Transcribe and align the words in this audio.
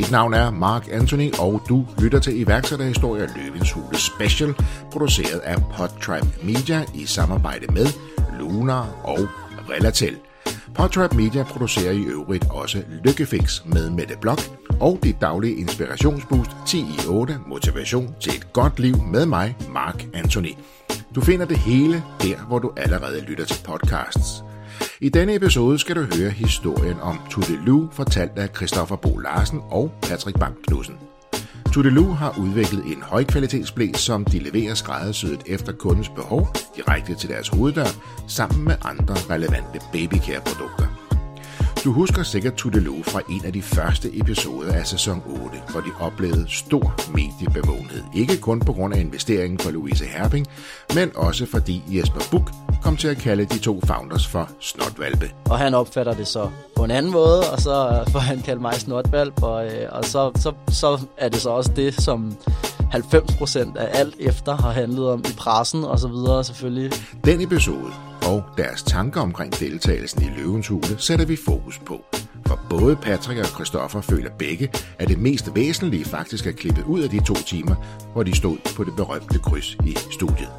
Mit 0.00 0.10
navn 0.10 0.34
er 0.34 0.50
Mark 0.50 0.88
Anthony, 0.92 1.32
og 1.38 1.62
du 1.68 1.86
lytter 1.98 2.18
til 2.18 2.40
iværksætterhistorier 2.40 3.28
Løvens 3.36 3.72
Hule 3.72 3.98
Special, 3.98 4.54
produceret 4.92 5.38
af 5.38 5.56
Podtribe 5.76 6.26
Media 6.42 6.84
i 6.94 7.06
samarbejde 7.06 7.66
med 7.72 7.86
Lunar 8.38 8.88
og 9.04 9.18
Relatel. 9.70 10.16
Podtrap 10.74 11.14
Media 11.14 11.42
producerer 11.42 11.92
i 11.92 12.02
øvrigt 12.02 12.44
også 12.50 12.82
Lykkefix 13.04 13.64
med 13.64 13.90
Mette 13.90 14.14
Blok 14.20 14.40
og 14.80 14.98
dit 15.02 15.20
daglige 15.20 15.56
inspirationsboost 15.56 16.50
10 16.66 16.78
i 16.78 17.06
8 17.08 17.38
motivation 17.46 18.14
til 18.20 18.32
et 18.32 18.52
godt 18.52 18.80
liv 18.80 19.02
med 19.02 19.26
mig, 19.26 19.56
Mark 19.68 20.06
Anthony. 20.14 20.54
Du 21.14 21.20
finder 21.20 21.46
det 21.46 21.58
hele 21.58 22.02
der, 22.22 22.36
hvor 22.48 22.58
du 22.58 22.72
allerede 22.76 23.20
lytter 23.20 23.44
til 23.44 23.64
podcasts. 23.64 24.44
I 25.02 25.08
denne 25.08 25.34
episode 25.34 25.78
skal 25.78 25.96
du 25.96 26.00
høre 26.16 26.30
historien 26.30 27.00
om 27.00 27.20
Tudelu, 27.30 27.88
fortalt 27.92 28.38
af 28.38 28.48
Christoffer 28.56 28.96
Bo 28.96 29.18
Larsen 29.18 29.60
og 29.70 29.92
Patrick 30.02 30.38
Bang 30.38 30.56
Knudsen. 30.66 30.94
Tudelu 31.72 32.04
har 32.04 32.38
udviklet 32.38 32.84
en 32.86 33.02
højkvalitetsblæ, 33.02 33.92
som 33.94 34.24
de 34.24 34.38
leverer 34.38 34.74
skræddersyet 34.74 35.42
efter 35.46 35.72
kundens 35.72 36.08
behov 36.08 36.48
direkte 36.76 37.14
til 37.14 37.28
deres 37.28 37.48
hoveddør, 37.48 37.86
sammen 38.28 38.64
med 38.64 38.74
andre 38.82 39.14
relevante 39.30 39.80
babycare-produkter. 39.92 40.99
Du 41.84 41.92
husker 41.92 42.22
sikkert 42.22 42.54
Tudelu 42.54 43.02
fra 43.02 43.20
en 43.30 43.44
af 43.44 43.52
de 43.52 43.62
første 43.62 44.18
episoder 44.18 44.72
af 44.72 44.86
sæson 44.86 45.22
8, 45.26 45.58
hvor 45.70 45.80
de 45.80 45.90
oplevede 46.00 46.46
stor 46.48 46.94
mediebevågenhed. 47.14 48.02
Ikke 48.14 48.36
kun 48.36 48.60
på 48.60 48.72
grund 48.72 48.94
af 48.94 49.00
investeringen 49.00 49.58
for 49.58 49.70
Louise 49.70 50.04
Herping, 50.04 50.46
men 50.94 51.10
også 51.14 51.46
fordi 51.46 51.82
Jesper 51.88 52.20
Buk 52.30 52.50
kom 52.82 52.96
til 52.96 53.08
at 53.08 53.16
kalde 53.16 53.44
de 53.44 53.58
to 53.58 53.80
founders 53.84 54.26
for 54.26 54.50
snotvalpe. 54.60 55.30
Og 55.44 55.58
han 55.58 55.74
opfatter 55.74 56.14
det 56.14 56.26
så 56.26 56.50
på 56.76 56.84
en 56.84 56.90
anden 56.90 57.12
måde, 57.12 57.50
og 57.52 57.60
så 57.60 58.04
får 58.08 58.18
han 58.18 58.42
kaldt 58.42 58.62
mig 58.62 58.74
snotvalp, 58.74 59.42
og, 59.42 59.66
øh, 59.66 59.88
og 59.90 60.04
så, 60.04 60.30
så, 60.36 60.52
så 60.68 61.00
er 61.18 61.28
det 61.28 61.40
så 61.40 61.50
også 61.50 61.72
det, 61.76 61.94
som 61.94 62.36
90% 62.94 63.78
af 63.78 63.88
alt 63.98 64.14
efter 64.20 64.56
har 64.56 64.70
handlet 64.70 65.10
om 65.10 65.18
i 65.18 65.32
pressen 65.36 65.84
og 65.84 65.98
så 65.98 66.08
videre 66.08 66.44
selvfølgelig. 66.44 66.92
Den 67.24 67.40
episode 67.40 67.92
og 68.26 68.44
deres 68.56 68.82
tanker 68.82 69.20
omkring 69.20 69.58
deltagelsen 69.60 70.22
i 70.22 70.30
Løvens 70.36 70.68
Hule 70.68 70.98
sætter 70.98 71.26
vi 71.26 71.36
fokus 71.36 71.78
på. 71.78 72.04
For 72.46 72.60
både 72.70 72.96
Patrick 72.96 73.40
og 73.40 73.46
Christoffer 73.46 74.00
føler 74.00 74.30
begge, 74.38 74.72
at 74.98 75.08
det 75.08 75.18
mest 75.18 75.54
væsentlige 75.54 76.04
faktisk 76.04 76.46
er 76.46 76.52
klippet 76.52 76.84
ud 76.84 77.00
af 77.00 77.10
de 77.10 77.24
to 77.24 77.34
timer, 77.34 77.74
hvor 78.12 78.22
de 78.22 78.36
stod 78.36 78.56
på 78.76 78.84
det 78.84 78.96
berømte 78.96 79.38
kryds 79.38 79.74
i 79.74 79.96
studiet. 80.12 80.50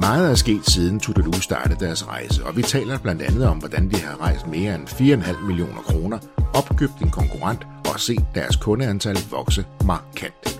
Meget 0.00 0.30
er 0.30 0.34
sket 0.34 0.70
siden 0.70 1.00
Tudelu 1.00 1.32
startede 1.32 1.84
deres 1.84 2.08
rejse, 2.08 2.44
og 2.44 2.56
vi 2.56 2.62
taler 2.62 2.98
blandt 2.98 3.22
andet 3.22 3.48
om, 3.48 3.58
hvordan 3.58 3.90
de 3.90 3.96
har 3.96 4.20
rejst 4.20 4.46
mere 4.46 4.74
end 4.74 4.88
4,5 4.88 5.46
millioner 5.46 5.82
kroner, 5.82 6.18
opkøbt 6.54 6.98
en 7.02 7.10
konkurrent 7.10 7.66
og 7.94 8.00
set 8.00 8.26
deres 8.34 8.56
kundeantal 8.56 9.18
vokse 9.30 9.64
markant. 9.84 10.55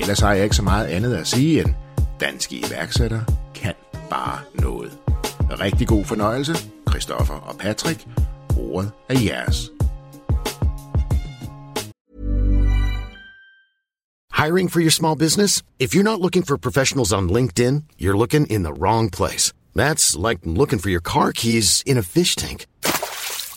Ellers 0.00 0.20
har 0.20 0.32
jeg 0.32 0.44
ikke 0.44 0.56
så 0.56 0.62
meget 0.62 0.86
andet 0.86 1.14
at 1.14 1.26
sige 1.26 1.60
end, 1.60 1.74
danske 2.20 2.56
iværksættere 2.56 3.24
kan 3.54 3.74
bare 4.10 4.38
noget. 4.54 4.98
Rigtig 5.50 5.88
god 5.88 6.04
fornøjelse, 6.04 6.54
Christoffer 6.90 7.34
og 7.34 7.56
Patrick. 7.58 8.06
Ordet 8.58 8.90
er 9.08 9.18
jeres. 9.18 9.70
Hiring 14.44 14.72
for 14.72 14.80
your 14.80 14.90
small 14.90 15.18
business? 15.18 15.62
If 15.78 15.94
you're 15.94 16.02
not 16.02 16.20
looking 16.20 16.46
for 16.46 16.56
professionals 16.56 17.12
on 17.12 17.30
LinkedIn, 17.30 17.84
you're 18.00 18.18
looking 18.18 18.46
in 18.52 18.62
the 18.64 18.72
wrong 18.72 19.10
place. 19.10 19.52
That's 19.76 20.16
like 20.28 20.40
looking 20.44 20.80
for 20.80 20.90
your 20.90 21.00
car 21.00 21.32
keys 21.32 21.82
in 21.86 21.98
a 21.98 22.02
fish 22.02 22.34
tank. 22.36 22.66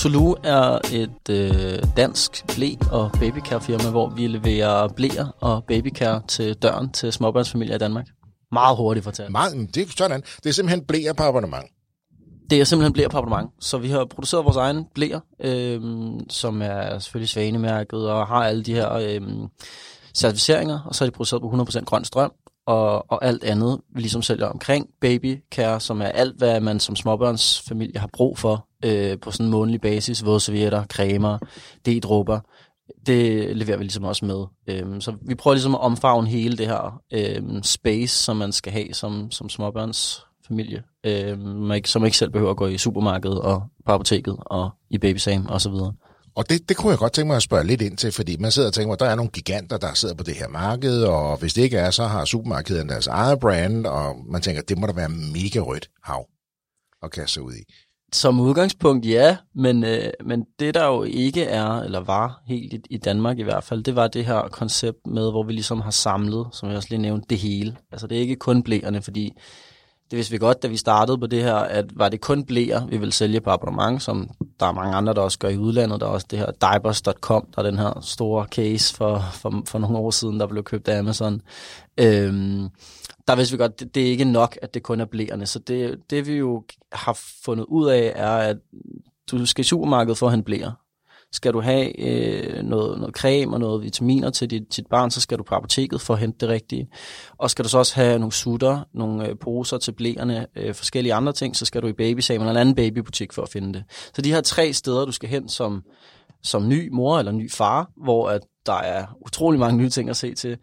Tulu 0.00 0.34
er 0.44 0.78
et 0.92 1.28
øh, 1.30 1.78
dansk 1.96 2.44
blæ- 2.50 2.92
og 2.92 3.12
babycare-firma, 3.12 3.90
hvor 3.90 4.08
vi 4.08 4.26
leverer 4.26 4.88
blæer 4.88 5.36
og 5.40 5.64
babycare 5.64 6.22
til 6.28 6.54
døren 6.54 6.92
til 6.92 7.12
småbørnsfamilier 7.12 7.74
i 7.74 7.78
Danmark. 7.78 8.06
Meget 8.52 8.76
hurtigt 8.76 9.04
fortalt. 9.04 9.30
Meget, 9.32 9.74
det 9.74 9.82
er 9.82 9.86
sådan. 9.96 10.20
Det 10.20 10.46
er 10.46 10.52
simpelthen 10.52 10.84
blæer 10.84 11.12
på 11.12 11.22
abonnement. 11.22 11.64
Det 12.50 12.60
er 12.60 12.64
simpelthen 12.64 12.92
blæer 12.92 13.08
på 13.08 13.18
abonnement. 13.18 13.50
Så 13.60 13.78
vi 13.78 13.88
har 13.88 14.04
produceret 14.04 14.44
vores 14.44 14.56
egen 14.56 14.84
blæer, 14.94 15.20
øh, 15.40 15.80
som 16.30 16.62
er 16.62 16.98
selvfølgelig 16.98 17.28
svanemærket 17.28 18.10
og 18.10 18.26
har 18.26 18.44
alle 18.44 18.62
de 18.62 18.74
her 18.74 18.92
øh, 18.92 19.20
certificeringer. 20.14 20.80
Og 20.86 20.94
så 20.94 21.04
er 21.04 21.08
de 21.08 21.12
produceret 21.12 21.42
på 21.42 21.48
100% 21.48 21.84
grøn 21.84 22.04
strøm 22.04 22.32
og, 22.66 23.10
og 23.10 23.24
alt 23.24 23.44
andet, 23.44 23.80
vi 23.94 24.00
ligesom 24.00 24.22
sælger 24.22 24.46
omkring 24.46 24.86
babycare, 25.00 25.80
som 25.80 26.02
er 26.02 26.06
alt, 26.06 26.38
hvad 26.38 26.60
man 26.60 26.80
som 26.80 26.96
småbørnsfamilie 26.96 28.00
har 28.00 28.10
brug 28.12 28.38
for 28.38 28.66
øh, 28.84 29.18
på 29.18 29.30
sådan 29.30 29.46
en 29.46 29.50
månedlig 29.50 29.80
basis. 29.80 30.24
Vådservietter, 30.24 30.84
cremer, 30.84 31.38
D-drupper, 31.88 32.38
Det 33.06 33.56
leverer 33.56 33.76
vi 33.76 33.84
ligesom 33.84 34.04
også 34.04 34.24
med. 34.24 34.44
Øhm, 34.66 35.00
så 35.00 35.14
vi 35.22 35.34
prøver 35.34 35.54
ligesom 35.54 35.74
at 35.74 35.80
omfavne 35.80 36.28
hele 36.28 36.56
det 36.56 36.66
her 36.66 37.00
øhm, 37.12 37.62
space, 37.62 38.24
som 38.24 38.36
man 38.36 38.52
skal 38.52 38.72
have 38.72 38.94
som, 38.94 39.30
som 39.30 39.48
småbørnsfamilie. 39.48 40.82
Øhm, 41.06 41.38
man 41.40 41.76
ikke, 41.76 41.90
som 41.90 42.04
ikke 42.04 42.16
selv 42.16 42.30
behøver 42.30 42.50
at 42.50 42.56
gå 42.56 42.66
i 42.66 42.78
supermarkedet 42.78 43.40
og 43.40 43.62
på 43.86 43.92
apoteket 43.92 44.36
og 44.46 44.70
i 44.90 44.98
babysam 44.98 45.46
og 45.46 45.60
så 45.60 45.70
videre. 45.70 45.92
Og 46.40 46.50
det, 46.50 46.68
det 46.68 46.76
kunne 46.76 46.90
jeg 46.90 46.98
godt 46.98 47.12
tænke 47.12 47.26
mig 47.26 47.36
at 47.36 47.42
spørge 47.42 47.66
lidt 47.66 47.82
ind 47.82 47.96
til, 47.96 48.12
fordi 48.12 48.36
man 48.36 48.50
sidder 48.50 48.68
og 48.68 48.74
tænker, 48.74 48.92
at 48.92 49.00
der 49.00 49.06
er 49.06 49.14
nogle 49.14 49.30
giganter, 49.30 49.78
der 49.78 49.94
sidder 49.94 50.14
på 50.14 50.24
det 50.24 50.34
her 50.36 50.48
marked, 50.48 51.02
og 51.02 51.36
hvis 51.36 51.54
det 51.54 51.62
ikke 51.62 51.76
er, 51.76 51.90
så 51.90 52.04
har 52.04 52.24
supermarkedet 52.24 52.88
deres 52.88 53.06
eget 53.06 53.40
brand, 53.40 53.86
og 53.86 54.16
man 54.32 54.42
tænker, 54.42 54.62
det 54.62 54.78
må 54.78 54.86
da 54.86 54.92
være 54.92 55.08
mega 55.08 55.60
rødt 55.60 55.90
hav 56.02 56.26
at 57.02 57.10
kaste 57.10 57.34
sig 57.34 57.42
ud 57.42 57.52
i. 57.52 57.72
Som 58.12 58.40
udgangspunkt 58.40 59.06
ja, 59.06 59.36
men, 59.54 59.84
øh, 59.84 60.10
men 60.24 60.44
det 60.58 60.74
der 60.74 60.86
jo 60.86 61.02
ikke 61.02 61.44
er, 61.44 61.80
eller 61.80 62.00
var 62.00 62.42
helt 62.46 62.72
i, 62.72 62.80
i 62.90 62.98
Danmark 62.98 63.38
i 63.38 63.42
hvert 63.42 63.64
fald, 63.64 63.82
det 63.82 63.96
var 63.96 64.08
det 64.08 64.26
her 64.26 64.48
koncept 64.48 65.06
med, 65.06 65.30
hvor 65.30 65.42
vi 65.42 65.52
ligesom 65.52 65.80
har 65.80 65.90
samlet, 65.90 66.46
som 66.52 66.68
jeg 66.68 66.76
også 66.76 66.88
lige 66.90 67.02
nævnte, 67.02 67.26
det 67.30 67.38
hele. 67.38 67.76
Altså 67.92 68.06
det 68.06 68.16
er 68.16 68.20
ikke 68.20 68.36
kun 68.36 68.62
blæerne, 68.62 69.02
fordi 69.02 69.32
det 70.10 70.16
vidste 70.16 70.32
vi 70.32 70.38
godt, 70.38 70.62
da 70.62 70.68
vi 70.68 70.76
startede 70.76 71.18
på 71.18 71.26
det 71.26 71.42
her, 71.42 71.54
at 71.54 71.84
var 71.96 72.08
det 72.08 72.20
kun 72.20 72.44
blæer, 72.44 72.86
vi 72.86 72.96
ville 72.96 73.12
sælge 73.12 73.40
på 73.40 73.50
abonnement, 73.50 74.02
som 74.02 74.30
der 74.60 74.66
er 74.66 74.72
mange 74.72 74.94
andre, 74.94 75.14
der 75.14 75.20
også 75.20 75.38
gør 75.38 75.48
i 75.48 75.58
udlandet. 75.58 76.00
Der 76.00 76.06
er 76.06 76.10
også 76.10 76.26
det 76.30 76.38
her 76.38 76.50
diapers.com, 76.60 77.46
der 77.54 77.62
er 77.62 77.70
den 77.70 77.78
her 77.78 78.00
store 78.02 78.44
case 78.44 78.94
for, 78.94 79.24
for, 79.32 79.62
for 79.66 79.78
nogle 79.78 79.98
år 79.98 80.10
siden, 80.10 80.40
der 80.40 80.46
blev 80.46 80.64
købt 80.64 80.88
af 80.88 80.98
Amazon. 80.98 81.42
Øhm, 82.00 82.68
der 83.28 83.36
vidste 83.36 83.52
vi 83.52 83.58
godt, 83.58 83.80
det, 83.80 83.94
det 83.94 84.02
er 84.02 84.10
ikke 84.10 84.24
nok, 84.24 84.58
at 84.62 84.74
det 84.74 84.82
kun 84.82 85.00
er 85.00 85.04
blæerne. 85.04 85.46
Så 85.46 85.58
det, 85.58 85.98
det 86.10 86.26
vi 86.26 86.32
jo 86.32 86.64
har 86.92 87.18
fundet 87.44 87.64
ud 87.64 87.88
af, 87.88 88.12
er, 88.16 88.36
at 88.36 88.56
du 89.30 89.46
skal 89.46 89.62
i 89.62 89.64
supermarkedet 89.64 90.18
for 90.18 90.26
at 90.26 90.32
hente 90.32 90.44
blæer. 90.44 90.72
Skal 91.32 91.52
du 91.52 91.60
have 91.60 92.00
øh, 92.00 92.62
noget, 92.62 92.98
noget 92.98 93.14
creme 93.14 93.52
og 93.52 93.60
noget 93.60 93.82
vitaminer 93.82 94.30
til 94.30 94.50
dit, 94.50 94.76
dit 94.76 94.86
barn, 94.86 95.10
så 95.10 95.20
skal 95.20 95.38
du 95.38 95.42
på 95.42 95.54
apoteket 95.54 96.00
for 96.00 96.14
at 96.14 96.20
hente 96.20 96.38
det 96.40 96.48
rigtige. 96.48 96.88
Og 97.38 97.50
skal 97.50 97.64
du 97.64 97.68
så 97.68 97.78
også 97.78 97.94
have 97.94 98.18
nogle 98.18 98.32
sutter, 98.32 98.84
nogle 98.94 99.28
øh, 99.28 99.36
poser 99.38 99.78
til 99.78 99.92
blæerne, 99.92 100.46
øh, 100.56 100.74
forskellige 100.74 101.14
andre 101.14 101.32
ting, 101.32 101.56
så 101.56 101.64
skal 101.64 101.82
du 101.82 101.86
i 101.86 101.92
babysamen 101.92 102.40
eller 102.40 102.50
en 102.50 102.56
anden 102.56 102.74
babybutik 102.74 103.32
for 103.32 103.42
at 103.42 103.48
finde 103.48 103.72
det. 103.72 103.84
Så 104.14 104.22
de 104.22 104.32
her 104.32 104.40
tre 104.40 104.72
steder, 104.72 105.04
du 105.04 105.12
skal 105.12 105.28
hen 105.28 105.48
som, 105.48 105.82
som 106.42 106.68
ny 106.68 106.88
mor 106.92 107.18
eller 107.18 107.32
ny 107.32 107.50
far, 107.50 107.90
hvor 108.04 108.28
at 108.28 108.42
der 108.66 108.78
er 108.78 109.06
utrolig 109.26 109.60
mange 109.60 109.76
nye 109.76 109.90
ting 109.90 110.10
at 110.10 110.16
se 110.16 110.34
til, 110.34 110.56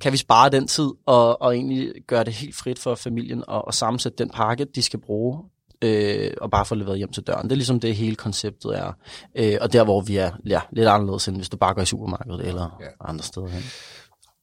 kan 0.00 0.12
vi 0.12 0.16
spare 0.16 0.50
den 0.50 0.66
tid 0.66 0.90
og, 1.06 1.42
og 1.42 1.56
egentlig 1.56 1.92
gøre 2.06 2.24
det 2.24 2.32
helt 2.32 2.56
frit 2.56 2.78
for 2.78 2.94
familien 2.94 3.44
og, 3.48 3.64
og 3.64 3.74
sammensætte 3.74 4.18
den 4.18 4.30
pakke, 4.30 4.64
de 4.64 4.82
skal 4.82 5.00
bruge 5.00 5.38
øh, 5.82 6.30
og 6.40 6.50
bare 6.50 6.66
få 6.66 6.74
leveret 6.74 6.98
hjem 6.98 7.12
til 7.12 7.22
døren. 7.22 7.44
Det 7.44 7.52
er 7.52 7.56
ligesom 7.56 7.80
det 7.80 7.96
hele 7.96 8.16
konceptet 8.16 8.78
er. 8.78 8.92
Øh, 9.36 9.58
og 9.60 9.72
der, 9.72 9.84
hvor 9.84 10.00
vi 10.00 10.16
er 10.16 10.30
ja, 10.46 10.60
lidt 10.72 10.88
anderledes, 10.88 11.28
end 11.28 11.36
hvis 11.36 11.48
du 11.48 11.56
bare 11.56 11.74
går 11.74 11.82
i 11.82 11.86
supermarkedet 11.86 12.46
eller 12.48 12.78
ja. 12.80 13.08
andre 13.10 13.24
steder 13.24 13.48
hen. 13.48 13.62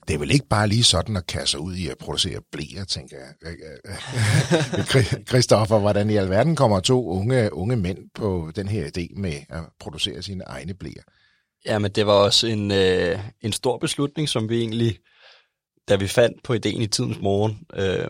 Det 0.07 0.13
er 0.13 0.17
vel 0.19 0.31
ikke 0.31 0.47
bare 0.49 0.67
lige 0.67 0.83
sådan 0.83 1.17
at 1.17 1.27
kaste 1.27 1.59
ud 1.59 1.75
i 1.75 1.87
at 1.87 1.97
producere 1.97 2.39
blæer, 2.51 2.83
tænker 2.85 3.17
jeg. 3.17 3.33
Christoffer, 5.27 5.79
hvordan 5.79 6.09
i 6.09 6.15
alverden 6.15 6.55
kommer 6.55 6.79
to 6.79 7.09
unge, 7.09 7.53
unge 7.53 7.75
mænd 7.75 7.97
på 8.15 8.51
den 8.55 8.67
her 8.67 8.85
idé 8.85 9.21
med 9.21 9.33
at 9.49 9.63
producere 9.79 10.21
sine 10.21 10.43
egne 10.43 10.73
blæer? 10.73 11.01
Ja, 11.65 11.79
men 11.79 11.91
det 11.91 12.07
var 12.07 12.13
også 12.13 12.47
en, 12.47 12.71
øh, 12.71 13.19
en 13.41 13.53
stor 13.53 13.77
beslutning, 13.77 14.29
som 14.29 14.49
vi 14.49 14.59
egentlig, 14.59 14.97
da 15.89 15.95
vi 15.95 16.07
fandt 16.07 16.43
på 16.43 16.53
ideen 16.53 16.81
i 16.81 16.87
tidens 16.87 17.19
morgen, 17.21 17.59
øh, 17.75 18.07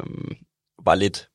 var 0.86 0.96
lidt 0.96 1.28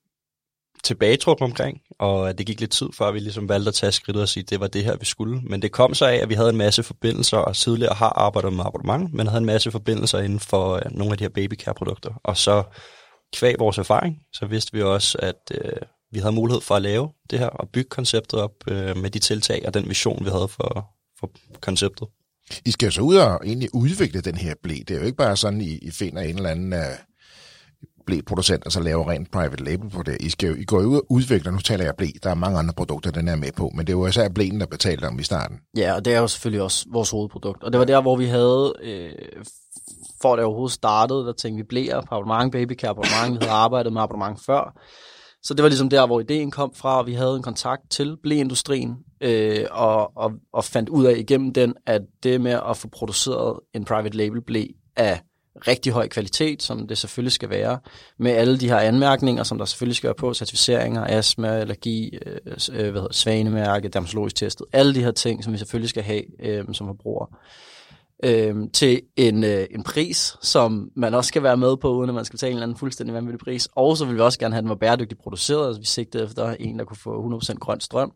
tilbagetrukket 0.85 1.45
omkring, 1.45 1.81
og 1.99 2.39
det 2.39 2.47
gik 2.47 2.61
lidt 2.61 2.71
tid 2.71 2.87
før 2.99 3.11
vi 3.13 3.19
ligesom 3.19 3.49
valgte 3.49 3.69
at 3.69 3.75
tage 3.75 3.93
skridtet 3.93 4.23
og 4.23 4.29
sige, 4.29 4.43
at 4.43 4.51
det 4.51 4.61
var 4.61 4.67
det 4.67 4.85
her, 4.85 4.97
vi 4.97 5.05
skulle. 5.05 5.41
Men 5.43 5.63
det 5.63 5.73
kom 5.73 5.95
så 5.95 6.07
af, 6.07 6.17
at 6.17 6.29
vi 6.29 6.35
havde 6.35 6.51
en 6.51 6.57
masse 6.57 6.83
forbindelser, 6.83 7.37
og 7.39 7.57
tidligere 7.57 7.95
har 7.95 8.09
arbejdet 8.09 8.53
med 8.53 8.65
abonnement, 8.65 9.15
men 9.15 9.27
havde 9.27 9.41
en 9.41 9.47
masse 9.47 9.71
forbindelser 9.71 10.19
inden 10.19 10.41
for 10.41 10.75
øh, 10.75 10.83
nogle 10.91 11.13
af 11.13 11.19
de 11.19 11.25
her 11.25 11.29
babycare-produkter. 11.29 12.21
Og 12.25 12.37
så 12.37 12.63
kvæg 13.33 13.55
vores 13.59 13.79
erfaring, 13.79 14.17
så 14.33 14.47
vidste 14.47 14.73
vi 14.73 14.83
også, 14.83 15.19
at 15.19 15.53
øh, 15.55 15.73
vi 16.13 16.19
havde 16.19 16.35
mulighed 16.35 16.61
for 16.61 16.75
at 16.75 16.83
lave 16.83 17.11
det 17.31 17.39
her 17.39 17.47
og 17.47 17.69
bygge 17.69 17.89
konceptet 17.89 18.41
op 18.41 18.53
øh, 18.69 18.97
med 18.97 19.11
de 19.11 19.19
tiltag 19.19 19.63
og 19.67 19.75
den 19.75 19.89
vision, 19.89 20.25
vi 20.25 20.31
havde 20.31 20.49
for, 20.49 20.87
for 21.21 21.31
konceptet. 21.61 22.09
I 22.67 22.71
skal 22.71 22.87
jo 22.87 22.91
så 22.91 23.01
ud 23.01 23.17
og 23.17 23.41
egentlig 23.45 23.75
udvikle 23.75 24.21
den 24.21 24.35
her 24.35 24.55
blæ. 24.63 24.75
Det 24.75 24.91
er 24.91 25.01
jo 25.01 25.07
ikke 25.07 25.17
bare 25.17 25.37
sådan, 25.37 25.61
I, 25.61 25.79
I 25.83 25.91
finder 25.91 26.23
en 26.23 26.37
eller 26.37 26.51
anden 26.51 26.73
øh, 26.73 26.81
uh, 28.03 28.07
blæproducent, 28.07 28.65
og 28.65 28.73
så 28.73 28.81
laver 28.81 29.11
rent 29.11 29.31
private 29.33 29.65
label 29.65 29.91
på 29.91 30.03
det. 30.03 30.17
I, 30.21 30.31
skal 30.31 30.49
jo, 30.49 30.55
I 30.55 30.65
går 30.65 30.81
jo 30.81 30.89
ud 30.89 30.97
og 30.97 31.07
udvikler, 31.11 31.53
nu 31.53 31.59
taler 31.59 31.85
jeg 31.85 31.95
blæ, 31.97 32.07
der 32.23 32.31
er 32.31 32.35
mange 32.35 32.59
andre 32.59 32.75
produkter, 32.77 33.11
den 33.11 33.29
er 33.29 33.37
med 33.37 33.53
på, 33.57 33.71
men 33.75 33.87
det 33.87 33.97
var 33.97 34.09
især 34.09 34.29
blæen, 34.29 34.61
der 34.61 34.67
betalte 34.67 35.05
om 35.05 35.19
i 35.19 35.23
starten. 35.23 35.59
Ja, 35.77 35.95
og 35.95 36.05
det 36.05 36.15
er 36.15 36.21
jo 36.21 36.29
selvfølgelig 36.29 36.63
også 36.63 36.87
vores 36.93 37.11
hovedprodukt. 37.11 37.65
Og 37.65 37.73
det 37.73 37.79
var 37.79 37.85
der, 37.85 38.01
hvor 38.01 38.17
vi 38.17 38.27
havde, 38.27 38.75
øh, 38.83 39.13
for 40.23 40.37
det 40.37 40.45
overhovedet 40.45 40.73
startede, 40.73 41.25
der 41.27 41.33
tænkte 41.33 41.57
vi 41.57 41.67
blæer 41.69 42.01
på 42.01 42.15
abonnement, 42.15 42.53
babycare 42.53 42.91
abonnement, 42.91 43.41
vi 43.41 43.45
havde 43.45 43.59
arbejdet 43.59 43.93
med 43.93 44.03
abonnement 44.03 44.41
før. 44.47 44.81
Så 45.43 45.55
det 45.55 45.63
var 45.63 45.69
ligesom 45.69 45.89
der, 45.89 46.07
hvor 46.07 46.21
ideen 46.21 46.51
kom 46.51 46.73
fra, 46.75 46.99
og 46.99 47.07
vi 47.07 47.15
havde 47.15 47.37
en 47.37 47.43
kontakt 47.43 47.83
til 47.91 48.17
blæindustrien, 48.23 48.97
øh, 49.21 49.67
og, 49.71 50.17
og, 50.17 50.33
og 50.53 50.65
fandt 50.65 50.89
ud 50.89 51.05
af 51.05 51.15
igennem 51.17 51.53
den, 51.53 51.75
at 51.87 52.03
det 52.23 52.41
med 52.41 52.61
at 52.71 52.77
få 52.77 52.89
produceret 52.89 53.61
en 53.75 53.85
private 53.85 54.17
label 54.17 54.43
blæ 54.43 54.67
af 54.97 55.21
rigtig 55.67 55.93
høj 55.93 56.09
kvalitet, 56.09 56.63
som 56.63 56.87
det 56.87 56.99
selvfølgelig 56.99 57.33
skal 57.33 57.51
være, 57.51 57.79
med 58.19 58.31
alle 58.31 58.59
de 58.59 58.69
her 58.69 58.79
anmærkninger, 58.79 59.43
som 59.43 59.59
der 59.59 59.65
selvfølgelig 59.65 59.97
skal 59.97 60.09
være 60.09 60.15
på, 60.15 60.35
certificeringer, 60.35 61.05
astma, 61.05 61.49
allergi, 61.49 62.19
øh, 62.27 62.37
øh 62.73 62.91
hvad 62.91 63.01
hedder, 63.01 63.13
svanemærke, 63.13 63.89
dermatologisk 63.89 64.37
testet, 64.37 64.67
alle 64.73 64.95
de 64.95 65.01
her 65.01 65.11
ting, 65.11 65.45
som 65.45 65.53
vi 65.53 65.59
selvfølgelig 65.59 65.91
skal 65.91 66.03
have 66.03 66.23
øh, 66.41 66.65
som 66.73 66.87
forbruger 66.87 67.39
øh, 68.25 68.57
til 68.73 69.01
en, 69.17 69.45
øh, 69.45 69.67
en 69.71 69.83
pris, 69.83 70.37
som 70.43 70.91
man 70.97 71.15
også 71.15 71.29
skal 71.29 71.43
være 71.43 71.57
med 71.57 71.77
på, 71.77 71.95
uden 71.95 72.11
at 72.11 72.15
man 72.15 72.25
skal 72.25 72.35
betale 72.35 72.51
en 72.51 72.57
eller 72.57 72.67
anden 72.67 72.79
fuldstændig 72.79 73.15
vanvittig 73.15 73.41
pris. 73.41 73.69
Og 73.77 73.97
så 73.97 74.05
vil 74.05 74.15
vi 74.15 74.21
også 74.21 74.39
gerne 74.39 74.55
have, 74.55 74.59
at 74.59 74.63
den 74.63 74.69
var 74.69 74.75
bæredygtigt 74.75 75.23
produceret, 75.23 75.67
altså 75.67 75.81
vi 75.81 75.87
sigtede 75.87 76.25
efter 76.25 76.57
en, 76.61 76.79
der 76.79 76.85
kunne 76.85 76.97
få 76.97 77.41
100% 77.41 77.55
grøn 77.55 77.81
strøm. 77.81 78.13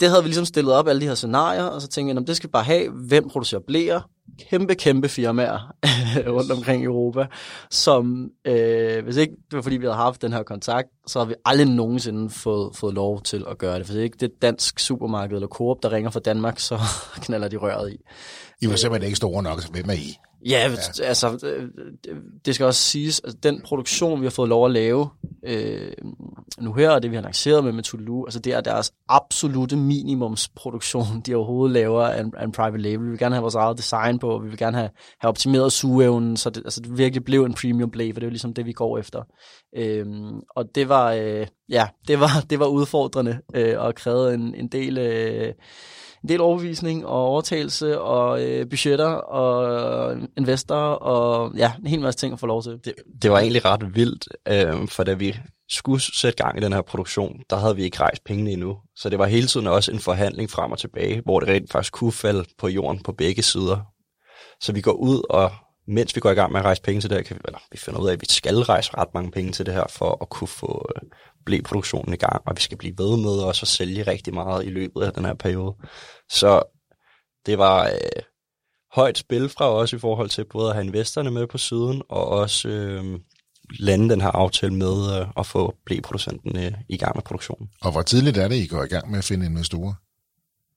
Det 0.00 0.08
havde 0.08 0.22
vi 0.22 0.28
ligesom 0.28 0.44
stillet 0.44 0.74
op, 0.74 0.88
alle 0.88 1.00
de 1.00 1.06
her 1.06 1.14
scenarier, 1.14 1.64
og 1.64 1.80
så 1.80 1.88
tænkte 1.88 2.14
vi, 2.14 2.24
det 2.24 2.36
skal 2.36 2.48
vi 2.48 2.52
bare 2.52 2.64
have. 2.64 2.90
Hvem 2.90 3.28
producerer 3.28 3.60
blæer? 3.66 4.00
Kæmpe, 4.50 4.74
kæmpe 4.74 5.08
firmaer 5.08 5.74
rundt 6.36 6.52
omkring 6.52 6.82
i 6.82 6.84
Europa, 6.84 7.26
som, 7.70 8.30
øh, 8.44 9.04
hvis 9.04 9.16
ikke 9.16 9.32
det 9.32 9.56
var 9.56 9.62
fordi, 9.62 9.76
vi 9.76 9.84
havde 9.84 9.96
haft 9.96 10.22
den 10.22 10.32
her 10.32 10.42
kontakt, 10.42 10.88
så 11.06 11.18
har 11.18 11.26
vi 11.26 11.34
aldrig 11.44 11.68
nogensinde 11.68 12.30
fået, 12.30 12.76
fået 12.76 12.94
lov 12.94 13.22
til 13.22 13.44
at 13.50 13.58
gøre 13.58 13.78
det. 13.78 13.86
For 13.86 13.92
det 13.92 14.00
er 14.00 14.04
ikke 14.04 14.18
det 14.20 14.42
dansk 14.42 14.78
supermarked 14.78 15.36
eller 15.36 15.48
Coop, 15.48 15.82
der 15.82 15.92
ringer 15.92 16.10
fra 16.10 16.20
Danmark, 16.20 16.58
så 16.58 16.78
knaller 17.24 17.48
de 17.48 17.56
røret 17.56 17.92
i. 17.92 17.96
I 18.60 18.68
var 18.68 18.76
simpelthen 18.76 19.06
ikke 19.06 19.16
store 19.16 19.42
nok, 19.42 19.62
så 19.62 19.68
hvem 19.70 19.90
er 19.90 19.94
I? 19.94 20.16
Ja, 20.46 20.70
ja. 21.00 21.04
altså, 21.04 21.38
øh, 21.42 21.68
det 22.44 22.54
skal 22.54 22.66
også 22.66 22.82
siges, 22.82 23.20
at 23.24 23.34
den 23.42 23.62
produktion, 23.64 24.20
vi 24.20 24.26
har 24.26 24.30
fået 24.30 24.48
lov 24.48 24.66
at 24.66 24.70
lave 24.70 25.08
øh, 25.44 25.92
nu 26.60 26.72
her, 26.72 26.90
og 26.90 27.02
det 27.02 27.10
vi 27.10 27.16
har 27.16 27.22
lanceret 27.22 27.64
med 27.64 27.72
Metodolu, 27.72 28.24
altså 28.24 28.40
det 28.40 28.52
er 28.52 28.60
deres 28.60 28.92
absolute 29.08 29.76
minimumsproduktion, 29.76 31.20
de 31.26 31.34
overhovedet 31.34 31.74
laver 31.74 32.02
af 32.02 32.20
en, 32.20 32.32
af 32.36 32.44
en 32.44 32.52
private 32.52 32.82
label. 32.82 33.04
Vi 33.04 33.10
vil 33.10 33.18
gerne 33.18 33.34
have 33.34 33.42
vores 33.42 33.54
eget 33.54 33.78
design 33.78 34.18
på, 34.18 34.38
vi 34.38 34.48
vil 34.48 34.58
gerne 34.58 34.76
have, 34.76 34.90
have 35.20 35.28
optimeret 35.28 35.72
sugeevnen, 35.72 36.36
så 36.36 36.50
det, 36.50 36.62
altså 36.64 36.80
det 36.80 36.98
virkelig 36.98 37.24
blev 37.24 37.44
en 37.44 37.54
premium 37.54 37.90
blade, 37.90 38.12
for 38.12 38.20
det 38.20 38.26
er 38.26 38.28
jo 38.28 38.32
ligesom 38.32 38.54
det, 38.54 38.66
vi 38.66 38.72
går 38.72 38.98
efter. 38.98 39.22
Øh, 39.76 40.06
og 40.56 40.64
det 40.74 40.88
var, 40.88 41.12
øh, 41.12 41.46
ja, 41.68 41.88
det 42.08 42.20
var, 42.20 42.30
det 42.50 42.58
var 42.58 42.66
udfordrende, 42.66 43.38
øh, 43.54 43.80
og 43.80 43.94
krævede 43.94 44.34
en, 44.34 44.54
en 44.54 44.68
del... 44.68 44.98
Øh, 44.98 45.52
en 46.22 46.28
del 46.28 46.40
overbevisning 46.40 47.06
og 47.06 47.26
overtagelse 47.26 48.00
og 48.00 48.42
øh, 48.44 48.70
budgetter 48.70 49.06
og 49.08 50.16
investorer 50.36 50.94
og 50.94 51.52
ja, 51.56 51.72
en 51.78 51.86
hel 51.86 52.00
masse 52.00 52.20
ting 52.20 52.32
at 52.32 52.40
få 52.40 52.46
lov 52.46 52.62
til. 52.62 52.72
Det, 52.84 52.94
det 53.22 53.30
var 53.30 53.38
egentlig 53.38 53.64
ret 53.64 53.94
vildt, 53.94 54.28
øh, 54.48 54.88
for 54.88 55.04
da 55.04 55.14
vi 55.14 55.36
skulle 55.68 56.02
sætte 56.02 56.44
gang 56.44 56.58
i 56.58 56.60
den 56.60 56.72
her 56.72 56.82
produktion, 56.82 57.40
der 57.50 57.56
havde 57.56 57.76
vi 57.76 57.82
ikke 57.82 58.00
rejst 58.00 58.24
pengene 58.24 58.50
endnu. 58.50 58.76
Så 58.96 59.08
det 59.08 59.18
var 59.18 59.26
hele 59.26 59.46
tiden 59.46 59.66
også 59.66 59.92
en 59.92 59.98
forhandling 59.98 60.50
frem 60.50 60.72
og 60.72 60.78
tilbage, 60.78 61.22
hvor 61.24 61.40
det 61.40 61.48
rent 61.48 61.72
faktisk 61.72 61.92
kunne 61.92 62.12
falde 62.12 62.44
på 62.58 62.68
jorden 62.68 63.02
på 63.02 63.12
begge 63.12 63.42
sider. 63.42 63.78
Så 64.60 64.72
vi 64.72 64.80
går 64.80 64.92
ud, 64.92 65.22
og 65.30 65.50
mens 65.88 66.16
vi 66.16 66.20
går 66.20 66.30
i 66.30 66.34
gang 66.34 66.52
med 66.52 66.60
at 66.60 66.64
rejse 66.64 66.82
penge 66.82 67.00
til 67.00 67.10
det 67.10 67.18
her, 67.18 67.22
kan 67.22 67.36
vi, 67.36 67.40
eller, 67.44 67.58
vi 67.72 67.78
finder 67.78 68.00
ud 68.00 68.08
af, 68.08 68.12
at 68.12 68.20
vi 68.20 68.26
skal 68.28 68.56
rejse 68.56 68.90
ret 68.98 69.14
mange 69.14 69.30
penge 69.30 69.52
til 69.52 69.66
det 69.66 69.74
her, 69.74 69.84
for 69.90 70.18
at 70.22 70.28
kunne 70.28 70.48
få 70.48 70.88
øh, 70.96 71.08
blæproduktionen 71.46 72.14
i 72.14 72.16
gang, 72.16 72.42
og 72.46 72.56
vi 72.56 72.60
skal 72.60 72.78
blive 72.78 72.98
ved 72.98 73.16
med 73.16 73.30
også 73.30 73.62
at 73.64 73.68
sælge 73.68 74.02
rigtig 74.02 74.34
meget 74.34 74.66
i 74.66 74.68
løbet 74.68 75.02
af 75.02 75.12
den 75.12 75.24
her 75.24 75.34
periode. 75.34 75.74
Så 76.30 76.62
det 77.46 77.58
var 77.58 77.86
øh, 77.86 78.22
højt 78.92 79.18
spil 79.18 79.48
fra 79.48 79.72
os 79.74 79.92
i 79.92 79.98
forhold 79.98 80.28
til 80.28 80.44
både 80.44 80.68
at 80.68 80.74
have 80.74 80.86
investorerne 80.86 81.30
med 81.30 81.46
på 81.46 81.58
siden, 81.58 82.02
og 82.08 82.28
også 82.28 82.68
øh, 82.68 83.20
lande 83.78 84.10
den 84.10 84.20
her 84.20 84.30
aftale 84.30 84.74
med 84.74 85.20
øh, 85.20 85.26
at 85.36 85.46
få 85.46 85.74
blæproducenten 85.86 86.56
øh, 86.56 86.72
i 86.88 86.96
gang 86.96 87.16
med 87.16 87.22
produktionen. 87.22 87.68
Og 87.80 87.92
hvor 87.92 88.02
tidligt 88.02 88.36
er 88.36 88.48
det, 88.48 88.56
I 88.56 88.66
går 88.66 88.84
i 88.84 88.88
gang 88.88 89.10
med 89.10 89.18
at 89.18 89.24
finde 89.24 89.46
investorer? 89.46 89.94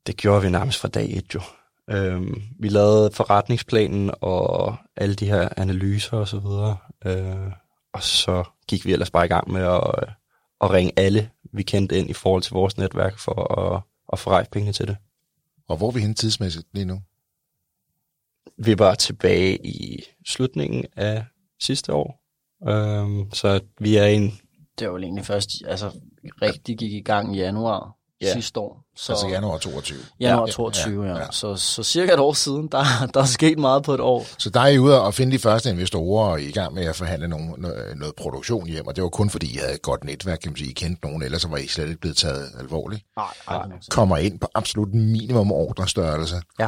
Det 0.07 0.17
gjorde 0.17 0.41
vi 0.41 0.49
nærmest 0.49 0.79
fra 0.79 0.87
dag 0.87 1.17
et 1.17 1.35
jo. 1.35 1.41
Øhm, 1.91 2.41
vi 2.59 2.69
lavede 2.69 3.11
forretningsplanen 3.11 4.11
og 4.21 4.75
alle 4.95 5.15
de 5.15 5.25
her 5.25 5.49
analyser 5.57 6.17
og 6.17 6.27
så 6.27 6.39
videre. 6.39 6.77
Øh, 7.05 7.51
og 7.93 8.03
så 8.03 8.43
gik 8.67 8.85
vi 8.85 8.93
ellers 8.93 9.11
bare 9.11 9.25
i 9.25 9.27
gang 9.27 9.51
med 9.51 9.61
at, 9.61 10.15
at 10.61 10.71
ringe 10.71 10.91
alle, 10.97 11.29
vi 11.53 11.63
kendte 11.63 11.97
ind 11.97 12.09
i 12.09 12.13
forhold 12.13 12.41
til 12.41 12.53
vores 12.53 12.77
netværk 12.77 13.17
for 13.17 13.59
at, 13.61 13.81
at 14.13 14.19
få 14.19 14.29
rejst 14.29 14.51
penge 14.51 14.73
til 14.73 14.87
det. 14.87 14.97
Og 15.67 15.77
hvor 15.77 15.87
er 15.87 15.91
vi 15.91 15.99
henne 15.99 16.15
tidsmæssigt 16.15 16.67
lige 16.73 16.85
nu? 16.85 17.01
Vi 18.57 18.79
var 18.79 18.95
tilbage 18.95 19.65
i 19.65 20.03
slutningen 20.27 20.85
af 20.95 21.25
sidste 21.59 21.93
år. 21.93 22.23
Øhm, 22.67 23.31
så 23.33 23.59
vi 23.79 23.95
er 23.95 24.05
en... 24.05 24.31
Det 24.79 24.87
var 24.87 24.93
jo 24.93 24.97
egentlig 24.97 25.25
først, 25.25 25.49
altså 25.65 25.91
rigtig 26.41 26.77
gik 26.77 26.93
i 26.93 27.01
gang 27.01 27.35
i 27.35 27.39
januar 27.39 27.97
ja. 28.21 28.33
sidste 28.33 28.59
år. 28.59 28.85
Så, 29.01 29.11
altså 29.11 29.27
januar 29.27 29.57
22. 29.57 29.99
Januar 30.19 30.45
22, 30.45 31.05
ja. 31.05 31.11
ja. 31.11 31.19
ja. 31.19 31.25
Så, 31.31 31.55
så 31.55 31.83
cirka 31.83 32.13
et 32.13 32.19
år 32.19 32.33
siden, 32.33 32.67
der, 32.67 32.83
der 33.13 33.21
er 33.21 33.25
sket 33.25 33.59
meget 33.59 33.83
på 33.83 33.93
et 33.93 33.99
år. 33.99 34.25
Så 34.37 34.49
der 34.49 34.59
er 34.59 34.67
I 34.67 34.77
ude 34.79 35.01
og 35.01 35.13
finde 35.13 35.31
de 35.31 35.39
første 35.39 35.69
investorer 35.69 36.29
og 36.29 36.41
I 36.41 36.51
gang 36.51 36.73
med 36.73 36.85
at 36.85 36.95
forhandle 36.95 37.27
nogle, 37.27 37.53
noget, 37.57 37.97
noget 37.97 38.15
produktion 38.15 38.67
hjem, 38.67 38.87
og 38.87 38.95
det 38.95 39.03
var 39.03 39.09
kun 39.09 39.29
fordi 39.29 39.53
I 39.53 39.57
havde 39.57 39.73
et 39.73 39.81
godt 39.81 40.03
netværk, 40.03 40.39
kan 40.39 40.51
man 40.51 40.57
sige, 40.57 40.69
I 40.69 40.73
kendte 40.73 41.05
nogen, 41.05 41.23
ellers 41.23 41.51
var 41.51 41.57
I 41.57 41.67
slet 41.67 41.87
ikke 41.87 41.99
blevet 41.99 42.17
taget 42.17 42.49
alvorligt. 42.59 43.03
Nej, 43.17 43.25
nej. 43.49 43.77
Kommer 43.91 44.17
ind 44.17 44.39
på 44.39 44.47
absolut 44.55 44.93
minimum 44.93 45.51
ordrestørrelse. 45.51 46.41
Ja, 46.59 46.67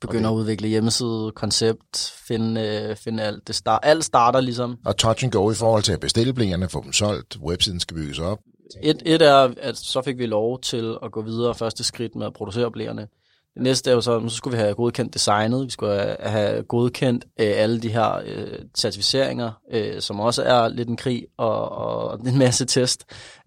begynder 0.00 0.30
okay. 0.30 0.36
at 0.36 0.40
udvikle 0.40 0.68
hjemmeside, 0.68 1.32
koncept, 1.36 2.12
finde, 2.26 2.60
øh, 2.60 2.96
finde 2.96 3.22
alt. 3.22 3.48
Det 3.48 3.54
start, 3.54 3.80
alt 3.82 4.04
starter 4.04 4.40
ligesom. 4.40 4.76
Og 4.84 4.96
touch 4.96 5.24
and 5.24 5.32
go 5.32 5.50
i 5.50 5.54
forhold 5.54 5.82
til 5.82 5.92
at 5.92 6.00
bestille 6.00 6.32
blæerne, 6.32 6.68
få 6.68 6.82
dem 6.84 6.92
solgt, 6.92 7.36
websiden 7.36 7.80
skal 7.80 7.96
bygges 7.96 8.18
op. 8.18 8.38
Et, 8.82 9.02
et 9.06 9.22
er, 9.22 9.54
at 9.60 9.76
så 9.76 10.02
fik 10.02 10.18
vi 10.18 10.26
lov 10.26 10.60
til 10.60 10.96
at 11.02 11.12
gå 11.12 11.22
videre 11.22 11.54
første 11.54 11.84
skridt 11.84 12.16
med 12.16 12.26
at 12.26 12.32
producere 12.32 12.70
blæerne. 12.70 13.08
Det 13.54 13.62
næste 13.62 13.90
er 13.90 13.94
jo 13.94 14.00
så, 14.00 14.28
så 14.28 14.36
skulle 14.36 14.56
vi 14.56 14.62
have 14.62 14.74
godkendt 14.74 15.14
designet, 15.14 15.66
vi 15.66 15.70
skulle 15.70 16.16
have 16.20 16.62
godkendt 16.62 17.24
øh, 17.24 17.52
alle 17.56 17.80
de 17.80 17.88
her 17.88 18.20
øh, 18.26 18.58
certificeringer, 18.76 19.50
øh, 19.70 20.00
som 20.00 20.20
også 20.20 20.42
er 20.42 20.68
lidt 20.68 20.88
en 20.88 20.96
krig 20.96 21.26
og, 21.36 21.68
og 21.68 22.20
en 22.26 22.38
masse 22.38 22.64
test. 22.64 23.04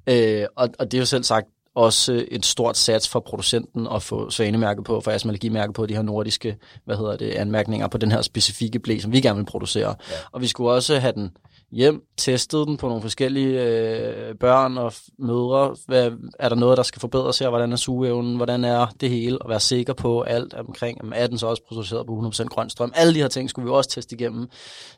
Øh, 0.08 0.46
og, 0.56 0.70
og 0.80 0.92
det 0.92 0.98
er 0.98 1.02
jo 1.02 1.06
selv 1.06 1.24
sagt 1.24 1.48
også 1.76 2.26
et 2.32 2.46
stort 2.46 2.78
sats 2.78 3.10
for 3.10 3.20
producenten 3.20 3.88
at 3.96 4.04
få 4.04 4.30
svanemærket 4.30 4.86
på, 4.86 5.02
for 5.02 5.12
astmallergimærket 5.12 5.76
på 5.76 5.86
de 5.86 5.96
her 5.96 6.02
nordiske 6.02 6.58
hvad 6.86 6.98
hedder 6.98 7.18
det, 7.18 7.32
anmærkninger 7.32 7.88
på 7.88 7.98
den 7.98 8.12
her 8.12 8.22
specifikke 8.22 8.80
blæ, 8.80 9.00
som 9.00 9.12
vi 9.12 9.22
gerne 9.22 9.38
vil 9.38 9.46
producere. 9.46 9.96
Ja. 10.10 10.16
Og 10.32 10.42
vi 10.42 10.48
skulle 10.48 10.72
også 10.72 11.00
have 11.00 11.14
den 11.14 11.32
hjem, 11.72 12.02
testede 12.18 12.66
den 12.66 12.78
på 12.78 12.88
nogle 12.88 13.02
forskellige 13.02 13.64
øh, 13.64 14.36
børn 14.36 14.78
og 14.78 14.94
mødre. 15.20 15.76
Hvad, 15.88 16.12
er 16.40 16.50
der 16.50 16.56
noget, 16.56 16.78
der 16.78 16.84
skal 16.84 17.00
forbedres 17.00 17.40
her? 17.40 17.50
Hvordan 17.50 17.72
er 17.72 17.76
sugeevnen? 17.76 18.36
Hvordan 18.36 18.64
er 18.66 18.86
det 19.02 19.10
hele? 19.10 19.42
Og 19.42 19.50
være 19.50 19.60
sikker 19.60 19.94
på 19.94 20.22
alt 20.22 20.54
omkring. 20.54 20.98
Jamen, 20.98 21.14
er 21.14 21.28
den 21.28 21.38
så 21.38 21.48
også 21.48 21.64
produceret 21.68 22.08
på 22.08 22.14
100% 22.14 22.44
grøn 22.44 22.70
strøm? 22.70 22.92
Alle 22.96 23.14
de 23.14 23.20
her 23.20 23.28
ting 23.28 23.50
skulle 23.50 23.66
vi 23.66 23.72
også 23.72 23.90
teste 23.90 24.16
igennem. 24.16 24.48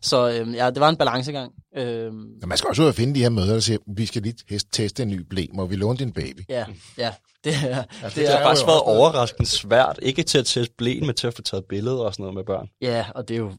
Så 0.01 0.29
øh, 0.29 0.55
ja, 0.55 0.69
det 0.69 0.79
var 0.79 0.89
en 0.89 0.97
balancegang. 0.97 1.51
Øh, 1.77 1.85
ja, 2.41 2.47
man 2.47 2.57
skal 2.57 2.67
også 2.67 2.81
ud 2.81 2.87
og 2.87 2.95
finde 2.95 3.15
de 3.15 3.19
her 3.19 3.29
mødre, 3.29 3.53
der 3.53 3.59
siger, 3.59 3.77
vi 3.97 4.05
skal 4.05 4.21
lige 4.21 4.59
teste 4.71 5.03
en 5.03 5.09
ny 5.09 5.19
blæ. 5.29 5.45
Må 5.53 5.65
vi 5.65 5.75
låne 5.75 5.97
din 5.97 6.11
baby? 6.11 6.41
Ja, 6.49 6.65
ja. 6.97 7.11
Det, 7.45 7.53
er, 7.63 7.67
ja, 7.67 7.83
det, 8.07 8.15
det, 8.15 8.29
har 8.29 8.43
faktisk 8.43 8.67
været 8.67 8.81
overraskende 8.81 9.49
svært, 9.49 9.99
ikke 10.01 10.23
til 10.23 10.37
at 10.37 10.45
teste 10.45 10.73
blæen, 10.77 11.05
men 11.05 11.15
til 11.15 11.27
at 11.27 11.33
få 11.33 11.41
taget 11.41 11.65
billeder 11.69 11.97
og 12.03 12.13
sådan 12.13 12.23
noget 12.23 12.35
med 12.35 12.43
børn. 12.43 12.67
Ja, 12.81 13.05
og 13.15 13.27
det 13.27 13.33
er 13.33 13.39
jo 13.39 13.51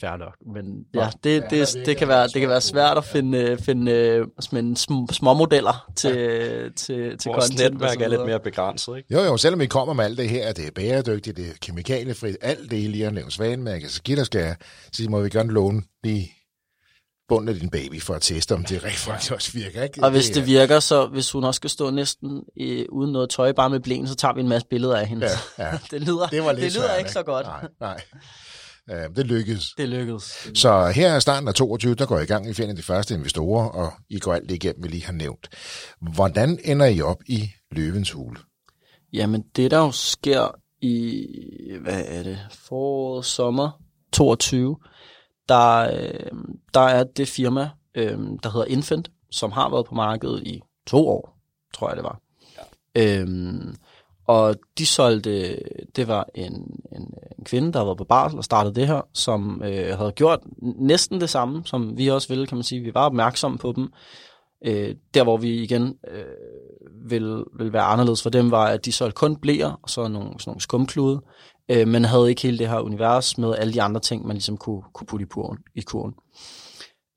fair 0.00 0.16
nok, 0.16 0.36
men 0.54 0.64
ja, 0.94 1.10
det, 1.24 1.42
det, 1.50 1.50
det, 1.50 1.86
det, 1.86 1.96
kan, 1.96 2.08
være, 2.08 2.28
det 2.28 2.40
kan 2.40 2.48
være 2.48 2.60
svært 2.60 2.96
at 2.96 3.04
finde, 3.04 3.58
finde 3.62 4.24
finde 4.50 4.76
små 5.12 5.34
modeller 5.34 5.90
til, 5.96 6.14
ja. 6.14 6.68
til, 6.76 7.18
til 7.18 7.30
Vores 7.30 7.46
content. 7.46 7.72
netværk 7.72 8.00
er 8.00 8.08
lidt 8.08 8.26
mere 8.26 8.40
begrænset, 8.40 8.96
ikke? 8.96 9.14
Jo, 9.14 9.20
jo, 9.20 9.36
selvom 9.36 9.60
vi 9.60 9.66
kommer 9.66 9.94
med 9.94 10.04
alt 10.04 10.18
det 10.18 10.28
her, 10.28 10.52
det 10.52 10.66
er 10.66 10.70
bæredygtigt, 10.70 11.36
det 11.36 11.48
er 11.48 11.52
kemikaliefrit, 11.60 12.36
alt 12.40 12.70
det 12.70 12.90
lige 12.90 13.04
har 13.04 13.10
nævnt 13.10 13.32
svanemærke, 13.32 13.88
så 13.88 14.02
gitter 14.02 14.24
skal 14.24 14.56
så 14.92 15.06
må 15.10 15.20
vi 15.20 15.28
gerne 15.28 15.52
låne 15.52 15.82
lige 16.04 16.37
bunden 17.28 17.48
af 17.48 17.60
din 17.60 17.70
baby 17.70 18.02
for 18.02 18.14
at 18.14 18.22
teste, 18.22 18.54
om 18.54 18.64
det 18.64 18.84
rent 18.84 18.94
faktisk 18.94 19.32
også 19.32 19.52
virker. 19.52 19.82
Ikke? 19.82 20.04
Og 20.04 20.10
hvis 20.10 20.26
det, 20.26 20.34
det 20.34 20.46
virker, 20.46 20.80
så 20.80 21.06
hvis 21.06 21.32
hun 21.32 21.44
også 21.44 21.58
skal 21.58 21.70
stå 21.70 21.90
næsten 21.90 22.42
i, 22.56 22.86
uden 22.88 23.12
noget 23.12 23.30
tøj, 23.30 23.52
bare 23.52 23.70
med 23.70 23.80
blæen, 23.80 24.08
så 24.08 24.14
tager 24.14 24.34
vi 24.34 24.40
en 24.40 24.48
masse 24.48 24.66
billeder 24.70 24.96
af 24.96 25.06
hende. 25.06 25.26
Ja, 25.58 25.64
ja. 25.64 25.78
det 25.90 26.00
lyder, 26.00 26.26
det, 26.26 26.44
var 26.44 26.52
lidt 26.52 26.64
det 26.64 26.72
lyder 26.72 26.86
svært, 26.86 26.98
ikke 26.98 27.12
så 27.12 27.22
godt. 27.22 27.46
Nej, 27.46 27.68
nej. 27.80 28.00
Øh, 28.90 29.16
det 29.16 29.26
lykkedes. 29.26 29.74
Det 29.78 29.88
lykkedes. 29.88 30.50
Så 30.54 30.92
her 30.94 31.08
er 31.08 31.18
starten 31.18 31.48
af 31.48 31.54
22, 31.54 31.94
der 31.94 32.06
går 32.06 32.18
I 32.18 32.24
gang 32.24 32.50
i 32.50 32.54
finde 32.54 32.76
de 32.76 32.82
første 32.82 33.14
investorer, 33.14 33.68
og 33.68 33.92
I 34.10 34.18
går 34.18 34.34
alt 34.34 34.48
det 34.48 34.54
igennem, 34.54 34.82
vi 34.82 34.88
lige 34.88 35.04
har 35.04 35.12
nævnt. 35.12 35.48
Hvordan 36.14 36.58
ender 36.64 36.86
I 36.86 37.00
op 37.00 37.22
i 37.26 37.50
løvens 37.72 38.10
hule? 38.10 38.38
Jamen, 39.12 39.44
det 39.56 39.70
der 39.70 39.78
jo 39.78 39.90
sker 39.90 40.54
i, 40.80 41.26
hvad 41.82 42.04
er 42.06 42.22
det, 42.22 42.38
foråret, 42.50 43.24
sommer 43.24 43.70
22, 44.12 44.76
der, 45.48 45.90
øh, 45.92 46.32
der 46.74 46.80
er 46.80 47.04
det 47.04 47.28
firma, 47.28 47.70
øh, 47.94 48.18
der 48.42 48.50
hedder 48.50 48.66
Infant, 48.66 49.10
som 49.30 49.52
har 49.52 49.70
været 49.70 49.86
på 49.86 49.94
markedet 49.94 50.42
i 50.46 50.62
to 50.86 51.08
år, 51.08 51.38
tror 51.74 51.88
jeg 51.88 51.96
det 51.96 52.04
var. 52.04 52.20
Ja. 52.96 53.20
Øhm, 53.20 53.76
og 54.26 54.54
de 54.78 54.86
solgte, 54.86 55.58
det 55.96 56.08
var 56.08 56.26
en, 56.34 56.52
en, 56.92 57.14
en 57.38 57.44
kvinde, 57.44 57.72
der 57.72 57.78
havde 57.78 57.86
været 57.86 57.98
på 57.98 58.04
barsel 58.04 58.38
og 58.38 58.44
startede 58.44 58.74
det 58.74 58.86
her, 58.86 59.00
som 59.14 59.62
øh, 59.64 59.98
havde 59.98 60.12
gjort 60.12 60.40
næsten 60.62 61.20
det 61.20 61.30
samme, 61.30 61.62
som 61.64 61.98
vi 61.98 62.08
også 62.08 62.28
ville, 62.28 62.46
kan 62.46 62.56
man 62.56 62.64
sige. 62.64 62.80
Vi 62.80 62.94
var 62.94 63.06
opmærksomme 63.06 63.58
på 63.58 63.72
dem. 63.76 63.92
Øh, 64.66 64.94
der, 65.14 65.22
hvor 65.22 65.36
vi 65.36 65.62
igen 65.62 65.94
øh, 66.10 67.10
vil, 67.10 67.44
vil 67.58 67.72
være 67.72 67.82
anderledes 67.82 68.22
for 68.22 68.30
dem, 68.30 68.50
var, 68.50 68.66
at 68.66 68.84
de 68.84 68.92
solgte 68.92 69.14
kun 69.14 69.36
blæer 69.36 69.80
og 69.82 69.90
så 69.90 70.08
nogle, 70.08 70.30
sådan 70.40 70.50
nogle 70.50 70.60
skumklude, 70.60 71.20
øh, 71.68 71.88
men 71.88 72.04
havde 72.04 72.28
ikke 72.28 72.42
hele 72.42 72.58
det 72.58 72.68
her 72.68 72.80
univers 72.80 73.38
med 73.38 73.54
alle 73.54 73.72
de 73.72 73.82
andre 73.82 74.00
ting, 74.00 74.26
man 74.26 74.36
ligesom 74.36 74.56
kunne, 74.56 74.82
kunne 74.92 75.06
putte 75.06 75.22
i, 75.22 75.26
puren, 75.26 75.58
i 75.74 75.80
kurven. 75.80 76.14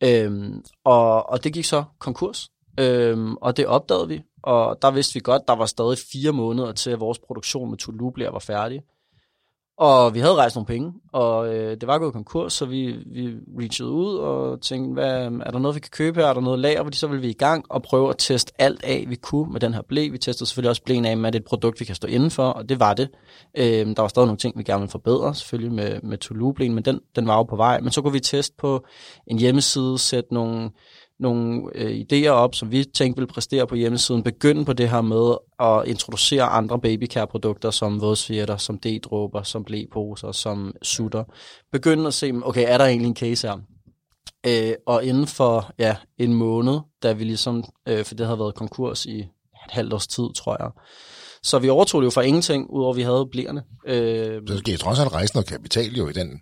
Øhm, 0.04 0.64
og, 0.84 1.30
og 1.30 1.44
det 1.44 1.54
gik 1.54 1.66
så 1.66 1.84
konkurs, 2.00 2.50
øhm, 2.80 3.36
og 3.36 3.58
det 3.58 3.66
opdagede 3.66 4.08
vi, 4.08 4.22
og 4.44 4.82
der 4.82 4.92
vidste 4.92 5.14
vi 5.14 5.20
godt, 5.20 5.48
der 5.48 5.56
var 5.56 5.66
stadig 5.66 5.98
fire 6.12 6.32
måneder 6.32 6.72
til, 6.72 6.90
at 6.90 7.00
vores 7.00 7.20
produktion 7.20 7.70
med 7.70 7.78
Toulouse 7.78 8.32
var 8.32 8.40
færdig. 8.40 8.82
Og 9.82 10.14
vi 10.14 10.20
havde 10.20 10.36
rejst 10.36 10.56
nogle 10.56 10.66
penge, 10.66 10.94
og 11.14 11.56
øh, 11.56 11.78
det 11.82 11.88
var 11.88 11.98
gået 11.98 12.14
konkurs, 12.14 12.54
så 12.54 12.66
vi, 12.66 12.96
vi 13.06 13.34
reachede 13.60 13.90
ud 13.90 14.16
og 14.16 14.62
tænkte, 14.62 14.94
hvad, 14.94 15.26
er 15.26 15.52
der 15.52 15.60
noget, 15.60 15.76
vi 15.76 15.80
kan 15.80 15.90
købe 15.92 16.20
her? 16.20 16.28
Er 16.28 16.34
der 16.34 16.42
noget 16.42 16.60
lager? 16.60 16.84
Fordi 16.84 16.98
så 16.98 17.08
ville 17.08 17.22
vi 17.22 17.30
i 17.30 17.34
gang 17.34 17.66
og 17.70 17.84
prøve 17.84 18.10
at 18.10 18.16
teste 18.18 18.54
alt 18.60 18.84
af, 18.84 19.06
vi 19.08 19.16
kunne 19.16 19.52
med 19.52 19.60
den 19.60 19.74
her 19.74 19.82
blæ. 19.82 20.08
Vi 20.12 20.18
testede 20.18 20.50
selvfølgelig 20.50 20.70
også 20.70 20.84
blæen 20.84 21.06
af, 21.06 21.18
med 21.18 21.32
det 21.32 21.40
et 21.40 21.46
produkt, 21.46 21.80
vi 21.80 21.86
kan 21.86 21.96
stå 21.96 22.08
indenfor, 22.08 22.44
og 22.44 22.70
det 22.70 22.80
var 22.80 22.94
det. 22.94 23.10
Øh, 23.58 23.66
der 23.66 24.02
var 24.02 24.08
stadig 24.08 24.26
nogle 24.26 24.38
ting, 24.38 24.58
vi 24.58 24.64
gerne 24.64 24.80
ville 24.80 24.92
forbedre, 24.92 25.36
selvfølgelig 25.36 25.74
med, 25.74 26.00
med 26.04 26.18
toulouse 26.18 26.70
men 26.70 26.86
den, 26.86 27.00
den 27.16 27.28
var 27.28 27.36
jo 27.36 27.44
på 27.44 27.56
vej. 27.56 27.80
Men 27.80 27.92
så 27.92 28.02
kunne 28.02 28.14
vi 28.14 28.20
teste 28.20 28.56
på 28.58 28.86
en 29.28 29.40
hjemmeside, 29.40 29.98
sætte 29.98 30.34
nogle 30.34 30.70
nogle 31.22 31.62
øh, 31.76 32.00
idéer 32.00 32.30
op, 32.30 32.56
som 32.56 32.72
vi 32.72 32.84
tænkte 32.84 33.20
ville 33.20 33.34
præstere 33.34 33.68
på 33.68 33.76
hjemmesiden, 33.76 34.24
begynde 34.24 34.66
på 34.66 34.74
det 34.74 34.90
her 34.90 35.02
med 35.02 35.36
at 35.60 35.88
introducere 35.88 36.44
andre 36.44 36.80
babycare-produkter, 36.80 37.72
som 37.72 38.02
vådsvirter, 38.02 38.58
som 38.58 38.80
D-dråber, 38.80 39.44
som 39.44 39.64
blæposer, 39.64 40.32
som 40.32 40.74
sutter. 40.82 41.24
Begynde 41.72 42.08
at 42.08 42.14
se, 42.14 42.34
okay, 42.44 42.66
er 42.68 42.78
der 42.78 42.86
egentlig 42.86 43.08
en 43.08 43.16
case 43.16 43.48
her? 43.48 43.58
Øh, 44.48 44.74
og 44.88 45.04
inden 45.04 45.28
for 45.28 45.72
ja, 45.80 45.96
en 46.18 46.34
måned, 46.34 46.80
da 47.04 47.12
vi 47.12 47.24
ligesom, 47.24 47.64
øh, 47.88 48.06
for 48.06 48.16
det 48.16 48.26
havde 48.26 48.40
været 48.40 48.56
konkurs 48.56 49.06
i 49.06 49.20
et 49.20 49.28
halvt 49.70 49.94
års 49.94 50.08
tid, 50.08 50.34
tror 50.36 50.58
jeg, 50.60 50.72
så 51.44 51.60
vi 51.60 51.70
overtog 51.70 52.02
det 52.02 52.06
jo 52.06 52.12
for 52.12 52.22
ingenting, 52.22 52.70
udover 52.70 52.92
at 52.94 52.98
vi 52.98 53.02
havde 53.02 53.28
blærende. 53.32 53.64
Øh, 53.88 54.42
så 54.48 54.58
skal 54.58 54.74
I 54.74 54.78
trods 54.78 55.00
alt 55.00 55.14
rejse 55.14 55.38
og 55.38 55.46
kapital 55.46 55.96
jo 55.96 56.08
i 56.08 56.14
den 56.14 56.42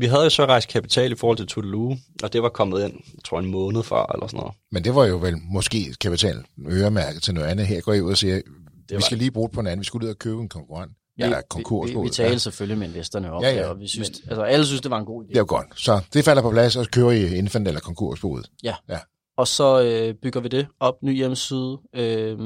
vi 0.00 0.06
havde 0.06 0.22
jo 0.22 0.30
så 0.30 0.44
rejst 0.44 0.68
kapital 0.68 1.12
i 1.12 1.14
forhold 1.14 1.36
til 1.36 1.46
Toulouse, 1.46 2.02
og 2.22 2.32
det 2.32 2.42
var 2.42 2.48
kommet 2.48 2.84
ind, 2.84 2.92
jeg 3.14 3.24
tror, 3.24 3.38
en 3.38 3.50
måned 3.50 3.82
før, 3.82 4.12
eller 4.14 4.26
sådan 4.26 4.38
noget. 4.38 4.54
Men 4.72 4.84
det 4.84 4.94
var 4.94 5.06
jo 5.06 5.16
vel 5.16 5.34
måske 5.52 5.94
kapital 6.00 6.44
øremærket 6.70 7.22
til 7.22 7.34
noget 7.34 7.46
andet. 7.48 7.66
Her 7.66 7.80
går 7.80 7.92
I 7.92 8.00
ud 8.00 8.10
og 8.10 8.16
siger, 8.16 8.40
det 8.88 8.96
vi 8.96 9.02
skal 9.02 9.18
lige 9.18 9.30
bruge 9.30 9.48
det 9.48 9.54
på 9.54 9.60
en 9.60 9.66
anden. 9.66 9.80
Vi 9.80 9.84
skulle 9.84 10.06
ud 10.06 10.10
og 10.10 10.18
købe 10.18 10.40
en 10.40 10.48
konkurrent. 10.48 10.92
Ja, 11.18 11.24
eller 11.24 11.40
konkurs. 11.50 11.90
Vi, 11.90 11.94
vi, 11.94 12.00
vi 12.02 12.08
talte 12.08 12.32
ja. 12.32 12.38
selvfølgelig 12.38 12.78
med 12.78 12.88
investorerne 12.88 13.32
op, 13.32 13.42
ja, 13.42 13.54
ja. 13.54 13.68
og 13.68 13.80
vi 13.80 13.86
synes, 13.88 14.10
Men, 14.10 14.30
altså, 14.30 14.42
alle 14.42 14.66
synes, 14.66 14.80
det 14.80 14.90
var 14.90 14.98
en 14.98 15.04
god 15.04 15.24
idé. 15.24 15.28
Det 15.28 15.38
var 15.38 15.44
godt. 15.44 15.66
Så 15.76 16.00
det 16.12 16.24
falder 16.24 16.42
på 16.42 16.50
plads, 16.50 16.76
og 16.76 16.84
så 16.84 16.90
kører 16.90 17.10
I 17.10 17.36
infant 17.36 17.68
eller 17.68 17.80
konkursboet. 17.80 18.50
Ja. 18.62 18.74
ja. 18.88 18.98
Og 19.36 19.48
så 19.48 19.82
øh, 19.82 20.14
bygger 20.22 20.40
vi 20.40 20.48
det 20.48 20.66
op, 20.80 20.94
ny 21.02 21.16
hjemmeside, 21.16 21.78
øh, 21.94 22.38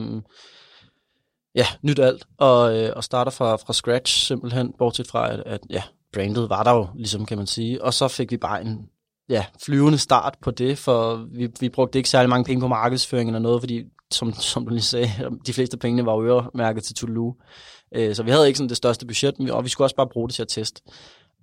ja, 1.54 1.66
nyt 1.82 1.98
alt, 1.98 2.26
og, 2.38 2.78
øh, 2.78 2.92
og 2.96 3.04
starter 3.04 3.30
fra, 3.30 3.56
fra 3.56 3.72
scratch 3.72 4.26
simpelthen, 4.26 4.72
bortset 4.78 5.06
fra, 5.06 5.32
at, 5.32 5.42
at 5.46 5.60
ja, 5.70 5.82
brandet 6.12 6.50
var 6.50 6.62
der 6.62 6.72
jo, 6.72 6.88
ligesom 6.94 7.26
kan 7.26 7.38
man 7.38 7.46
sige. 7.46 7.84
Og 7.84 7.94
så 7.94 8.08
fik 8.08 8.30
vi 8.30 8.36
bare 8.36 8.64
en 8.64 8.88
ja, 9.28 9.44
flyvende 9.64 9.98
start 9.98 10.36
på 10.42 10.50
det, 10.50 10.78
for 10.78 11.26
vi, 11.32 11.48
vi 11.60 11.68
brugte 11.68 11.98
ikke 11.98 12.08
særlig 12.08 12.30
mange 12.30 12.44
penge 12.44 12.60
på 12.60 12.68
markedsføring 12.68 13.28
eller 13.28 13.40
noget, 13.40 13.62
fordi 13.62 13.84
som, 14.10 14.32
som 14.32 14.64
du 14.64 14.70
lige 14.70 14.82
sagde, 14.82 15.10
de 15.46 15.52
fleste 15.52 15.76
pengene 15.76 16.06
var 16.06 16.18
øremærket 16.18 16.84
til 16.84 16.94
Toulouse. 16.94 17.38
Øh, 17.94 18.14
så 18.14 18.22
vi 18.22 18.30
havde 18.30 18.46
ikke 18.46 18.56
sådan 18.56 18.68
det 18.68 18.76
største 18.76 19.06
budget, 19.06 19.50
og 19.50 19.64
vi 19.64 19.68
skulle 19.68 19.86
også 19.86 19.96
bare 19.96 20.08
bruge 20.08 20.28
det 20.28 20.34
til 20.34 20.42
at 20.42 20.48
teste. 20.48 20.82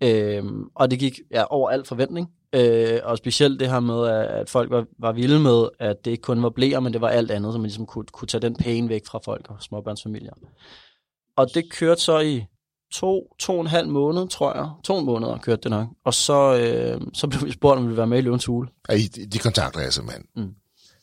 Øh, 0.03 0.43
og 0.75 0.91
det 0.91 0.99
gik 0.99 1.19
ja, 1.31 1.43
over 1.49 1.69
al 1.69 1.85
forventning. 1.85 2.31
Øh, 2.55 2.99
og 3.03 3.17
specielt 3.17 3.59
det 3.59 3.69
her 3.69 3.79
med, 3.79 4.07
at 4.07 4.49
folk 4.49 4.71
var, 4.71 4.85
var 4.99 5.11
vilde 5.11 5.39
med, 5.39 5.69
at 5.79 6.05
det 6.05 6.11
ikke 6.11 6.21
kun 6.21 6.43
var 6.43 6.49
blæer, 6.49 6.79
men 6.79 6.93
det 6.93 7.01
var 7.01 7.09
alt 7.09 7.31
andet, 7.31 7.53
så 7.53 7.57
man 7.57 7.65
ligesom 7.65 7.85
kunne, 7.85 8.05
kunne 8.05 8.27
tage 8.27 8.41
den 8.41 8.55
pæne 8.55 8.89
væk 8.89 9.05
fra 9.05 9.19
folk 9.25 9.45
og 9.49 9.55
småbørnsfamilier. 9.59 10.33
Og 11.38 11.53
det 11.53 11.71
kørte 11.71 12.01
så 12.01 12.19
i 12.19 12.45
to, 12.91 13.36
to 13.39 13.53
og 13.53 13.62
en 13.62 13.67
halv 13.67 13.89
måned, 13.89 14.27
tror 14.27 14.55
jeg. 14.55 14.69
To 14.84 15.00
måneder 15.00 15.38
kørte 15.38 15.62
det 15.62 15.72
nok. 15.72 15.88
Og 16.05 16.13
så, 16.13 16.58
øh, 16.58 17.01
så 17.13 17.27
blev 17.27 17.46
vi 17.46 17.51
spurgt, 17.51 17.77
om 17.77 17.84
vi 17.84 17.88
ville 17.88 17.98
være 17.98 18.08
med 18.08 18.17
i 18.17 18.22
Løvens 18.22 18.46
Hule. 18.46 18.69
Ja, 18.89 18.93
I, 18.93 19.08
de 19.08 19.39
kontakter 19.39 19.81
jeg 19.81 19.93
simpelthen. 19.93 20.25
Mm. 20.36 20.53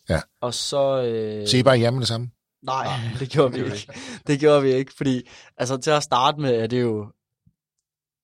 Ja. 0.09 0.21
Og 0.41 0.55
så... 0.55 1.03
Øh... 1.03 1.49
Se 1.49 1.59
I 1.59 1.63
bare 1.63 1.77
hjemme 1.77 2.01
det 2.01 2.09
samme? 2.09 2.31
Nej, 2.63 2.87
det 3.21 3.31
gjorde 3.31 3.53
vi 3.53 3.65
ikke. 3.65 3.93
Det 4.27 4.41
gjorde 4.41 4.63
vi 4.63 4.73
ikke, 4.73 4.93
fordi 4.97 5.29
altså, 5.57 5.77
til 5.77 5.91
at 5.91 6.03
starte 6.03 6.41
med 6.41 6.55
er 6.55 6.67
det 6.67 6.83
jo, 6.83 7.07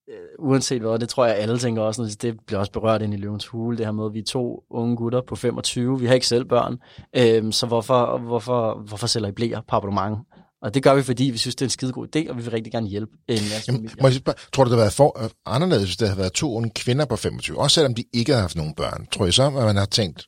øh, 0.09 0.28
uanset 0.38 0.83
hvad, 0.83 0.99
det 0.99 1.09
tror 1.09 1.26
jeg 1.26 1.37
alle 1.37 1.59
tænker 1.59 1.83
også, 1.83 2.16
det 2.23 2.37
bliver 2.47 2.61
også 2.61 2.73
berørt 2.73 3.02
ind 3.02 3.14
i 3.14 3.16
Løvens 3.16 3.47
Hule, 3.47 3.76
det 3.76 3.87
her 3.87 3.92
med, 3.92 4.07
at 4.07 4.14
vi 4.14 4.19
er 4.19 4.25
to 4.25 4.64
unge 4.71 4.97
gutter 4.97 5.21
på 5.28 5.37
25, 5.37 6.00
vi 6.00 6.07
har 6.07 6.14
ikke 6.14 6.26
selv 6.26 6.45
børn, 6.45 6.78
øh, 7.16 7.52
så 7.52 7.66
hvorfor, 7.66 8.19
hvorfor, 8.19 8.83
hvorfor 8.87 9.07
sælger 9.07 9.28
I 9.28 9.33
blæer 9.33 9.61
på 9.69 9.76
abonnement? 9.76 10.19
Og 10.62 10.75
det 10.75 10.83
gør 10.83 10.95
vi, 10.95 11.02
fordi 11.02 11.25
vi 11.25 11.38
synes, 11.38 11.54
det 11.54 11.62
er 11.62 11.66
en 11.66 11.71
skide 11.71 11.92
god 11.92 12.16
idé, 12.16 12.31
og 12.31 12.37
vi 12.37 12.42
vil 12.42 12.50
rigtig 12.50 12.73
gerne 12.73 12.87
hjælpe 12.87 13.12
en 13.28 13.35
masse 13.35 13.73
Jamen, 13.73 13.90
må 14.00 14.09
jeg 14.09 14.16
spørge, 14.16 14.38
tror 14.52 14.64
du, 14.64 14.71
det 14.71 14.76
havde 14.76 14.83
været 14.83 14.92
for, 14.92 15.23
uh, 15.25 15.31
anderledes, 15.47 15.85
hvis 15.85 15.97
der 15.97 16.07
havde 16.07 16.19
været 16.19 16.33
to 16.33 16.54
unge 16.54 16.71
kvinder 16.71 17.04
på 17.04 17.16
25, 17.16 17.59
også 17.59 17.75
selvom 17.75 17.95
de 17.95 18.04
ikke 18.12 18.33
havde 18.33 18.40
haft 18.40 18.57
nogen 18.57 18.75
børn? 18.75 19.07
Tror 19.12 19.25
jeg 19.25 19.35
så, 19.35 19.47
at 19.47 19.52
man 19.52 19.76
har 19.76 19.87
tænkt... 19.87 20.26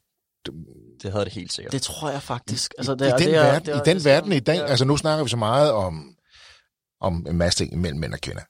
Det 1.02 1.12
havde 1.12 1.24
det 1.24 1.32
helt 1.32 1.52
sikkert. 1.52 1.72
Det 1.72 1.82
tror 1.82 2.10
jeg 2.10 2.22
faktisk. 2.22 2.74
Altså, 2.78 2.94
det, 2.94 3.06
I, 3.06 3.10
den 3.10 3.18
det 3.18 3.36
er, 3.36 3.42
verden, 3.42 3.66
det 3.66 3.74
er, 3.74 3.80
i 3.80 3.82
den 3.84 3.96
det 3.96 4.04
verden 4.04 4.32
i 4.32 4.40
dag, 4.40 4.56
ja. 4.56 4.64
altså 4.64 4.84
nu 4.84 4.96
snakker 4.96 5.24
vi 5.24 5.30
så 5.30 5.36
meget 5.36 5.72
om, 5.72 6.14
om 7.00 7.26
en 7.28 7.36
masse 7.36 7.58
ting 7.58 7.80
mellem 7.80 8.00
mænd 8.00 8.12
og 8.12 8.20
kvinder. 8.20 8.42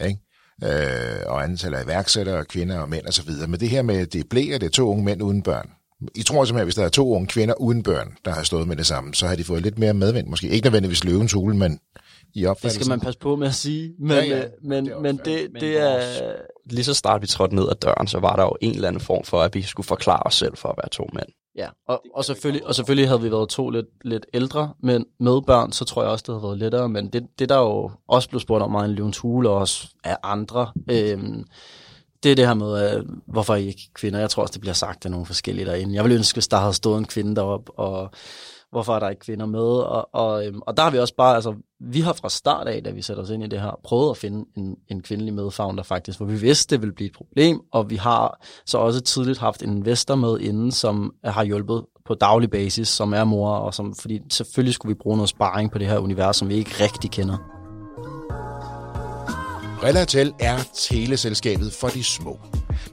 Ja. 0.00 0.06
Ikke? 0.06 0.20
Øh, 0.64 1.22
og 1.26 1.44
antal 1.44 1.74
af 1.74 1.84
iværksættere, 1.84 2.44
kvinder 2.44 2.78
og 2.78 2.88
mænd 2.88 3.06
og 3.06 3.12
så 3.12 3.22
videre. 3.22 3.48
Men 3.48 3.60
det 3.60 3.68
her 3.68 3.82
med, 3.82 4.06
det 4.06 4.20
er 4.20 4.24
blæer, 4.30 4.58
det 4.58 4.66
er 4.66 4.70
to 4.70 4.90
unge 4.90 5.04
mænd 5.04 5.22
uden 5.22 5.42
børn. 5.42 5.70
I 6.14 6.22
tror 6.22 6.44
simpelthen, 6.44 6.58
at 6.58 6.66
hvis 6.66 6.74
der 6.74 6.84
er 6.84 6.88
to 6.88 7.14
unge 7.14 7.26
kvinder 7.26 7.54
uden 7.54 7.82
børn, 7.82 8.16
der 8.24 8.30
har 8.30 8.42
stået 8.42 8.68
med 8.68 8.76
det 8.76 8.86
samme, 8.86 9.14
så 9.14 9.26
har 9.26 9.36
de 9.36 9.44
fået 9.44 9.62
lidt 9.62 9.78
mere 9.78 9.94
medvind. 9.94 10.26
Måske 10.28 10.48
ikke 10.48 10.66
nødvendigvis 10.66 11.04
løvens 11.04 11.32
hule, 11.32 11.56
men 11.56 11.80
i 12.34 12.46
opfattelsen. 12.46 12.78
Det 12.78 12.84
skal 12.84 12.90
man 12.90 13.00
passe 13.00 13.20
på 13.20 13.36
med 13.36 13.48
at 13.48 13.54
sige. 13.54 13.94
Men, 13.98 14.10
ja, 14.10 14.24
ja. 14.24 14.44
Øh, 14.44 14.50
men, 14.62 14.86
det 14.86 15.02
men, 15.02 15.20
det, 15.24 15.52
men 15.52 15.60
det 15.62 15.78
er... 15.78 16.32
Lige 16.70 16.84
så 16.84 16.94
snart 16.94 17.22
vi 17.22 17.26
trådte 17.26 17.54
ned 17.54 17.68
ad 17.70 17.74
døren, 17.74 18.06
så 18.06 18.18
var 18.18 18.36
der 18.36 18.42
jo 18.42 18.56
en 18.60 18.74
eller 18.74 18.88
anden 18.88 19.00
form 19.00 19.24
for, 19.24 19.42
at 19.42 19.54
vi 19.54 19.62
skulle 19.62 19.86
forklare 19.86 20.22
os 20.22 20.34
selv 20.34 20.56
for 20.56 20.68
at 20.68 20.74
være 20.76 20.88
to 20.88 21.08
mænd. 21.12 21.28
Ja, 21.56 21.68
og, 21.88 22.02
og, 22.14 22.24
selvfølgelig, 22.24 22.66
og 22.66 22.74
selvfølgelig 22.74 23.08
havde 23.08 23.22
vi 23.22 23.30
været 23.30 23.48
to 23.48 23.70
lidt, 23.70 23.86
lidt 24.04 24.26
ældre, 24.34 24.74
men 24.82 25.04
med 25.20 25.42
børn, 25.46 25.72
så 25.72 25.84
tror 25.84 26.02
jeg 26.02 26.10
også, 26.10 26.24
det 26.26 26.34
havde 26.34 26.42
været 26.42 26.58
lettere. 26.58 26.88
Men 26.88 27.08
det, 27.08 27.26
det 27.38 27.48
der 27.48 27.58
jo 27.58 27.90
også 28.08 28.28
blev 28.28 28.40
spurgt 28.40 28.62
om 28.62 28.70
meget 28.70 28.88
en 28.88 28.94
løvens 28.94 29.18
hule, 29.18 29.50
og 29.50 29.56
også 29.56 29.88
af 30.04 30.16
andre, 30.22 30.72
øhm, 30.90 31.44
det 32.22 32.32
er 32.32 32.36
det 32.36 32.46
her 32.46 32.54
med, 32.54 32.78
at, 32.78 33.04
hvorfor 33.26 33.54
I 33.54 33.66
ikke 33.66 33.90
kvinder. 33.94 34.20
Jeg 34.20 34.30
tror 34.30 34.42
også, 34.42 34.52
det 34.52 34.60
bliver 34.60 34.74
sagt 34.74 35.04
af 35.04 35.10
nogle 35.10 35.26
forskellige 35.26 35.66
derinde. 35.66 35.94
Jeg 35.94 36.04
vil 36.04 36.12
ønske, 36.12 36.36
hvis 36.36 36.48
der 36.48 36.56
havde 36.56 36.72
stået 36.72 36.98
en 36.98 37.04
kvinde 37.04 37.36
derop, 37.36 37.70
og 37.76 38.10
hvorfor 38.70 38.94
er 38.94 38.98
der 39.00 39.08
ikke 39.08 39.20
kvinder 39.20 39.46
med? 39.46 39.60
Og, 39.60 40.14
og, 40.14 40.46
øhm, 40.46 40.60
og 40.66 40.76
der 40.76 40.82
har 40.82 40.90
vi 40.90 40.98
også 40.98 41.14
bare, 41.14 41.34
altså, 41.34 41.54
vi 41.80 42.00
har 42.00 42.12
fra 42.12 42.28
start 42.28 42.68
af, 42.68 42.82
da 42.82 42.90
vi 42.90 43.02
satte 43.02 43.20
os 43.20 43.30
ind 43.30 43.44
i 43.44 43.46
det 43.46 43.60
her, 43.60 43.80
prøvet 43.84 44.10
at 44.10 44.16
finde 44.16 44.44
en, 44.56 44.76
en 44.88 45.02
kvindelig 45.02 45.34
medfounder 45.34 45.82
faktisk, 45.82 46.18
hvor 46.18 46.26
vi 46.26 46.36
vidste, 46.36 46.74
det 46.74 46.82
ville 46.82 46.94
blive 46.94 47.06
et 47.06 47.16
problem, 47.16 47.60
og 47.72 47.90
vi 47.90 47.96
har 47.96 48.40
så 48.66 48.78
også 48.78 49.00
tidligt 49.00 49.38
haft 49.38 49.62
en 49.62 49.76
investor 49.76 50.14
med 50.14 50.40
inden, 50.40 50.72
som 50.72 51.14
har 51.24 51.44
hjulpet 51.44 51.84
på 52.06 52.14
daglig 52.14 52.50
basis, 52.50 52.88
som 52.88 53.12
er 53.12 53.24
mor, 53.24 53.50
og 53.50 53.74
som, 53.74 53.94
fordi 53.94 54.20
selvfølgelig 54.30 54.74
skulle 54.74 54.94
vi 54.94 54.98
bruge 55.02 55.16
noget 55.16 55.28
sparring 55.28 55.70
på 55.70 55.78
det 55.78 55.86
her 55.86 55.98
univers, 55.98 56.36
som 56.36 56.48
vi 56.48 56.54
ikke 56.54 56.84
rigtig 56.84 57.10
kender. 57.10 57.57
Relatel 59.82 60.34
er 60.40 60.58
teleselskabet 60.74 61.72
for 61.72 61.88
de 61.88 62.04
små. 62.04 62.40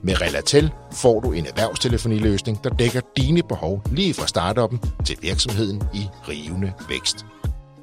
Med 0.02 0.20
Relatel 0.20 0.70
får 0.92 1.20
du 1.20 1.32
en 1.32 1.46
erhvervstelefoniløsning, 1.46 2.64
der 2.64 2.70
dækker 2.70 3.00
dine 3.16 3.42
behov 3.42 3.82
lige 3.90 4.14
fra 4.14 4.26
startuppen 4.26 4.80
til 5.04 5.16
virksomheden 5.22 5.82
i 5.94 6.06
rivende 6.28 6.72
vækst. 6.88 7.26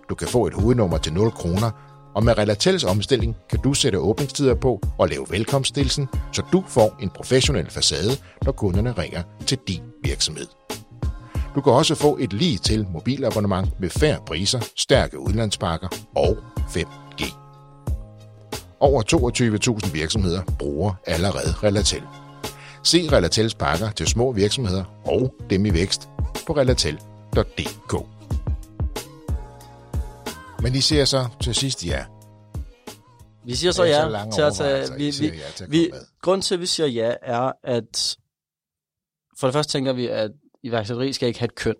Du 0.10 0.16
kan 0.16 0.28
få 0.28 0.48
et 0.48 0.54
hovednummer 0.54 0.98
til 0.98 1.14
0 1.14 1.32
kroner, 1.32 1.72
og 2.16 2.24
med 2.24 2.38
Relatels 2.38 2.84
omstilling 2.84 3.36
kan 3.50 3.60
du 3.60 3.74
sætte 3.74 4.00
åbningstider 4.00 4.56
på 4.56 4.82
og 4.98 5.08
lave 5.08 5.26
velkomststilsen, 5.30 6.08
så 6.32 6.42
du 6.52 6.64
får 6.68 6.98
en 7.02 7.10
professionel 7.10 7.70
facade, 7.70 8.12
når 8.46 8.52
kunderne 8.52 8.92
ringer 8.92 9.24
til 9.46 9.58
din 9.68 9.82
virksomhed. 10.04 10.48
Du 11.56 11.62
kan 11.62 11.74
også 11.74 11.96
få 11.96 12.18
et 12.22 12.34
lige 12.34 12.58
til 12.58 12.88
mobilabonnement 12.90 13.80
med 13.80 13.90
færre 13.90 14.20
priser, 14.28 14.60
stærke 14.76 15.20
udlandspakker 15.20 15.88
og 16.16 16.38
5 16.70 17.03
over 18.84 19.04
22.000 19.84 19.92
virksomheder 19.94 20.42
bruger 20.60 20.94
allerede 21.06 21.54
Relatel. 21.64 22.04
Se 22.84 23.12
Relatels 23.12 23.56
pakker 23.56 23.92
til 23.92 24.08
små 24.08 24.32
virksomheder 24.32 24.84
og 25.06 25.36
dem 25.50 25.66
i 25.66 25.74
vækst 25.74 26.10
på 26.48 26.54
relatel.dk. 26.54 27.94
Men 30.62 30.76
I 30.76 30.82
siger 30.82 31.06
så 31.06 31.28
til 31.42 31.56
sidst 31.56 31.86
ja. 31.86 32.06
Vi 33.46 33.56
siger 33.56 33.72
så 33.72 33.76
så 33.76 33.84
ja 33.84 34.08
lange 34.08 34.32
til 34.32 34.42
at 34.42 34.54
tage... 34.54 34.88
Vi, 34.98 35.14
vi, 35.20 35.26
ja 35.26 35.52
til 35.56 35.64
at 35.64 35.72
vi, 35.72 35.92
grund 36.22 36.42
til, 36.42 36.54
at 36.54 36.62
vi 36.62 36.66
siger 36.66 36.88
ja, 36.88 37.14
er, 37.22 37.52
at 37.64 38.18
for 39.40 39.48
det 39.48 39.54
første 39.54 39.72
tænker 39.72 39.94
vi, 39.94 40.08
at 40.08 40.32
iværksætteri 40.64 41.14
skal 41.14 41.28
ikke 41.28 41.40
have 41.40 41.46
et 41.48 41.56
køn. 41.56 41.76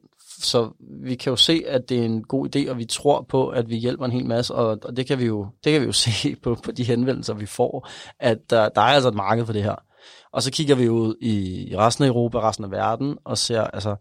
Så 0.46 0.70
vi 1.04 1.16
kan 1.16 1.30
jo 1.30 1.36
se, 1.36 1.64
at 1.68 1.90
det 1.90 2.00
er 2.00 2.04
en 2.04 2.24
god 2.24 2.56
idé, 2.56 2.70
og 2.70 2.78
vi 2.78 2.86
tror 2.86 3.26
på, 3.30 3.48
at 3.48 3.70
vi 3.70 3.76
hjælper 3.76 4.06
en 4.06 4.12
hel 4.12 4.26
masse, 4.26 4.54
og, 4.54 4.80
og 4.84 4.98
det, 4.98 5.08
kan 5.08 5.20
vi 5.20 5.26
jo, 5.26 5.48
det 5.64 5.72
kan 5.72 5.82
vi 5.82 5.86
jo 5.86 5.92
se 6.06 6.36
på, 6.44 6.56
på 6.64 6.72
de 6.72 6.84
henvendelser, 6.84 7.34
vi 7.34 7.46
får, 7.46 7.90
at 8.20 8.38
der, 8.50 8.70
der 8.70 8.82
er 8.82 8.86
altså 8.86 9.10
et 9.10 9.16
marked 9.16 9.46
for 9.46 9.54
det 9.54 9.64
her. 9.64 9.76
Og 10.32 10.44
så 10.44 10.52
kigger 10.52 10.76
vi 10.76 10.90
ud 10.90 11.16
i 11.22 11.76
resten 11.78 12.04
af 12.04 12.08
Europa, 12.08 12.40
resten 12.40 12.66
af 12.66 12.72
verden, 12.72 13.18
og 13.24 13.38
ser, 13.38 13.62
altså, 13.62 13.96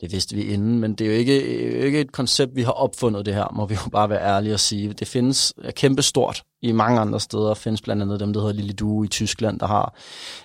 det 0.00 0.12
vidste 0.12 0.36
vi 0.36 0.42
inden, 0.42 0.78
men 0.78 0.94
det 0.94 1.06
er 1.06 1.10
jo 1.10 1.16
ikke, 1.16 1.46
ikke 1.86 2.00
et 2.00 2.12
koncept, 2.12 2.56
vi 2.56 2.62
har 2.62 2.72
opfundet 2.72 3.26
det 3.26 3.34
her, 3.34 3.52
må 3.54 3.66
vi 3.66 3.74
jo 3.74 3.90
bare 3.90 4.10
være 4.10 4.22
ærlige 4.22 4.54
og 4.54 4.60
sige. 4.60 4.92
Det 4.92 5.08
findes 5.08 5.54
er 5.64 5.70
kæmpe 5.70 6.02
stort 6.02 6.42
i 6.62 6.72
mange 6.72 7.00
andre 7.00 7.20
steder. 7.20 7.54
findes 7.54 7.82
blandt 7.82 8.02
andet 8.02 8.20
dem, 8.20 8.32
der 8.32 8.40
hedder 8.40 8.54
Lille 8.54 8.72
Due 8.72 9.04
i 9.04 9.08
Tyskland, 9.08 9.60
der 9.60 9.66
har 9.66 9.94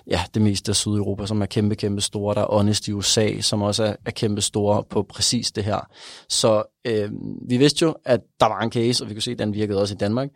ja, 0.06 0.20
det 0.34 0.42
meste 0.42 0.70
af 0.70 0.76
Sydeuropa, 0.76 1.26
som 1.26 1.42
er 1.42 1.46
kæmpe, 1.46 1.74
kæmpe 1.74 2.00
store. 2.00 2.34
Der 2.34 2.40
er 2.40 2.56
Honest 2.56 2.88
i 2.88 2.92
USA, 2.92 3.40
som 3.40 3.62
også 3.62 3.84
er, 3.84 3.96
er 4.06 4.10
kæmpe 4.10 4.40
store 4.40 4.84
på 4.90 5.02
præcis 5.02 5.52
det 5.52 5.64
her. 5.64 5.88
Så 6.28 6.62
øh, 6.84 7.10
vi 7.48 7.56
vidste 7.56 7.84
jo, 7.84 7.94
at 8.04 8.20
der 8.40 8.46
var 8.46 8.60
en 8.60 8.72
case, 8.72 9.04
og 9.04 9.08
vi 9.08 9.14
kunne 9.14 9.22
se, 9.22 9.30
at 9.30 9.38
den 9.38 9.54
virkede 9.54 9.80
også 9.80 9.94
i 9.94 9.98
Danmark. 9.98 10.28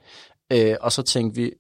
Øh, 0.53 0.77
og 0.81 0.93
så 0.93 1.03
tænkte 1.03 1.41
vi, 1.41 1.51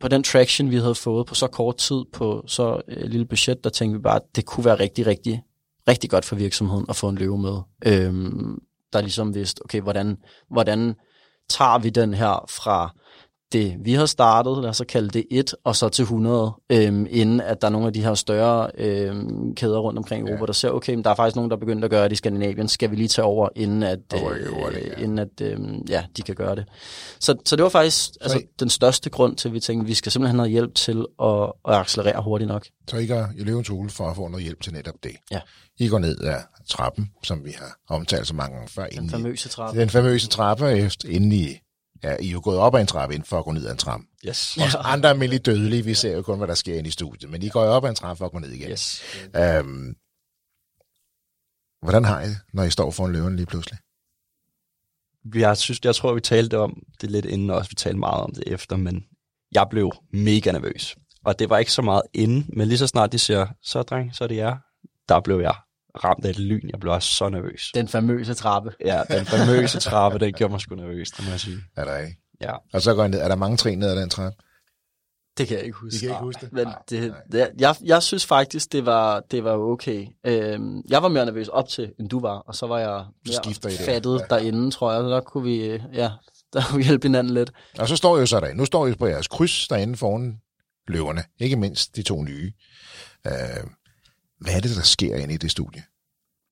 på 0.00 0.08
den 0.08 0.22
traction, 0.22 0.70
vi 0.70 0.76
havde 0.76 0.94
fået 0.94 1.26
på 1.26 1.34
så 1.34 1.46
kort 1.46 1.76
tid, 1.76 2.04
på 2.12 2.44
så 2.46 2.80
øh, 2.88 3.04
lille 3.04 3.26
budget, 3.26 3.64
der 3.64 3.70
tænkte 3.70 3.98
vi 3.98 4.02
bare, 4.02 4.16
at 4.16 4.36
det 4.36 4.44
kunne 4.44 4.64
være 4.64 4.80
rigtig, 4.80 5.06
rigtig, 5.06 5.42
rigtig 5.88 6.10
godt 6.10 6.24
for 6.24 6.36
virksomheden 6.36 6.86
at 6.88 6.96
få 6.96 7.08
en 7.08 7.16
løve 7.16 7.38
med. 7.38 7.58
Øhm, 7.86 8.58
der 8.92 9.00
ligesom 9.00 9.34
vidste, 9.34 9.60
okay, 9.64 9.80
hvordan, 9.80 10.16
hvordan 10.50 10.94
tager 11.48 11.78
vi 11.78 11.90
den 11.90 12.14
her 12.14 12.44
fra 12.48 12.94
det, 13.52 13.76
vi 13.84 13.92
har 13.92 14.06
startet, 14.06 14.58
lad 14.58 14.70
os 14.70 14.76
så 14.76 14.84
kalde 14.84 15.08
det 15.10 15.24
1, 15.30 15.54
og 15.64 15.76
så 15.76 15.88
til 15.88 16.02
100, 16.02 16.52
øhm, 16.72 17.06
inden 17.10 17.40
at 17.40 17.60
der 17.60 17.66
er 17.68 17.72
nogle 17.72 17.86
af 17.86 17.92
de 17.92 18.02
her 18.02 18.14
større 18.14 18.70
øhm, 18.78 19.54
kæder 19.54 19.78
rundt 19.78 19.98
omkring 19.98 20.28
i 20.28 20.30
Europa, 20.30 20.46
der 20.46 20.52
ser, 20.52 20.70
okay, 20.70 20.94
men 20.94 21.04
der 21.04 21.10
er 21.10 21.14
faktisk 21.14 21.36
nogen, 21.36 21.50
der 21.50 21.56
er 21.56 21.60
begyndt 21.60 21.84
at 21.84 21.90
gøre 21.90 22.04
det 22.04 22.12
i 22.12 22.16
Skandinavien, 22.16 22.68
skal 22.68 22.90
vi 22.90 22.96
lige 22.96 23.08
tage 23.08 23.24
over, 23.26 23.48
inden 23.56 23.82
at, 23.82 23.98
Over 24.14 24.32
øh, 24.32 24.86
ja. 24.86 25.02
inden 25.02 25.18
at 25.18 25.40
øhm, 25.42 25.84
ja, 25.88 26.04
de 26.16 26.22
kan 26.22 26.34
gøre 26.34 26.56
det. 26.56 26.64
Så, 27.20 27.34
så 27.44 27.56
det 27.56 27.62
var 27.62 27.68
faktisk 27.68 28.10
altså, 28.20 28.38
I- 28.38 28.42
den 28.60 28.68
største 28.70 29.10
grund 29.10 29.36
til, 29.36 29.48
at 29.48 29.54
vi 29.54 29.60
tænkte, 29.60 29.84
at 29.84 29.88
vi 29.88 29.94
skal 29.94 30.12
simpelthen 30.12 30.30
have 30.30 30.36
noget 30.36 30.50
hjælp 30.52 30.74
til 30.74 31.06
at, 31.22 31.52
at 31.68 31.74
accelerere 31.74 32.22
hurtigt 32.22 32.48
nok. 32.48 32.66
Så 32.90 32.96
I 32.96 33.06
går 33.06 33.26
i 33.36 33.42
løvens 33.42 33.68
hule 33.68 33.90
for 33.90 34.04
at 34.10 34.16
få 34.16 34.28
noget 34.28 34.44
hjælp 34.44 34.60
til 34.62 34.72
netop 34.72 34.94
det. 35.02 35.12
Ja. 35.30 35.40
I 35.80 35.88
går 35.88 35.98
ned 35.98 36.20
ad 36.20 36.42
trappen, 36.66 37.10
som 37.22 37.44
vi 37.44 37.50
har 37.50 37.78
omtalt 37.88 38.26
så 38.26 38.34
mange 38.34 38.54
gange 38.56 38.68
før. 38.68 38.86
Den 38.86 39.10
famøse 39.10 39.48
trappe. 39.48 39.80
Den 39.80 39.90
famøse 39.90 40.28
trappe, 40.28 40.72
efter, 40.72 41.08
inden 41.08 41.32
I, 41.32 41.58
ja, 42.02 42.16
I 42.20 42.28
er 42.28 42.32
jo 42.32 42.40
gået 42.44 42.58
op 42.58 42.74
ad 42.74 42.80
en 42.80 42.86
trappe, 42.86 43.14
inden 43.14 43.26
for 43.26 43.38
at 43.38 43.44
gå 43.44 43.52
ned 43.52 43.66
ad 43.66 43.72
en 43.72 43.78
trappe. 43.78 44.06
Yes. 44.26 44.56
Også 44.56 44.78
andre 44.78 45.08
er 45.08 45.12
almindeligt 45.12 45.46
dødelige, 45.46 45.84
vi 45.84 45.94
ser 45.94 46.16
jo 46.16 46.22
kun, 46.22 46.38
hvad 46.38 46.48
der 46.48 46.54
sker 46.54 46.78
inde 46.78 46.88
i 46.88 46.90
studiet, 46.90 47.30
men 47.30 47.42
I 47.42 47.48
går 47.48 47.64
jo 47.64 47.70
op 47.70 47.84
ad 47.84 47.88
en 47.88 47.94
trappe 47.94 48.18
for 48.18 48.24
at 48.24 48.32
gå 48.32 48.38
ned 48.38 48.50
igen. 48.50 48.70
yes. 48.70 49.02
Øhm, 49.36 49.94
hvordan 51.82 52.04
har 52.04 52.20
I 52.20 52.28
det, 52.28 52.38
når 52.52 52.62
I 52.62 52.70
står 52.70 52.90
foran 52.90 53.12
løven 53.12 53.36
lige 53.36 53.46
pludselig? 53.46 53.78
Jeg, 55.34 55.56
synes, 55.56 55.80
jeg 55.84 55.94
tror, 55.94 56.14
vi 56.14 56.20
talte 56.20 56.58
om 56.58 56.82
det 57.00 57.10
lidt 57.10 57.26
inden 57.26 57.50
også. 57.50 57.70
Vi 57.70 57.74
talte 57.74 57.98
meget 57.98 58.22
om 58.22 58.34
det 58.34 58.44
efter, 58.46 58.76
men 58.76 59.04
jeg 59.52 59.66
blev 59.70 59.92
mega 60.12 60.52
nervøs. 60.52 60.96
Og 61.24 61.38
det 61.38 61.50
var 61.50 61.58
ikke 61.58 61.72
så 61.72 61.82
meget 61.82 62.02
inden, 62.14 62.50
men 62.52 62.68
lige 62.68 62.78
så 62.78 62.86
snart 62.86 63.12
de 63.12 63.18
siger, 63.18 63.46
så 63.62 63.82
dreng, 63.82 64.14
så 64.14 64.24
er 64.24 64.28
det 64.28 64.36
jer, 64.36 64.56
der 65.08 65.20
blev 65.20 65.40
jeg 65.40 65.54
ramt 66.04 66.24
af 66.24 66.30
et 66.30 66.38
lyn. 66.38 66.68
Jeg 66.72 66.80
blev 66.80 66.92
også 66.92 67.14
så 67.14 67.28
nervøs. 67.28 67.70
Den 67.74 67.88
famøse 67.88 68.34
trappe. 68.34 68.72
Ja, 68.84 69.02
den 69.10 69.26
famøse 69.26 69.80
trappe, 69.80 70.18
den 70.18 70.32
gjorde 70.32 70.50
mig 70.52 70.60
sgu 70.60 70.74
nervøs, 70.74 71.10
det 71.10 71.24
må 71.24 71.30
jeg 71.30 71.40
sige. 71.40 71.58
Er 71.76 71.84
der 71.84 71.98
ikke? 71.98 72.16
Ja. 72.40 72.52
Og 72.72 72.82
så 72.82 72.94
går 72.94 73.04
I 73.04 73.08
ned. 73.08 73.20
Er 73.20 73.28
der 73.28 73.36
mange 73.36 73.56
trin 73.56 73.78
ned 73.78 73.88
ad 73.90 73.96
den 73.96 74.10
trappe? 74.10 74.36
Det 75.38 75.48
kan 75.48 75.56
jeg 75.56 75.64
ikke 75.64 75.76
huske. 75.78 75.96
I 75.96 75.98
kan 75.98 76.08
ikke 76.08 76.20
huske 76.20 76.40
det? 76.40 76.52
Men 76.52 76.66
Nej, 76.66 76.74
det, 76.90 77.10
nej. 77.10 77.20
det, 77.32 77.50
jeg, 77.58 77.76
jeg 77.84 78.02
synes 78.02 78.26
faktisk, 78.26 78.72
det 78.72 78.86
var, 78.86 79.20
det 79.30 79.44
var 79.44 79.52
okay. 79.56 80.06
Øhm, 80.26 80.82
jeg 80.88 81.02
var 81.02 81.08
mere 81.08 81.26
nervøs 81.26 81.48
op 81.48 81.68
til, 81.68 81.92
end 82.00 82.08
du 82.08 82.20
var, 82.20 82.38
og 82.38 82.54
så 82.54 82.66
var 82.66 82.78
jeg 82.78 83.04
mere 83.26 83.54
det. 83.62 83.80
fattet 83.80 84.20
Ja. 84.20 84.24
derinde, 84.36 84.70
tror 84.70 84.92
jeg. 84.92 85.00
Så 85.02 85.08
der 85.08 85.20
kunne 85.20 85.44
vi, 85.44 85.64
øh, 85.64 85.80
ja, 85.92 86.10
der 86.52 86.62
kunne 86.68 86.78
vi 86.78 86.84
hjælpe 86.84 87.08
hinanden 87.08 87.34
lidt. 87.34 87.52
Og 87.78 87.88
så 87.88 87.96
står 87.96 88.16
I 88.16 88.20
jo 88.20 88.26
så 88.26 88.40
derinde. 88.40 88.56
Nu 88.58 88.64
står 88.64 88.86
I 88.86 88.94
på 88.94 89.06
jeres 89.06 89.28
kryds 89.28 89.68
derinde 89.68 89.96
foran 89.96 90.40
løverne. 90.88 91.22
Ikke 91.40 91.56
mindst 91.56 91.96
de 91.96 92.02
to 92.02 92.22
nye. 92.22 92.52
Øh, 93.26 93.32
hvad 94.40 94.54
er 94.54 94.60
det, 94.60 94.76
der 94.76 94.82
sker 94.82 95.16
inde 95.16 95.34
i 95.34 95.36
det 95.36 95.50
studie? 95.50 95.82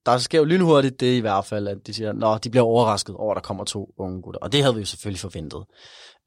Der 0.06 0.18
sker 0.18 0.38
jo 0.38 0.44
lynhurtigt 0.44 1.00
det 1.00 1.16
i 1.16 1.20
hvert 1.20 1.44
fald, 1.44 1.68
at 1.68 1.76
de 1.86 1.94
siger, 1.94 2.12
nå, 2.12 2.38
de 2.38 2.50
bliver 2.50 2.64
overrasket 2.64 3.16
over, 3.16 3.34
at 3.34 3.36
der 3.36 3.40
kommer 3.40 3.64
to 3.64 3.90
unge 3.98 4.22
gutter. 4.22 4.40
Og 4.40 4.52
det 4.52 4.62
havde 4.62 4.74
vi 4.74 4.80
jo 4.80 4.86
selvfølgelig 4.86 5.20
forventet. 5.20 5.64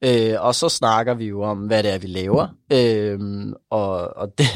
Øh, 0.04 0.34
og 0.38 0.54
så 0.54 0.68
snakker 0.68 1.14
vi 1.14 1.24
jo 1.24 1.42
om, 1.42 1.58
hvad 1.58 1.82
det 1.82 1.92
er, 1.92 1.98
vi 1.98 2.06
laver. 2.06 2.48
Øh, 2.72 3.18
og, 3.70 4.16
og 4.16 4.38
det, 4.38 4.46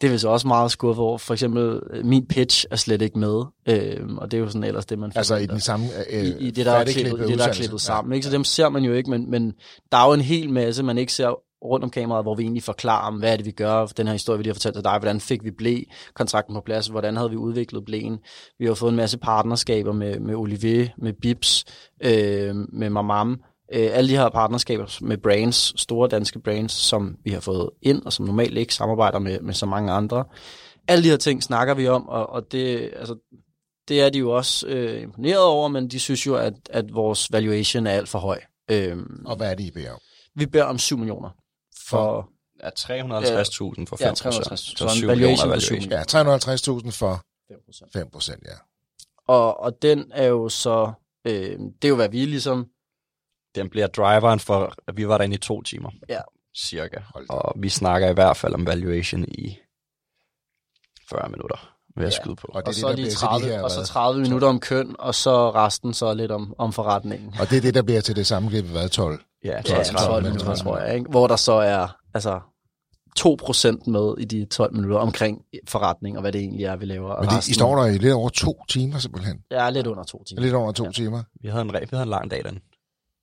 det 0.00 0.06
er 0.06 0.10
vi 0.10 0.18
så 0.18 0.28
også 0.28 0.48
meget 0.48 0.70
skuffet 0.70 1.04
over. 1.04 1.18
For 1.18 1.34
eksempel, 1.34 1.80
min 2.04 2.26
pitch 2.26 2.66
er 2.70 2.76
slet 2.76 3.02
ikke 3.02 3.18
med. 3.18 3.44
Øh, 3.68 4.16
og 4.16 4.30
det 4.30 4.36
er 4.36 4.40
jo 4.40 4.48
sådan 4.48 4.64
ellers 4.64 4.86
det, 4.86 4.98
man 4.98 5.12
Altså 5.14 5.36
i 5.36 5.46
den 5.46 5.60
samme 5.60 5.86
øh, 6.10 6.24
i, 6.24 6.38
i 6.38 6.50
det, 6.50 6.66
der 6.66 6.72
er 6.72 6.84
klippet, 6.84 7.20
i 7.20 7.30
det, 7.30 7.38
der 7.38 7.48
er 7.48 7.52
klippet 7.52 7.80
sammen. 7.80 8.14
Ikke? 8.14 8.26
Så 8.26 8.32
dem 8.32 8.44
ser 8.44 8.68
man 8.68 8.84
jo 8.84 8.92
ikke, 8.92 9.10
men, 9.10 9.30
men 9.30 9.52
der 9.92 9.98
er 9.98 10.06
jo 10.06 10.12
en 10.12 10.20
hel 10.20 10.50
masse, 10.50 10.82
man 10.82 10.98
ikke 10.98 11.12
ser 11.12 11.38
rundt 11.64 11.84
om 11.84 11.90
kameraet, 11.90 12.24
hvor 12.24 12.34
vi 12.34 12.42
egentlig 12.42 12.62
forklarer 12.62 13.06
om, 13.06 13.14
hvad 13.14 13.32
er 13.32 13.36
det, 13.36 13.46
vi 13.46 13.50
gør, 13.50 13.86
den 13.86 14.06
her 14.06 14.12
historie, 14.12 14.38
vi 14.38 14.42
lige 14.42 14.50
har 14.50 14.54
fortalt 14.54 14.74
til 14.74 14.84
dig, 14.84 14.98
hvordan 14.98 15.20
fik 15.20 15.44
vi 15.44 15.50
blæ 15.50 15.80
kontrakten 16.14 16.54
på 16.54 16.60
plads, 16.60 16.86
hvordan 16.86 17.16
havde 17.16 17.30
vi 17.30 17.36
udviklet 17.36 17.84
blæen. 17.84 18.18
Vi 18.58 18.66
har 18.66 18.74
fået 18.74 18.90
en 18.90 18.96
masse 18.96 19.18
partnerskaber 19.18 19.92
med, 19.92 20.20
med 20.20 20.34
Olivier, 20.34 20.88
med 20.98 21.12
Bips, 21.22 21.64
øh, 22.04 22.54
med 22.72 22.90
Mamam, 22.90 23.30
øh, 23.72 23.88
alle 23.92 24.10
de 24.10 24.16
her 24.16 24.28
partnerskaber 24.28 24.98
med 25.00 25.18
brands, 25.18 25.80
store 25.80 26.08
danske 26.08 26.40
brands, 26.40 26.72
som 26.72 27.16
vi 27.24 27.30
har 27.30 27.40
fået 27.40 27.70
ind, 27.82 28.02
og 28.02 28.12
som 28.12 28.26
normalt 28.26 28.58
ikke 28.58 28.74
samarbejder 28.74 29.18
med, 29.18 29.40
med 29.40 29.54
så 29.54 29.66
mange 29.66 29.92
andre. 29.92 30.24
Alle 30.88 31.04
de 31.04 31.08
her 31.08 31.16
ting 31.16 31.42
snakker 31.42 31.74
vi 31.74 31.88
om, 31.88 32.08
og, 32.08 32.30
og 32.30 32.52
det, 32.52 32.90
altså, 32.96 33.16
det 33.88 34.00
er 34.00 34.10
de 34.10 34.18
jo 34.18 34.30
også 34.30 34.66
øh, 34.66 35.02
imponeret 35.02 35.44
over, 35.44 35.68
men 35.68 35.88
de 35.88 36.00
synes 36.00 36.26
jo, 36.26 36.34
at, 36.34 36.54
at 36.70 36.94
vores 36.94 37.32
valuation 37.32 37.86
er 37.86 37.90
alt 37.90 38.08
for 38.08 38.18
høj. 38.18 38.40
Øhm, 38.70 39.22
Og 39.26 39.36
hvad 39.36 39.50
er 39.50 39.54
det, 39.54 39.64
I 39.64 39.70
beder 39.70 39.92
om? 39.92 39.98
vi 40.34 40.46
beder 40.46 40.64
om 40.64 40.78
7 40.78 40.98
millioner 40.98 41.30
for 41.88 42.28
Ja, 42.62 42.68
350.000 42.68 43.84
for 43.86 43.96
5 43.96 44.06
ja, 44.06 44.14
350. 44.14 44.60
Så, 44.60 44.74
Så 44.76 44.84
en 44.84 44.90
7 44.90 45.06
valuation 45.06 45.48
millioner 45.48 45.54
på 45.54 45.60
7 45.60 45.74
valuation. 45.74 45.92
Ja, 45.92 46.86
350.000 46.86 46.90
for 46.90 47.22
5%. 47.52 47.90
5 47.92 48.10
procent, 48.10 48.42
ja. 48.46 48.54
Og, 49.26 49.60
og 49.60 49.82
den 49.82 50.12
er 50.14 50.26
jo 50.26 50.48
så, 50.48 50.92
øh, 51.24 51.32
det 51.58 51.84
er 51.84 51.88
jo 51.88 51.96
hvad 51.96 52.08
vi 52.08 52.24
ligesom, 52.24 52.66
Den 53.54 53.70
bliver 53.70 53.86
driveren 53.86 54.40
for, 54.40 54.74
at 54.88 54.96
vi 54.96 55.08
var 55.08 55.18
derinde 55.18 55.34
i 55.34 55.38
to 55.38 55.62
timer. 55.62 55.90
Ja. 56.08 56.20
Cirka. 56.56 56.96
Og 57.28 57.54
vi 57.56 57.68
snakker 57.68 58.08
i 58.10 58.12
hvert 58.12 58.36
fald 58.36 58.54
om 58.54 58.66
valuation 58.66 59.24
i 59.28 59.58
40 61.10 61.28
minutter, 61.28 61.74
vil 61.96 62.02
jeg 62.02 62.12
Ja. 62.12 62.16
skyde 62.22 62.36
på. 62.36 62.46
Og 62.54 62.62
det 62.62 62.68
og 62.68 62.70
er 62.70 62.74
så, 62.74 62.88
det, 62.88 62.98
de 62.98 63.04
til 63.10 63.18
30, 63.18 63.46
de 63.46 63.52
her, 63.52 63.62
og 63.62 63.70
så 63.70 63.76
hvad? 63.76 63.86
30 63.86 64.22
minutter 64.22 64.48
om 64.48 64.60
køn, 64.60 64.96
og 64.98 65.14
så 65.14 65.50
resten 65.50 65.94
så 65.94 66.14
lidt 66.14 66.30
om, 66.30 66.54
om 66.58 66.72
forretningen. 66.72 67.34
Og 67.40 67.50
det 67.50 67.56
er 67.56 67.60
det, 67.60 67.74
der 67.74 67.82
bliver 67.82 68.00
til 68.00 68.16
det 68.16 68.26
samme 68.26 68.48
klippet, 68.50 68.72
hvad, 68.72 68.88
12? 68.88 69.20
Ja, 69.44 69.50
Ja, 69.56 69.62
12, 69.62 69.84
12 69.84 70.22
minutter, 70.22 70.30
minutter, 70.30 70.54
tror 70.54 70.78
jeg, 70.78 70.94
ikke? 70.94 71.10
hvor 71.10 71.26
der 71.26 71.36
så 71.36 71.52
er 71.52 71.96
altså 72.14 72.40
2% 73.20 73.90
med 73.90 74.14
i 74.18 74.24
de 74.24 74.44
12 74.44 74.74
minutter 74.74 74.98
omkring 74.98 75.42
forretning, 75.68 76.16
og 76.16 76.20
hvad 76.20 76.32
det 76.32 76.40
egentlig 76.40 76.64
er, 76.64 76.76
vi 76.76 76.84
laver. 76.84 77.10
og 77.10 77.24
Men 77.24 77.30
det, 77.30 77.48
I 77.48 77.54
står 77.54 77.76
der 77.76 77.86
i 77.86 77.98
lidt 77.98 78.14
over 78.14 78.28
to 78.28 78.64
timer 78.68 78.98
simpelthen. 78.98 79.38
Ja, 79.50 79.70
lidt 79.70 79.86
under 79.86 80.04
to 80.04 80.24
timer. 80.24 80.42
Lidt 80.42 80.54
over 80.54 80.72
to 80.72 80.92
timer. 80.92 81.22
Vi 81.42 81.48
havde 81.48 81.62
en, 81.62 81.72
vi 81.72 81.86
havde 81.92 82.02
en 82.02 82.08
lang 82.08 82.30
dag 82.30 82.44
den. 82.44 82.58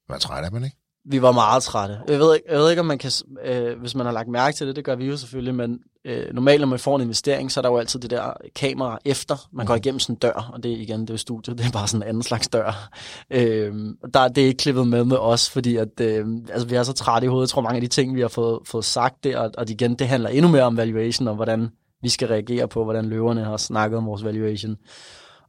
Man 0.09 0.15
er 0.15 0.19
træt 0.19 0.43
af 0.43 0.51
man, 0.51 0.63
ikke? 0.63 0.77
Vi 1.07 1.21
var 1.21 1.31
meget 1.31 1.63
trætte. 1.63 1.99
Jeg 2.07 2.19
ved 2.19 2.35
ikke, 2.35 2.47
jeg 2.51 2.59
ved 2.59 2.69
ikke 2.69 2.79
om 2.79 2.85
man 2.85 2.97
kan, 2.97 3.11
øh, 3.43 3.79
hvis 3.79 3.95
man 3.95 4.05
har 4.05 4.13
lagt 4.13 4.29
mærke 4.29 4.57
til 4.57 4.67
det, 4.67 4.75
det 4.75 4.85
gør 4.85 4.95
vi 4.95 5.05
jo 5.05 5.17
selvfølgelig, 5.17 5.55
men 5.55 5.79
øh, 6.05 6.33
normalt 6.33 6.61
når 6.61 6.67
man 6.67 6.79
får 6.79 6.95
en 6.95 7.01
investering, 7.01 7.51
så 7.51 7.59
er 7.59 7.61
der 7.61 7.69
jo 7.69 7.77
altid 7.77 7.99
det 7.99 8.09
der 8.09 8.33
kamera 8.55 8.99
efter. 9.05 9.47
Man 9.53 9.65
går 9.65 9.75
igennem 9.75 9.99
sådan 9.99 10.13
en 10.13 10.19
dør, 10.19 10.51
og 10.53 10.63
det 10.63 10.71
er 10.71 10.77
igen, 10.77 11.01
det 11.01 11.09
er 11.09 11.17
studiet, 11.17 11.57
det 11.57 11.65
er 11.65 11.71
bare 11.71 11.87
sådan 11.87 12.03
en 12.03 12.09
anden 12.09 12.23
slags 12.23 12.47
dør. 12.47 12.89
Øh, 13.29 13.73
der 14.13 14.19
er 14.19 14.27
det 14.27 14.41
ikke 14.41 14.57
klippet 14.57 14.87
med 14.87 15.03
med 15.03 15.17
os, 15.17 15.49
fordi 15.49 15.75
at, 15.75 16.01
øh, 16.01 16.27
altså, 16.49 16.67
vi 16.67 16.75
er 16.75 16.83
så 16.83 16.93
trætte 16.93 17.25
i 17.25 17.27
hovedet. 17.27 17.47
Jeg 17.47 17.49
tror 17.49 17.61
mange 17.61 17.75
af 17.75 17.81
de 17.81 17.87
ting, 17.87 18.15
vi 18.15 18.21
har 18.21 18.27
fået, 18.27 18.59
fået 18.65 18.85
sagt 18.85 19.23
der, 19.23 19.37
og, 19.37 19.51
og 19.57 19.69
igen, 19.69 19.95
det 19.95 20.07
handler 20.07 20.29
endnu 20.29 20.51
mere 20.51 20.63
om 20.63 20.77
valuation, 20.77 21.27
og 21.27 21.35
hvordan 21.35 21.69
vi 22.01 22.09
skal 22.09 22.27
reagere 22.27 22.67
på, 22.67 22.83
hvordan 22.83 23.05
løverne 23.05 23.43
har 23.43 23.57
snakket 23.57 23.97
om 23.97 24.05
vores 24.05 24.23
valuation. 24.23 24.77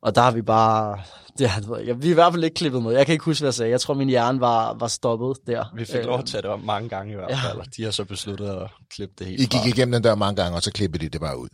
Og 0.07 0.15
der 0.15 0.21
har 0.21 0.31
vi 0.31 0.43
bare... 0.43 0.99
Ja, 1.41 1.51
det 1.61 1.87
jeg, 1.87 2.03
vi 2.03 2.07
er 2.07 2.11
i 2.11 2.15
hvert 2.15 2.33
fald 2.33 2.45
ikke 2.45 2.55
klippet 2.55 2.83
med. 2.83 2.93
Jeg 2.93 3.07
kan 3.07 3.13
ikke 3.13 3.25
huske, 3.25 3.43
hvad 3.43 3.47
jeg 3.49 3.55
sagde. 3.55 3.71
Jeg 3.71 3.81
tror, 3.81 3.95
min 3.95 4.09
hjerne 4.09 4.41
var, 4.41 4.75
var 4.81 4.87
stoppet 4.87 5.37
der. 5.47 5.65
Vi 5.75 5.85
fik 5.85 6.05
lov 6.05 6.15
Øh, 6.15 6.19
at 6.19 6.25
tage 6.27 6.43
det 6.43 6.51
om 6.51 6.61
mange 6.61 6.89
gange 6.89 7.13
i 7.13 7.15
hvert 7.15 7.31
Ja. 7.31 7.37
fald, 7.49 7.59
og 7.59 7.67
de 7.77 7.85
har 7.85 7.91
så 7.91 8.05
besluttet 8.05 8.49
at 8.49 8.71
klippe 8.95 9.15
det 9.19 9.27
helt 9.27 9.41
I 9.41 9.45
gik 9.45 9.61
fra. 9.61 9.69
igennem 9.69 9.93
den 9.93 10.05
der 10.05 10.15
mange 10.15 10.43
gange, 10.43 10.57
og 10.57 10.63
så 10.63 10.73
klippede 10.73 11.05
de 11.05 11.09
det 11.09 11.21
bare 11.21 11.39
ud. 11.39 11.49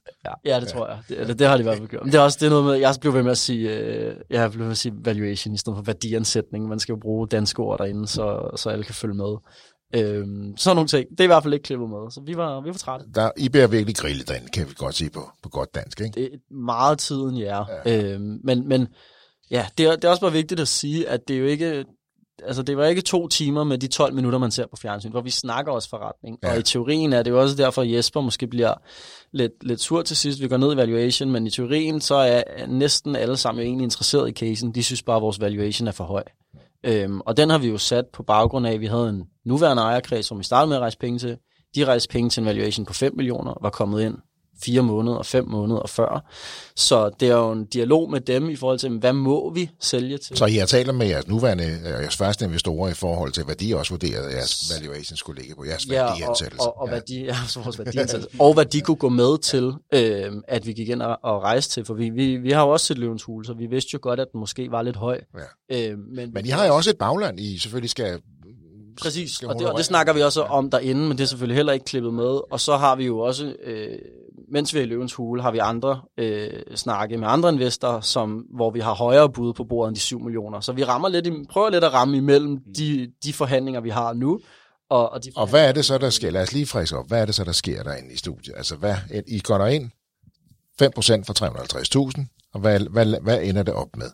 Ja, 0.45 0.61
det 0.61 0.69
tror 0.69 0.87
jeg. 0.89 0.99
Det, 1.09 1.29
det, 1.29 1.39
det 1.39 1.47
har 1.47 1.57
de 1.57 1.61
i 1.61 1.63
hvert 1.63 1.77
fald 1.79 1.89
gjort. 1.89 2.03
Men 2.05 2.13
det 2.13 2.19
er 2.19 2.23
også 2.23 2.39
det 2.41 2.47
er 2.47 2.51
noget 2.51 2.65
med, 2.65 2.75
jeg 2.75 2.95
blev 3.01 3.15
ved 3.15 3.23
med 3.23 3.31
at 3.31 3.39
sige, 3.39 3.71
øh, 3.71 4.17
jeg 4.31 4.51
blev 4.51 4.59
ved 4.59 4.67
med 4.67 4.71
at 4.73 4.79
sige 4.79 4.95
valuation 5.05 5.55
i 5.55 5.59
stedet 5.59 5.77
for 5.77 5.83
værdiansætning. 5.85 6.69
Man 6.69 6.79
skal 6.79 6.93
jo 6.93 6.99
bruge 7.03 7.29
danske 7.29 7.61
ord 7.63 7.79
derinde, 7.79 8.09
så, 8.09 8.51
så 8.57 8.71
alle 8.71 8.85
kan 8.85 8.95
følge 8.95 9.15
med. 9.15 9.37
Øhm, 9.95 10.57
sådan 10.57 10.77
nogle 10.77 10.89
ting. 10.89 11.11
Det 11.11 11.21
er 11.21 11.25
i 11.25 11.27
hvert 11.27 11.43
fald 11.43 11.55
ikke 11.55 11.65
klippet 11.65 11.89
med, 11.89 12.11
så 12.11 12.21
vi 12.27 12.37
var, 12.37 12.61
vi 12.61 12.69
var 12.69 12.75
trætte. 12.75 13.07
Der, 13.15 13.31
I 13.37 13.49
bliver 13.49 13.67
virkelig 13.67 13.97
grillet 13.97 14.29
derinde, 14.29 14.49
kan 14.49 14.69
vi 14.69 14.75
godt 14.77 14.95
sige 14.95 15.11
på, 15.11 15.31
på 15.43 15.49
godt 15.49 15.75
dansk, 15.75 16.01
ikke? 16.01 16.21
Det 16.21 16.25
er 16.25 16.55
meget 16.55 16.99
tiden, 16.99 17.37
ja. 17.37 17.63
ja. 17.87 18.13
Øhm, 18.13 18.41
men, 18.45 18.69
men 18.69 18.89
ja, 19.51 19.67
det 19.79 19.87
er, 19.87 19.95
det 19.97 20.05
er 20.05 20.09
også 20.09 20.21
bare 20.21 20.33
vigtigt 20.33 20.61
at 20.61 20.69
sige, 20.69 21.09
at 21.09 21.29
det 21.29 21.37
er 21.37 21.41
jo 21.41 21.47
ikke 21.47 21.85
altså 22.47 22.63
det 22.63 22.77
var 22.77 22.87
ikke 22.87 23.03
to 23.03 23.29
timer 23.29 23.65
med 23.65 23.79
de 23.79 23.87
12 23.87 24.15
minutter, 24.15 24.39
man 24.39 24.51
ser 24.51 24.67
på 24.67 24.77
fjernsyn, 24.77 25.11
hvor 25.11 25.21
vi 25.21 25.31
snakker 25.31 25.73
også 25.73 25.89
forretning. 25.89 26.39
Ja. 26.43 26.53
Og 26.53 26.59
i 26.59 26.63
teorien 26.63 27.13
er 27.13 27.23
det 27.23 27.31
jo 27.31 27.41
også 27.41 27.57
derfor, 27.57 27.83
at 27.83 27.93
Jesper 27.93 28.21
måske 28.21 28.47
bliver 28.47 28.75
lidt, 29.33 29.53
lidt 29.63 29.81
sur 29.81 30.03
til 30.03 30.17
sidst. 30.17 30.41
Vi 30.41 30.49
går 30.49 30.57
ned 30.57 30.73
i 30.73 30.77
valuation, 30.77 31.31
men 31.31 31.47
i 31.47 31.51
teorien 31.51 32.01
så 32.01 32.15
er 32.15 32.67
næsten 32.67 33.17
alle 33.17 33.37
sammen 33.37 33.63
jo 33.63 33.67
egentlig 33.67 33.85
interesseret 33.85 34.29
i 34.29 34.33
casen. 34.33 34.75
De 34.75 34.83
synes 34.83 35.03
bare, 35.03 35.17
at 35.17 35.23
vores 35.23 35.41
valuation 35.41 35.89
er 35.89 35.93
for 35.93 36.05
høj. 36.05 36.23
Øhm, 36.85 37.21
og 37.21 37.37
den 37.37 37.51
har 37.51 37.59
vi 37.59 37.69
jo 37.69 37.79
sat 37.79 38.05
på 38.13 38.23
baggrund 38.23 38.67
af, 38.67 38.73
at 38.73 38.81
vi 38.81 38.87
havde 38.87 39.09
en 39.09 39.25
nuværende 39.45 39.83
ejerkreds, 39.83 40.27
som 40.27 40.39
vi 40.39 40.45
startede 40.45 40.69
med 40.69 40.77
at 40.77 40.81
rejse 40.81 40.99
penge 40.99 41.19
til. 41.19 41.37
De 41.75 41.85
rejste 41.85 42.09
penge 42.09 42.31
til 42.31 42.41
en 42.41 42.47
valuation 42.47 42.87
på 42.87 42.93
5 42.93 43.17
millioner, 43.17 43.55
var 43.63 43.71
kommet 43.71 44.03
ind 44.03 44.17
fire 44.65 44.83
måneder 44.83 45.17
og 45.17 45.27
fem 45.27 45.49
måneder 45.49 45.87
før. 45.87 46.31
Så 46.77 47.11
det 47.21 47.29
er 47.29 47.37
jo 47.37 47.53
en 47.53 47.65
dialog 47.65 48.11
med 48.11 48.21
dem 48.21 48.51
i 48.51 48.57
forhold 48.57 48.79
til, 48.79 48.99
hvad 48.99 49.13
må 49.13 49.53
vi 49.55 49.71
sælge 49.81 50.19
til? 50.19 50.37
Så 50.37 50.47
I 50.47 50.55
har 50.55 50.67
talt 50.67 50.95
med 50.95 51.07
jeres 51.07 51.29
nuværende, 51.29 51.65
øh, 51.65 51.85
jeres 51.85 52.17
første 52.17 52.45
investorer 52.45 52.91
i 52.91 52.95
forhold 52.95 53.33
til, 53.33 53.45
hvad 53.45 53.55
de 53.55 53.77
også 53.77 53.93
vurderede, 53.93 54.29
at 54.29 54.37
jeres 54.37 54.73
valuation 54.75 55.17
skulle 55.17 55.41
ligge 55.41 55.57
på, 55.57 55.65
jeres 55.65 55.87
ja, 55.87 56.05
værdiansættelse. 56.05 56.63
Og, 56.63 56.77
og, 56.77 56.83
og, 56.83 56.89
ja. 56.89 56.95
værdi, 56.95 57.25
ja, 57.25 57.37
vores 57.65 57.79
værdiansættelse. 57.85 58.37
og 58.39 58.55
hvad 58.55 58.65
de 58.65 58.81
kunne 58.81 58.97
gå 58.97 59.09
med 59.09 59.39
til, 59.39 59.73
øh, 59.95 60.33
at 60.49 60.67
vi 60.67 60.73
gik 60.73 60.89
ind 60.89 61.03
og, 61.03 61.19
og 61.23 61.43
rejse 61.43 61.71
til. 61.71 61.85
For 61.85 61.95
vi, 61.95 62.11
vi, 62.11 62.37
vi 62.37 62.51
har 62.51 62.63
jo 62.63 62.69
også 62.69 62.87
set 62.87 62.99
løvens 62.99 63.23
hule, 63.23 63.47
så 63.47 63.53
vi 63.53 63.67
vidste 63.67 63.91
jo 63.93 63.99
godt, 64.03 64.21
at 64.21 64.27
den 64.33 64.41
måske 64.41 64.71
var 64.71 64.83
lidt 64.83 64.97
høj. 64.97 65.21
Ja. 65.71 65.91
Øh, 65.91 65.99
men, 65.99 66.31
men 66.33 66.47
I 66.47 66.49
har 66.49 66.67
jo 66.67 66.75
også 66.77 66.91
et 66.91 66.99
bagland, 66.99 67.41
I 67.41 67.59
selvfølgelig 67.59 67.91
skal 67.91 68.21
Præcis, 69.01 69.43
og 69.43 69.59
det, 69.59 69.71
og 69.71 69.79
det 69.79 69.85
snakker 69.85 70.13
vi 70.13 70.23
også 70.23 70.43
om 70.43 70.71
derinde, 70.71 71.09
men 71.09 71.19
det 71.19 71.21
er 71.21 71.29
selvfølgelig 71.29 71.57
heller 71.57 71.73
ikke 71.73 71.85
klippet 71.85 72.15
med. 72.15 72.53
Og 72.53 72.61
så 72.61 72.77
har 72.77 72.97
vi 72.97 73.07
jo 73.07 73.19
også, 73.19 73.55
øh, 73.65 73.99
mens 74.53 74.75
vi 74.75 74.79
er 74.79 74.83
i 74.83 74.87
løvens 74.87 75.15
hule, 75.15 75.43
har 75.43 75.51
vi 75.51 75.59
andre 75.59 76.01
øh, 76.19 76.51
snakke 76.75 77.17
med 77.17 77.29
andre 77.29 77.53
investorer, 77.53 78.01
som, 78.01 78.45
hvor 78.55 78.71
vi 78.71 78.81
har 78.81 78.95
højere 78.95 79.31
bud 79.31 79.53
på 79.53 79.65
bordet 79.65 79.89
end 79.89 79.97
de 79.97 80.01
7 80.01 80.21
millioner. 80.21 80.61
Så 80.61 80.73
vi 80.73 80.85
rammer 80.85 81.09
lidt, 81.09 81.49
prøver 81.51 81.71
lidt 81.71 81.85
at 81.85 81.93
ramme 81.93 82.17
imellem 82.17 82.59
de, 82.77 83.13
de 83.25 83.33
forhandlinger, 83.33 83.81
vi 83.81 83.91
har 83.91 84.13
nu, 84.13 84.41
og, 84.91 85.13
og, 85.13 85.25
de 85.25 85.33
og 85.37 85.47
hvad 85.47 85.69
er 85.69 85.73
det 85.73 85.85
så, 85.85 85.99
der 85.99 86.11
sker? 86.11 86.31
Lad 86.31 86.43
os 86.43 86.53
lige 86.53 86.67
friske 86.67 86.99
op. 86.99 87.09
Hvad 87.09 87.21
er 87.21 87.27
det 87.27 87.35
så, 87.35 87.45
der 87.45 87.53
sker 87.53 87.83
derinde 87.83 88.13
i 88.13 88.17
studiet? 88.17 88.55
Altså, 88.57 88.77
hvad, 88.77 88.95
I 89.27 89.41
går 89.41 89.59
der 89.59 89.67
ind 89.67 89.91
5% 90.83 91.25
for 91.27 91.45
350.000, 92.19 92.51
og 92.55 92.61
hvad, 92.61 92.81
hvad, 92.81 93.21
hvad 93.23 93.43
ender 93.43 93.63
det 93.63 93.75
op 93.75 93.97
med 93.97 94.11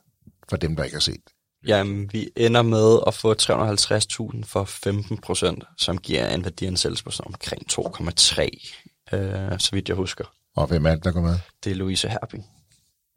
for 0.48 0.56
dem, 0.56 0.76
der 0.76 0.84
ikke 0.84 0.94
har 0.94 1.00
set 1.00 1.20
Jamen, 1.66 2.12
vi 2.12 2.30
ender 2.36 2.62
med 2.62 3.00
at 3.06 3.14
få 3.14 3.32
350.000 3.32 4.44
for 4.44 4.64
15 4.64 5.18
procent, 5.18 5.64
som 5.78 5.98
giver 5.98 6.34
en 6.34 6.44
værdiansættelse 6.44 7.04
på 7.04 7.10
omkring 7.26 7.62
2,3, 7.72 9.16
øh, 9.16 9.58
så 9.58 9.68
vidt 9.72 9.88
jeg 9.88 9.96
husker. 9.96 10.24
Og 10.56 10.66
hvem 10.66 10.86
er 10.86 10.94
det, 10.94 11.04
der 11.04 11.12
går 11.12 11.20
med? 11.20 11.38
Det 11.64 11.70
er 11.70 11.74
Louise 11.74 12.08
Herbing. 12.08 12.46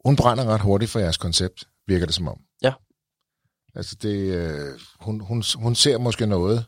Hun 0.04 0.16
brænder 0.16 0.44
ret 0.44 0.60
hurtigt 0.60 0.90
for 0.90 0.98
jeres 0.98 1.16
koncept, 1.16 1.64
virker 1.86 2.06
det 2.06 2.14
som 2.14 2.28
om. 2.28 2.38
Ja. 2.62 2.72
Altså, 3.74 3.96
det, 4.02 4.34
øh, 4.34 4.78
hun, 5.00 5.20
hun, 5.20 5.42
hun 5.54 5.74
ser 5.74 5.98
måske 5.98 6.26
noget, 6.26 6.64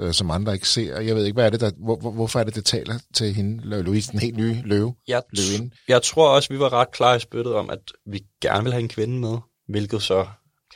øh, 0.00 0.12
som 0.12 0.30
andre 0.30 0.54
ikke 0.54 0.68
ser. 0.68 1.00
Jeg 1.00 1.16
ved 1.16 1.24
ikke, 1.24 1.34
hvad 1.34 1.46
er 1.46 1.50
det, 1.50 1.60
der, 1.60 1.70
hvor, 1.84 1.96
hvor, 1.96 2.10
hvorfor 2.10 2.40
er 2.40 2.44
det, 2.44 2.54
det 2.54 2.64
taler 2.64 2.98
til 3.14 3.34
hende, 3.34 3.82
Louise, 3.82 4.12
den 4.12 4.20
helt 4.20 4.36
nye 4.36 4.62
løve? 4.64 4.94
Jeg, 5.08 5.22
løvinde? 5.30 5.74
jeg 5.88 6.02
tror 6.02 6.34
også, 6.34 6.48
vi 6.52 6.58
var 6.58 6.72
ret 6.72 6.90
klar 6.92 7.14
i 7.14 7.20
spyttet 7.20 7.54
om, 7.54 7.70
at 7.70 7.92
vi 8.06 8.26
gerne 8.40 8.64
vil 8.64 8.72
have 8.72 8.82
en 8.82 8.88
kvinde 8.88 9.20
med, 9.20 9.38
hvilket 9.68 10.02
så 10.02 10.26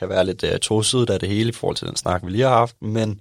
kan 0.03 0.15
være 0.15 0.25
lidt 0.25 0.43
uh, 0.43 0.49
tosidigt 0.61 1.09
af 1.09 1.19
det 1.19 1.29
hele 1.29 1.49
i 1.49 1.53
forhold 1.53 1.75
til 1.75 1.87
den 1.87 1.95
snak, 1.95 2.25
vi 2.25 2.29
lige 2.29 2.43
har 2.43 2.57
haft, 2.57 2.75
men 2.81 3.19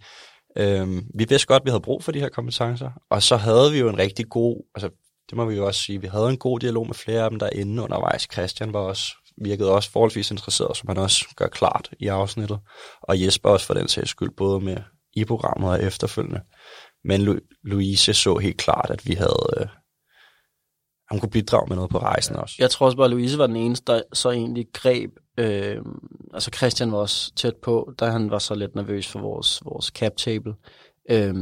øhm, 0.56 1.06
vi 1.14 1.24
vidste 1.28 1.46
godt, 1.46 1.60
at 1.60 1.64
vi 1.64 1.70
havde 1.70 1.80
brug 1.80 2.04
for 2.04 2.12
de 2.12 2.20
her 2.20 2.28
kompetencer, 2.28 2.90
og 3.10 3.22
så 3.22 3.36
havde 3.36 3.72
vi 3.72 3.78
jo 3.78 3.88
en 3.88 3.98
rigtig 3.98 4.28
god, 4.28 4.64
altså 4.74 4.90
det 5.30 5.36
må 5.36 5.44
vi 5.44 5.56
jo 5.56 5.66
også 5.66 5.82
sige, 5.82 6.00
vi 6.00 6.06
havde 6.06 6.28
en 6.28 6.38
god 6.38 6.60
dialog 6.60 6.86
med 6.86 6.94
flere 6.94 7.24
af 7.24 7.30
dem 7.30 7.38
derinde 7.38 7.82
undervejs. 7.82 8.28
Christian 8.32 8.72
var 8.72 8.80
også, 8.80 9.04
virkede 9.42 9.70
også 9.70 9.90
forholdsvis 9.90 10.30
interesseret, 10.30 10.76
som 10.76 10.88
han 10.88 10.98
også 10.98 11.24
gør 11.36 11.46
klart 11.46 11.90
i 12.00 12.06
afsnittet, 12.06 12.58
og 13.02 13.22
Jesper 13.22 13.48
også 13.48 13.66
for 13.66 13.74
den 13.74 13.88
sags 13.88 14.10
skyld, 14.10 14.30
både 14.36 14.60
med 14.60 14.76
i 15.12 15.24
programmet 15.24 15.70
og 15.70 15.82
efterfølgende. 15.82 16.40
Men 17.04 17.28
Lu- 17.28 17.60
Louise 17.64 18.14
så 18.14 18.36
helt 18.36 18.56
klart, 18.56 18.90
at 18.90 19.06
vi 19.06 19.14
havde, 19.14 19.46
øh, 19.60 19.66
han 21.10 21.20
kunne 21.20 21.30
bidrage 21.30 21.66
med 21.68 21.76
noget 21.76 21.90
på 21.90 21.98
rejsen 21.98 22.36
også. 22.36 22.56
Jeg 22.58 22.70
tror 22.70 22.86
også 22.86 22.96
bare, 22.96 23.04
at 23.04 23.10
Louise 23.10 23.38
var 23.38 23.46
den 23.46 23.56
eneste, 23.56 23.92
der 23.92 24.02
så 24.12 24.30
egentlig 24.30 24.66
greb 24.72 25.10
Øh, 25.38 25.76
altså 26.34 26.50
Christian 26.56 26.92
var 26.92 26.98
også 26.98 27.32
tæt 27.34 27.56
på, 27.56 27.92
da 28.00 28.10
han 28.10 28.30
var 28.30 28.38
så 28.38 28.54
lidt 28.54 28.74
nervøs 28.74 29.08
for 29.08 29.20
vores, 29.20 29.62
vores 29.64 29.86
cap 29.86 30.12
table. 30.16 30.54
Øh, 31.10 31.34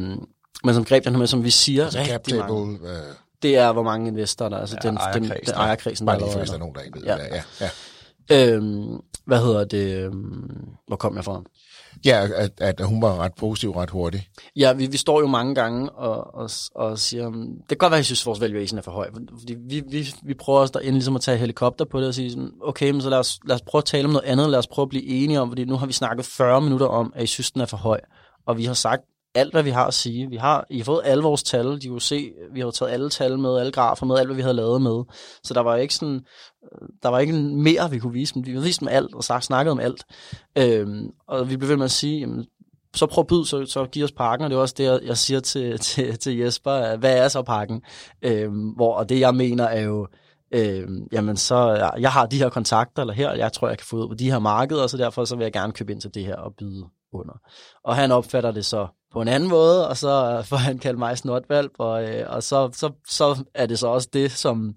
men 0.65 0.75
som 0.75 0.85
greb 0.85 1.05
den 1.05 1.13
her 1.13 1.19
med, 1.19 1.27
som 1.27 1.45
vi 1.45 1.51
siger 1.51 1.85
altså 1.85 1.99
rigtig 1.99 2.13
cap 2.13 2.25
table, 2.25 2.43
mange, 2.43 2.79
øh... 2.83 3.15
det 3.43 3.57
er, 3.57 3.73
hvor 3.73 3.83
mange 3.83 4.09
investorer 4.09 4.49
der 4.49 4.57
er. 4.57 4.61
Altså 4.61 4.77
ja, 4.85 4.89
den, 4.89 4.99
den, 5.15 5.23
den 5.23 5.55
ejerkredsen, 5.55 6.07
der, 6.07 6.19
der 6.19 6.53
er 6.53 6.59
nogen, 6.59 6.75
der 6.75 6.81
ikke 6.81 6.99
ved, 6.99 7.07
ja. 7.07 7.17
ja, 7.17 7.43
ja. 7.61 7.71
Øhm, 8.33 9.01
hvad 9.27 9.39
hedder 9.39 9.65
det? 9.65 10.05
Øhm, 10.05 10.69
hvor 10.87 10.97
kom 10.97 11.17
jeg 11.17 11.25
fra? 11.25 11.43
Ja, 12.05 12.27
at, 12.37 12.61
at 12.61 12.81
hun 12.87 13.03
var 13.03 13.17
ret 13.17 13.35
positiv 13.35 13.71
ret 13.71 13.91
hurtigt. 13.91 14.25
Ja, 14.57 14.73
vi, 14.73 14.87
vi 14.87 14.97
står 14.97 15.21
jo 15.21 15.27
mange 15.27 15.55
gange 15.55 15.91
og, 15.91 16.35
og, 16.35 16.51
og 16.75 16.99
siger, 16.99 17.29
mm, 17.29 17.49
det 17.61 17.69
kan 17.69 17.77
godt 17.79 17.91
være, 17.91 17.97
at 17.97 18.01
jeg 18.01 18.05
synes, 18.05 18.23
at 18.23 18.27
vores 18.27 18.41
valuation 18.41 18.79
er 18.79 18.83
for 18.83 18.93
høj. 18.93 19.11
Fordi 19.39 19.55
vi, 19.69 19.83
vi, 19.89 20.15
vi 20.23 20.35
prøver 20.35 20.61
også 20.61 20.73
derinde 20.73 20.93
ligesom 20.93 21.17
at 21.17 21.23
tage 21.23 21.39
helikopter 21.39 21.85
på 21.85 22.01
det 22.01 22.09
og 22.09 22.15
sige, 22.15 22.49
okay, 22.63 22.91
men 22.91 23.01
så 23.01 23.11
lad 23.11 23.19
os, 23.19 23.39
lad 23.45 23.55
os 23.55 23.63
prøve 23.63 23.81
at 23.81 23.85
tale 23.85 24.05
om 24.05 24.11
noget 24.11 24.25
andet, 24.25 24.51
lad 24.51 24.59
os 24.59 24.67
prøve 24.67 24.85
at 24.85 24.89
blive 24.89 25.07
enige 25.07 25.41
om, 25.41 25.49
fordi 25.51 25.65
nu 25.65 25.77
har 25.77 25.87
vi 25.87 25.93
snakket 25.93 26.27
40 26.27 26.61
minutter 26.61 26.87
om, 26.87 27.13
at 27.17 27.23
I 27.23 27.27
synes, 27.27 27.51
den 27.51 27.61
er 27.61 27.67
for 27.67 27.77
høj. 27.77 28.01
Og 28.47 28.59
vi 28.59 28.65
har 28.65 28.75
sagt 28.75 29.03
alt, 29.35 29.53
hvad 29.53 29.63
vi 29.63 29.71
har 29.71 29.87
at 29.87 29.95
sige. 29.95 30.31
Vi 30.31 30.37
har, 30.37 30.67
I 30.71 30.77
har 30.77 30.85
fået 30.85 31.01
alle 31.05 31.23
vores 31.23 31.43
tal. 31.43 31.83
De 31.83 31.89
kunne 31.89 32.01
se, 32.01 32.33
vi 32.53 32.61
har 32.61 32.71
taget 32.71 32.93
alle 32.93 33.11
tal 33.11 33.39
med, 33.39 33.59
alle 33.59 33.73
grafer 33.73 34.07
med, 34.07 34.19
alt, 34.19 34.29
hvad 34.29 34.37
vi 34.37 34.43
havde 34.43 34.55
lavet 34.55 34.83
med. 34.83 35.05
Så 35.45 35.55
der 35.55 35.61
var 35.61 35.77
ikke 35.77 35.95
sådan, 35.95 36.21
øh, 36.65 36.89
der 37.03 37.09
var 37.09 37.19
ikke 37.19 37.33
mere, 37.43 37.91
vi 37.91 37.99
kunne 37.99 38.13
vise 38.13 38.35
dem. 38.35 38.47
Vi 38.47 38.51
havde 38.51 38.65
vist 38.65 38.81
dem 38.81 38.89
alt 38.89 39.15
og 39.15 39.25
sagt, 39.25 39.45
snakket 39.45 39.73
om 39.73 39.81
alt. 39.81 40.05
Øhm, 40.59 41.11
og 41.29 41.51
vi 41.51 41.57
blev 41.57 41.69
ved 41.69 41.77
med 41.77 41.85
at 41.85 41.91
sige, 41.91 42.21
jamen, 42.21 42.47
så 42.95 43.07
prøv 43.07 43.23
at 43.23 43.27
byde, 43.27 43.47
så, 43.47 43.67
så 43.67 43.87
giv 43.87 44.05
os 44.05 44.13
pakken, 44.13 44.45
og 44.45 44.51
det 44.51 44.57
er 44.57 44.61
også 44.61 44.75
det, 44.79 45.01
jeg 45.05 45.17
siger 45.19 45.41
til, 45.41 45.79
til, 45.89 46.19
til 46.19 46.39
Jesper, 46.39 46.97
hvad 46.97 47.19
er 47.19 47.29
så 47.29 47.43
pakken? 47.43 47.83
Øhm, 48.23 48.69
hvor, 48.69 48.95
og 48.95 49.09
det, 49.09 49.21
jeg 49.21 49.35
mener, 49.35 49.65
er 49.65 49.81
jo, 49.81 50.07
øhm, 50.55 51.09
jamen 51.13 51.37
så, 51.37 51.71
jeg, 51.71 51.93
jeg 51.99 52.13
har 52.13 52.27
de 52.27 52.39
her 52.39 52.49
kontakter, 52.49 53.03
eller 53.03 53.15
her, 53.15 53.33
jeg 53.33 53.53
tror, 53.53 53.69
jeg 53.69 53.79
kan 53.79 53.87
få 53.87 53.97
ud 53.97 54.09
på 54.09 54.15
de 54.15 54.31
her 54.31 54.39
markeder, 54.39 54.87
så 54.87 54.97
derfor 54.97 55.25
så 55.25 55.37
vil 55.37 55.45
jeg 55.45 55.53
gerne 55.53 55.73
købe 55.73 55.93
ind 55.93 56.01
til 56.01 56.15
det 56.15 56.25
her 56.25 56.37
og 56.37 56.55
byde 56.59 56.85
under. 57.13 57.35
Og 57.85 57.97
han 57.97 58.13
opfatter 58.13 58.51
det 58.51 58.65
så 58.65 58.87
på 59.13 59.23
en 59.23 59.29
anden 59.29 59.49
måde, 59.49 59.89
og 59.89 59.97
så 59.97 60.43
får 60.47 60.57
han 60.57 60.79
kaldt 60.79 60.99
mig 60.99 61.19
snotvalp, 61.19 61.73
og, 61.79 62.05
øh, 62.05 62.25
og 62.29 62.43
så, 62.43 62.71
så, 62.73 62.91
så 63.09 63.45
er 63.55 63.67
det 63.67 63.79
så 63.79 63.87
også 63.87 64.09
det, 64.13 64.33
som 64.33 64.75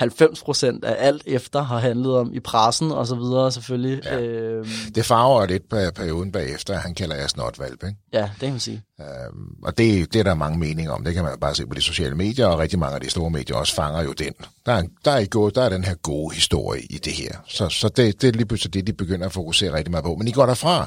90 0.00 0.42
procent 0.42 0.84
af 0.84 0.96
alt 0.98 1.22
efter 1.26 1.62
har 1.62 1.78
handlet 1.78 2.16
om 2.16 2.34
i 2.34 2.40
pressen 2.40 2.92
og 2.92 3.06
så 3.06 3.14
videre 3.14 3.52
selvfølgelig. 3.52 4.04
Ja. 4.04 4.20
Øhm, 4.20 4.68
det 4.94 5.04
farver 5.04 5.46
lidt 5.46 5.68
på 5.68 5.76
perioden 5.94 6.32
bagefter, 6.32 6.74
han 6.74 6.94
kalder 6.94 7.16
jeg 7.16 7.30
snotvalp, 7.30 7.84
ikke? 7.84 7.96
Ja, 8.12 8.22
det 8.22 8.40
kan 8.40 8.50
man 8.50 8.60
sige. 8.60 8.82
Øhm, 9.00 9.54
og 9.62 9.78
det, 9.78 10.12
det 10.12 10.18
er 10.18 10.22
der 10.22 10.34
mange 10.34 10.58
meninger 10.58 10.92
om, 10.92 11.04
det 11.04 11.14
kan 11.14 11.24
man 11.24 11.38
bare 11.40 11.54
se 11.54 11.66
på 11.66 11.74
de 11.74 11.80
sociale 11.80 12.14
medier, 12.14 12.46
og 12.46 12.58
rigtig 12.58 12.78
mange 12.78 12.94
af 12.94 13.00
de 13.00 13.10
store 13.10 13.30
medier 13.30 13.56
også 13.56 13.74
fanger 13.74 14.02
jo 14.02 14.12
den. 14.12 14.32
Der 14.66 14.72
er, 14.72 14.82
der 15.04 15.10
er, 15.10 15.24
gode, 15.24 15.54
der 15.54 15.62
er 15.62 15.68
den 15.68 15.84
her 15.84 15.94
gode 15.94 16.34
historie 16.34 16.82
i 16.90 16.98
det 16.98 17.12
her. 17.12 17.32
Så, 17.48 17.68
så 17.68 17.88
det, 17.88 18.22
det 18.22 18.28
er 18.28 18.32
lige 18.32 18.46
pludselig 18.46 18.74
det, 18.74 18.86
de 18.86 18.92
begynder 18.92 19.26
at 19.26 19.32
fokusere 19.32 19.72
rigtig 19.72 19.90
meget 19.90 20.04
på. 20.04 20.14
Men 20.14 20.28
I 20.28 20.32
går 20.32 20.46
derfra 20.46 20.86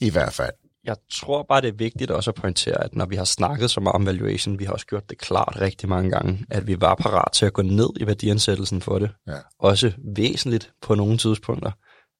i 0.00 0.10
hvert 0.10 0.32
fald 0.32 0.52
jeg 0.84 0.96
tror 1.12 1.42
bare, 1.48 1.60
det 1.60 1.68
er 1.68 1.76
vigtigt 1.76 2.10
også 2.10 2.30
at 2.30 2.34
pointere, 2.34 2.84
at 2.84 2.94
når 2.94 3.06
vi 3.06 3.16
har 3.16 3.24
snakket 3.24 3.70
så 3.70 3.80
meget 3.80 3.94
om 3.94 4.06
valuation, 4.06 4.58
vi 4.58 4.64
har 4.64 4.72
også 4.72 4.86
gjort 4.86 5.10
det 5.10 5.18
klart 5.18 5.60
rigtig 5.60 5.88
mange 5.88 6.10
gange, 6.10 6.46
at 6.50 6.66
vi 6.66 6.80
var 6.80 6.94
parat 6.94 7.32
til 7.32 7.46
at 7.46 7.52
gå 7.52 7.62
ned 7.62 7.88
i 7.96 8.06
værdiansættelsen 8.06 8.80
for 8.80 8.98
det. 8.98 9.10
Ja. 9.26 9.36
Også 9.58 9.92
væsentligt 10.16 10.72
på 10.82 10.94
nogle 10.94 11.18
tidspunkter. 11.18 11.70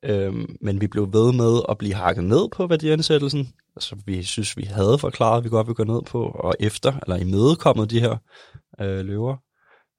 Øhm, 0.04 0.56
men 0.60 0.80
vi 0.80 0.86
blev 0.86 1.12
ved 1.12 1.32
med 1.32 1.62
at 1.68 1.78
blive 1.78 1.94
hakket 1.94 2.24
ned 2.24 2.48
på 2.52 2.66
værdiansættelsen, 2.66 3.52
altså 3.76 3.96
vi 4.06 4.22
synes, 4.22 4.56
vi 4.56 4.62
havde 4.62 4.98
forklaret, 4.98 5.38
at 5.38 5.44
vi 5.44 5.48
godt 5.48 5.66
ville 5.66 5.74
gå 5.74 5.84
ned 5.84 6.02
på, 6.02 6.22
og 6.24 6.54
efter, 6.60 6.92
eller 7.02 7.16
imødekommet 7.16 7.90
de 7.90 8.00
her 8.00 8.16
øh, 8.80 9.04
løver. 9.04 9.36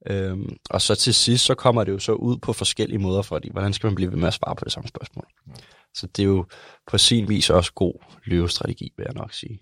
Øhm, 0.07 0.55
og 0.69 0.81
så 0.81 0.95
til 0.95 1.13
sidst, 1.13 1.45
så 1.45 1.55
kommer 1.55 1.83
det 1.83 1.91
jo 1.91 1.99
så 1.99 2.11
ud 2.11 2.37
på 2.37 2.53
forskellige 2.53 2.99
måder, 2.99 3.21
fordi 3.21 3.49
hvordan 3.51 3.73
skal 3.73 3.87
man 3.87 3.95
blive 3.95 4.11
ved 4.11 4.17
med 4.17 4.27
at 4.27 4.33
svare 4.33 4.55
på 4.55 4.63
det 4.63 4.71
samme 4.71 4.87
spørgsmål? 4.87 5.25
Mm. 5.45 5.53
Så 5.93 6.07
det 6.07 6.23
er 6.23 6.27
jo 6.27 6.45
på 6.87 6.97
sin 6.97 7.29
vis 7.29 7.49
også 7.49 7.71
god 7.73 7.93
løvestrategi, 8.25 8.93
vil 8.97 9.03
jeg 9.03 9.13
nok 9.13 9.33
sige. 9.33 9.59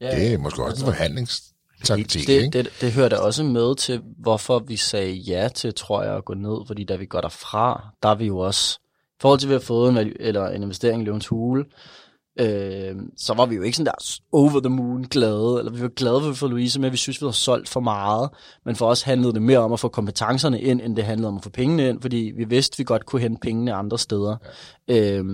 Ja, 0.00 0.20
det 0.20 0.32
er 0.32 0.38
måske 0.38 0.64
også 0.64 0.84
en 0.84 0.92
forhandlingstaktik, 0.92 2.26
det, 2.26 2.52
det, 2.52 2.52
det, 2.52 2.72
det 2.80 2.92
hører 2.92 3.08
da 3.08 3.16
også 3.16 3.44
med 3.44 3.76
til, 3.76 4.02
hvorfor 4.18 4.58
vi 4.58 4.76
sagde 4.76 5.12
ja 5.12 5.48
til, 5.48 5.74
tror 5.74 6.02
jeg, 6.02 6.16
at 6.16 6.24
gå 6.24 6.34
ned, 6.34 6.66
fordi 6.66 6.84
da 6.84 6.96
vi 6.96 7.06
går 7.06 7.20
derfra, 7.20 7.88
der 8.02 8.08
er 8.08 8.14
vi 8.14 8.26
jo 8.26 8.38
også, 8.38 8.78
i 8.82 9.16
forhold 9.20 9.40
til, 9.40 9.46
at 9.46 9.48
vi 9.48 9.54
har 9.54 9.60
fået 9.60 9.90
en, 9.90 10.12
eller 10.20 10.48
en 10.48 10.62
investering 10.62 11.02
i 11.02 11.04
Løvens 11.04 11.26
Hule, 11.26 11.64
øh, 12.40 12.96
så 13.16 13.34
var 13.34 13.46
vi 13.46 13.54
jo 13.54 13.62
ikke 13.62 13.76
sådan 13.76 13.86
der 13.86 14.20
over 14.32 14.60
the 14.60 14.68
moon 14.68 15.02
glade, 15.02 15.56
eller 15.58 15.72
vi 15.72 15.82
var 15.82 15.88
glade 15.88 16.34
for 16.34 16.46
Louise, 16.48 16.80
men 16.80 16.92
vi 16.92 16.96
synes, 16.96 17.20
vi 17.20 17.24
havde 17.24 17.36
solgt 17.36 17.68
for 17.68 17.80
meget. 17.80 18.30
Men 18.64 18.76
for 18.76 18.86
os 18.86 19.02
handlede 19.02 19.32
det 19.32 19.42
mere 19.42 19.58
om 19.58 19.72
at 19.72 19.80
få 19.80 19.88
kompetencerne 19.88 20.60
ind, 20.60 20.80
end 20.80 20.96
det 20.96 21.04
handlede 21.04 21.28
om 21.28 21.36
at 21.36 21.42
få 21.42 21.50
pengene 21.50 21.88
ind, 21.88 22.00
fordi 22.00 22.32
vi 22.36 22.44
vidste, 22.44 22.78
vi 22.78 22.84
godt 22.84 23.06
kunne 23.06 23.22
hente 23.22 23.40
pengene 23.40 23.72
andre 23.72 23.98
steder. 23.98 24.36
Ja. 24.88 25.12
Øh, 25.12 25.24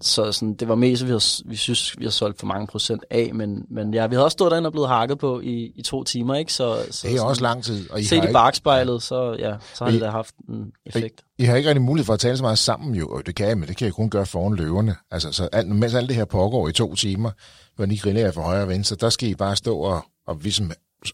så 0.00 0.32
sådan, 0.32 0.54
det 0.54 0.68
var 0.68 0.74
mest, 0.74 1.04
vi, 1.04 1.08
havde, 1.08 1.22
vi 1.44 1.56
synes, 1.56 1.98
vi 1.98 2.04
har 2.04 2.10
solgt 2.10 2.38
for 2.38 2.46
mange 2.46 2.66
procent 2.66 3.04
af, 3.10 3.30
men, 3.34 3.66
men 3.70 3.94
ja, 3.94 4.06
vi 4.06 4.14
havde 4.14 4.24
også 4.24 4.34
stået 4.34 4.50
derinde 4.50 4.66
og 4.66 4.72
blevet 4.72 4.88
hakket 4.88 5.18
på 5.18 5.40
i, 5.40 5.72
i 5.76 5.82
to 5.82 6.04
timer, 6.04 6.34
ikke? 6.34 6.52
Så, 6.52 6.76
så 6.90 7.06
det 7.06 7.14
er 7.14 7.16
sådan, 7.16 7.30
også 7.30 7.42
lang 7.42 7.64
tid. 7.64 7.90
Og 7.90 8.00
I 8.00 8.04
set 8.04 8.24
i 8.24 8.32
bagspejlet, 8.32 9.02
så, 9.02 9.36
ja, 9.38 9.54
så 9.74 9.84
har 9.84 9.90
I, 9.90 9.94
det 9.94 10.00
da 10.00 10.10
haft 10.10 10.34
en 10.48 10.72
effekt. 10.86 11.24
I, 11.38 11.44
har 11.44 11.56
ikke 11.56 11.68
rigtig 11.68 11.82
mulighed 11.82 12.04
for 12.06 12.14
at 12.14 12.20
tale 12.20 12.36
så 12.36 12.42
meget 12.42 12.58
sammen 12.58 12.94
jo, 12.94 13.08
og 13.08 13.26
det 13.26 13.34
kan 13.34 13.48
jeg, 13.48 13.58
men 13.58 13.68
det 13.68 13.76
kan 13.76 13.84
jeg 13.84 13.94
kun 13.94 14.10
gøre 14.10 14.26
foran 14.26 14.54
løverne. 14.54 14.96
Altså, 15.10 15.32
så 15.32 15.48
alt, 15.52 15.68
mens 15.68 15.94
alt 15.94 16.08
det 16.08 16.16
her 16.16 16.24
pågår 16.24 16.68
i 16.68 16.72
to 16.72 16.94
timer, 16.94 17.30
hvor 17.76 17.84
I 17.84 17.96
grillerer 17.96 18.32
fra 18.32 18.42
højre 18.42 18.62
og 18.62 18.68
venstre, 18.68 18.96
der 19.00 19.10
skal 19.10 19.28
I 19.28 19.34
bare 19.34 19.56
stå 19.56 19.78
og, 19.78 20.04
og 20.26 20.38
ligesom 20.42 20.70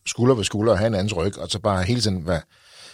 skulder 0.06 0.34
ved 0.34 0.44
skulder 0.44 0.72
og 0.72 0.78
have 0.78 0.86
en 0.86 0.94
andens 0.94 1.16
ryg, 1.16 1.38
og 1.38 1.48
så 1.50 1.58
bare 1.58 1.82
hele 1.82 2.00
tiden 2.00 2.26
være, 2.26 2.40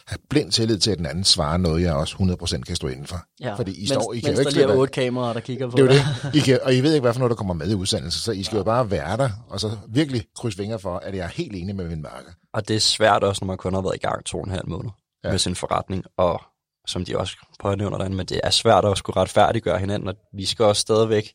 have 0.07 0.19
blind 0.31 0.53
tillid 0.53 0.79
til, 0.79 0.91
at 0.91 0.99
den 0.99 1.07
anden 1.07 1.25
svarer 1.25 1.57
noget, 1.57 1.83
jeg 1.83 1.95
også 1.95 2.17
100% 2.57 2.61
kan 2.63 2.77
stå 2.77 2.89
inden 2.89 3.07
for. 3.07 3.23
Ja, 3.41 3.55
Fordi 3.55 3.73
I 3.73 3.81
mens, 3.81 3.89
står, 3.91 4.13
I 4.13 4.21
kan 4.21 4.29
mens 4.29 4.39
jo 4.39 4.43
der 4.43 4.49
ikke 4.49 4.53
lige 4.53 4.63
er 4.65 4.69
slippe- 4.69 4.81
otte 4.81 4.93
kameraer, 4.93 5.33
der 5.33 5.41
kigger 5.41 5.71
på 5.71 5.77
det 5.77 5.85
er 5.85 5.89
det. 5.89 6.35
I 6.35 6.39
kan, 6.41 6.59
og 6.63 6.75
I 6.75 6.81
ved 6.81 6.93
ikke, 6.95 7.03
hvad 7.03 7.13
for 7.13 7.19
noget, 7.21 7.31
der 7.31 7.37
kommer 7.37 7.55
med 7.55 7.71
i 7.71 7.75
udsendelsen, 7.75 8.21
så 8.21 8.33
I 8.33 8.43
skal 8.43 8.57
jo 8.57 8.63
bare 8.65 8.91
være 8.91 9.17
der, 9.17 9.31
og 9.49 9.61
så 9.61 9.71
virkelig 9.89 10.25
krydse 10.37 10.57
fingre 10.59 10.79
for, 10.79 10.97
at 10.97 11.15
jeg 11.17 11.25
er 11.25 11.29
helt 11.29 11.53
enig 11.57 11.77
med 11.77 11.89
min 11.89 12.03
marker. 12.03 12.31
Og 12.55 12.69
det 12.69 12.77
er 12.77 12.81
svært 12.81 13.25
også, 13.25 13.45
når 13.45 13.47
man 13.47 13.57
kun 13.57 13.75
har 13.75 13.81
været 13.81 13.95
i 13.95 13.99
gang 13.99 14.25
to 14.25 14.39
og 14.39 14.45
en 14.45 14.51
halv 14.51 14.69
måned 14.69 14.91
Ja. 15.25 15.29
ja. 15.29 15.33
med 15.33 15.39
sin 15.39 15.55
forretning, 15.55 16.05
og 16.17 16.43
som 16.87 17.05
de 17.05 17.19
også 17.19 17.37
pånævner 17.61 17.99
derinde, 17.99 18.17
men 18.17 18.27
det 18.27 18.41
er 18.45 18.51
svært 18.51 18.85
at 18.85 18.99
skulle 18.99 19.17
retfærdiggøre 19.17 19.79
hinanden, 19.79 20.09
og 20.09 20.15
vi 20.33 20.45
skal 20.45 20.65
også 20.65 20.81
stadigvæk, 20.81 21.33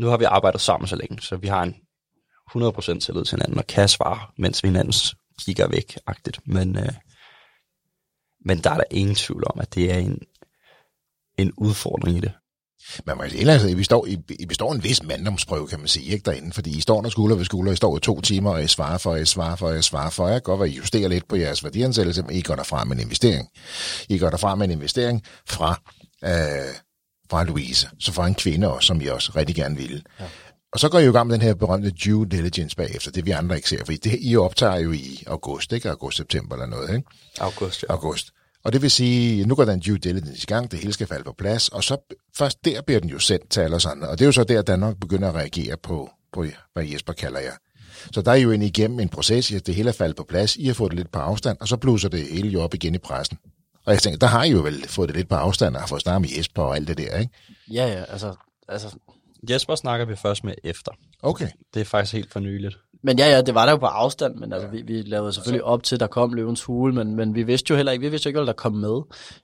nu 0.00 0.06
har 0.06 0.16
vi 0.16 0.24
arbejdet 0.24 0.60
sammen 0.60 0.88
så 0.88 0.96
længe, 0.96 1.22
så 1.22 1.36
vi 1.36 1.46
har 1.46 1.62
en 1.62 1.74
100% 2.56 2.98
tillid 2.98 3.24
til 3.24 3.36
hinanden, 3.36 3.58
og 3.58 3.66
kan 3.66 3.88
svare, 3.88 4.20
mens 4.38 4.62
vi 4.62 4.68
hinandens 4.68 5.14
kigger 5.40 5.68
væk-agtigt. 5.68 6.40
Men, 6.46 6.78
øh, 6.78 6.92
men 8.44 8.58
der 8.58 8.70
er 8.70 8.76
der 8.76 8.84
ingen 8.90 9.14
tvivl 9.14 9.44
om, 9.46 9.60
at 9.60 9.74
det 9.74 9.92
er 9.92 9.98
en, 9.98 10.18
en 11.38 11.52
udfordring 11.56 12.16
i 12.16 12.20
det. 12.20 12.32
Men 13.06 13.18
man 13.18 13.30
kan 13.30 13.58
sted, 13.58 13.68
I 13.68 13.74
består, 13.74 14.06
I, 14.06 14.18
I 14.40 14.46
består 14.46 14.72
en 14.72 14.82
vis 14.82 15.02
manddomsprøve, 15.02 15.66
kan 15.66 15.78
man 15.78 15.88
sige, 15.88 16.12
ikke 16.12 16.24
derinde, 16.24 16.52
fordi 16.52 16.78
I 16.78 16.80
står 16.80 17.02
der 17.02 17.08
skulder 17.08 17.36
ved 17.36 17.44
skulder, 17.44 17.72
I 17.72 17.76
står 17.76 17.96
i 17.96 18.00
to 18.00 18.20
timer, 18.20 18.50
og 18.50 18.64
I 18.64 18.66
svarer 18.66 18.98
for, 18.98 19.16
I 19.16 19.24
svarer 19.24 19.56
for, 19.56 19.72
I 19.72 19.82
svarer 19.82 20.10
for. 20.10 20.28
Jeg 20.28 20.42
godt 20.42 20.60
være, 20.60 20.68
I 20.68 20.76
justerer 20.76 21.08
lidt 21.08 21.28
på 21.28 21.36
jeres 21.36 21.64
værdiansættelse, 21.64 22.22
men 22.22 22.36
I 22.36 22.42
går 22.42 22.54
derfra 22.54 22.84
med 22.84 22.96
en 22.96 23.02
investering. 23.02 23.48
I 24.08 24.18
går 24.18 24.30
derfra 24.30 24.54
med 24.54 24.66
en 24.66 24.70
investering 24.70 25.22
fra, 25.48 25.80
øh, 26.24 26.74
fra 27.30 27.44
Louise, 27.44 27.88
så 28.00 28.12
fra 28.12 28.26
en 28.26 28.34
kvinde 28.34 28.72
også, 28.72 28.86
som 28.86 29.00
I 29.00 29.06
også 29.06 29.32
rigtig 29.36 29.56
gerne 29.56 29.76
ville. 29.76 30.02
Ja. 30.20 30.24
Og 30.72 30.80
så 30.80 30.88
går 30.88 30.98
I 30.98 31.04
jo 31.04 31.10
i 31.10 31.12
gang 31.12 31.26
med 31.26 31.34
den 31.34 31.42
her 31.42 31.54
berømte 31.54 31.90
due 31.90 32.26
diligence 32.26 32.76
bagefter, 32.76 33.10
det 33.10 33.26
vi 33.26 33.30
andre 33.30 33.56
ikke 33.56 33.68
ser, 33.68 33.84
fordi 33.84 33.96
det, 33.96 34.18
I 34.20 34.36
optager 34.36 34.76
jo 34.76 34.92
i 34.92 35.24
august, 35.26 35.72
ikke? 35.72 35.90
August-september 35.90 36.54
eller 36.56 36.66
noget, 36.66 36.96
ikke? 36.96 37.08
August, 37.40 37.82
ja. 37.82 37.92
august. 37.92 38.30
Og 38.64 38.72
det 38.72 38.82
vil 38.82 38.90
sige, 38.90 39.46
nu 39.46 39.54
går 39.54 39.64
den 39.64 39.80
due 39.80 39.98
diligence 39.98 40.42
i 40.42 40.46
gang, 40.46 40.70
det 40.70 40.78
hele 40.78 40.92
skal 40.92 41.06
falde 41.06 41.24
på 41.24 41.34
plads, 41.38 41.68
og 41.68 41.84
så 41.84 41.96
først 42.36 42.64
der 42.64 42.82
bliver 42.82 43.00
den 43.00 43.10
jo 43.10 43.18
sendt 43.18 43.50
til 43.50 43.60
alle 43.60 43.76
os 43.76 43.86
andre. 43.86 44.08
Og 44.08 44.18
det 44.18 44.24
er 44.24 44.26
jo 44.26 44.32
så 44.32 44.44
der, 44.44 44.62
Danmark 44.62 45.00
begynder 45.00 45.28
at 45.28 45.34
reagere 45.34 45.76
på, 45.76 46.10
på 46.32 46.46
hvad 46.72 46.84
Jesper 46.84 47.12
kalder 47.12 47.40
jer. 47.40 47.52
Så 48.12 48.22
der 48.22 48.30
er 48.30 48.36
jo 48.36 48.50
en 48.50 48.62
igennem 48.62 49.00
en 49.00 49.08
proces, 49.08 49.52
at 49.52 49.66
det 49.66 49.74
hele 49.74 49.88
er 49.88 49.92
faldet 49.92 50.16
på 50.16 50.24
plads, 50.28 50.56
I 50.56 50.66
har 50.66 50.74
fået 50.74 50.90
det 50.90 50.98
lidt 50.98 51.12
på 51.12 51.18
afstand, 51.18 51.58
og 51.60 51.68
så 51.68 51.76
bluser 51.76 52.08
det 52.08 52.26
hele 52.32 52.48
jo 52.48 52.62
op 52.62 52.74
igen 52.74 52.94
i 52.94 52.98
pressen. 52.98 53.38
Og 53.84 53.92
jeg 53.92 54.02
tænker, 54.02 54.18
der 54.18 54.26
har 54.26 54.44
I 54.44 54.50
jo 54.50 54.58
vel 54.58 54.88
fået 54.88 55.08
det 55.08 55.16
lidt 55.16 55.28
på 55.28 55.34
afstand, 55.34 55.74
og 55.74 55.80
har 55.80 55.86
fået 55.86 56.02
snakket 56.02 56.20
med 56.20 56.38
Jesper 56.38 56.62
og 56.62 56.76
alt 56.76 56.88
det 56.88 56.98
der, 56.98 57.18
ikke? 57.18 57.32
Ja, 57.70 57.86
ja, 57.86 58.04
altså, 58.04 58.34
altså 58.68 58.96
Jesper 59.50 59.74
snakker 59.74 60.06
vi 60.06 60.16
først 60.16 60.44
med 60.44 60.54
efter. 60.64 60.92
Okay. 61.22 61.48
Det 61.74 61.80
er 61.80 61.84
faktisk 61.84 62.12
helt 62.12 62.32
for 62.32 62.40
nyligt. 62.40 62.78
Men 63.04 63.18
ja, 63.18 63.26
ja, 63.30 63.42
det 63.42 63.54
var 63.54 63.64
der 63.64 63.72
jo 63.72 63.78
på 63.78 63.86
afstand, 63.86 64.34
men 64.34 64.52
altså, 64.52 64.68
vi, 64.68 64.82
vi 64.82 65.02
lavede 65.02 65.32
selvfølgelig 65.32 65.64
op 65.64 65.82
til, 65.82 66.00
der 66.00 66.06
kom 66.06 66.32
løvens 66.32 66.62
hule, 66.62 66.94
men, 66.94 67.16
men 67.16 67.34
vi 67.34 67.42
vidste 67.42 67.70
jo 67.70 67.76
heller 67.76 67.92
ikke, 67.92 68.02
vi 68.02 68.08
vidste 68.08 68.26
jo 68.26 68.28
ikke, 68.30 68.38
hvad 68.38 68.46
der 68.46 68.52
kom 68.52 68.72
med. 68.72 69.02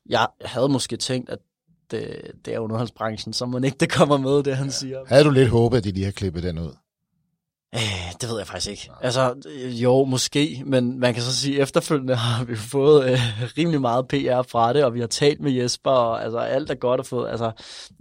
Jeg 0.08 0.26
havde 0.44 0.68
måske 0.68 0.96
tænkt, 0.96 1.30
at 1.30 1.38
det, 1.90 2.16
det 2.44 2.54
er 2.54 2.58
underholdsbranchen, 2.58 3.32
så 3.32 3.46
må 3.46 3.58
ikke 3.58 3.76
det 3.80 3.92
kommer 3.92 4.18
med, 4.18 4.42
det 4.42 4.56
han 4.56 4.70
siger. 4.70 4.98
Havde 5.06 5.24
du 5.24 5.30
lidt 5.30 5.48
håbet, 5.48 5.76
at 5.76 5.84
de 5.84 5.90
lige 5.90 6.04
har 6.04 6.12
klippet 6.12 6.42
den 6.42 6.58
ud? 6.58 6.76
Øh, 7.74 8.12
det 8.20 8.28
ved 8.28 8.38
jeg 8.38 8.46
faktisk 8.46 8.70
ikke. 8.70 8.90
Altså, 9.00 9.34
øh, 9.48 9.82
jo, 9.82 10.04
måske, 10.04 10.62
men 10.66 11.00
man 11.00 11.14
kan 11.14 11.22
så 11.22 11.36
sige, 11.36 11.56
at 11.56 11.62
efterfølgende 11.62 12.14
har 12.26 12.44
vi 12.44 12.56
fået 12.56 13.10
øh, 13.10 13.20
rimelig 13.58 13.80
meget 13.80 14.08
PR 14.08 14.42
fra 14.42 14.72
det, 14.72 14.84
og 14.84 14.94
vi 14.94 15.00
har 15.00 15.06
talt 15.06 15.40
med 15.40 15.52
Jesper, 15.52 15.90
og 15.90 16.24
altså, 16.24 16.38
alt 16.38 16.70
er 16.70 16.74
godt 16.74 17.00
at 17.00 17.06
få. 17.06 17.24
Altså, 17.24 17.50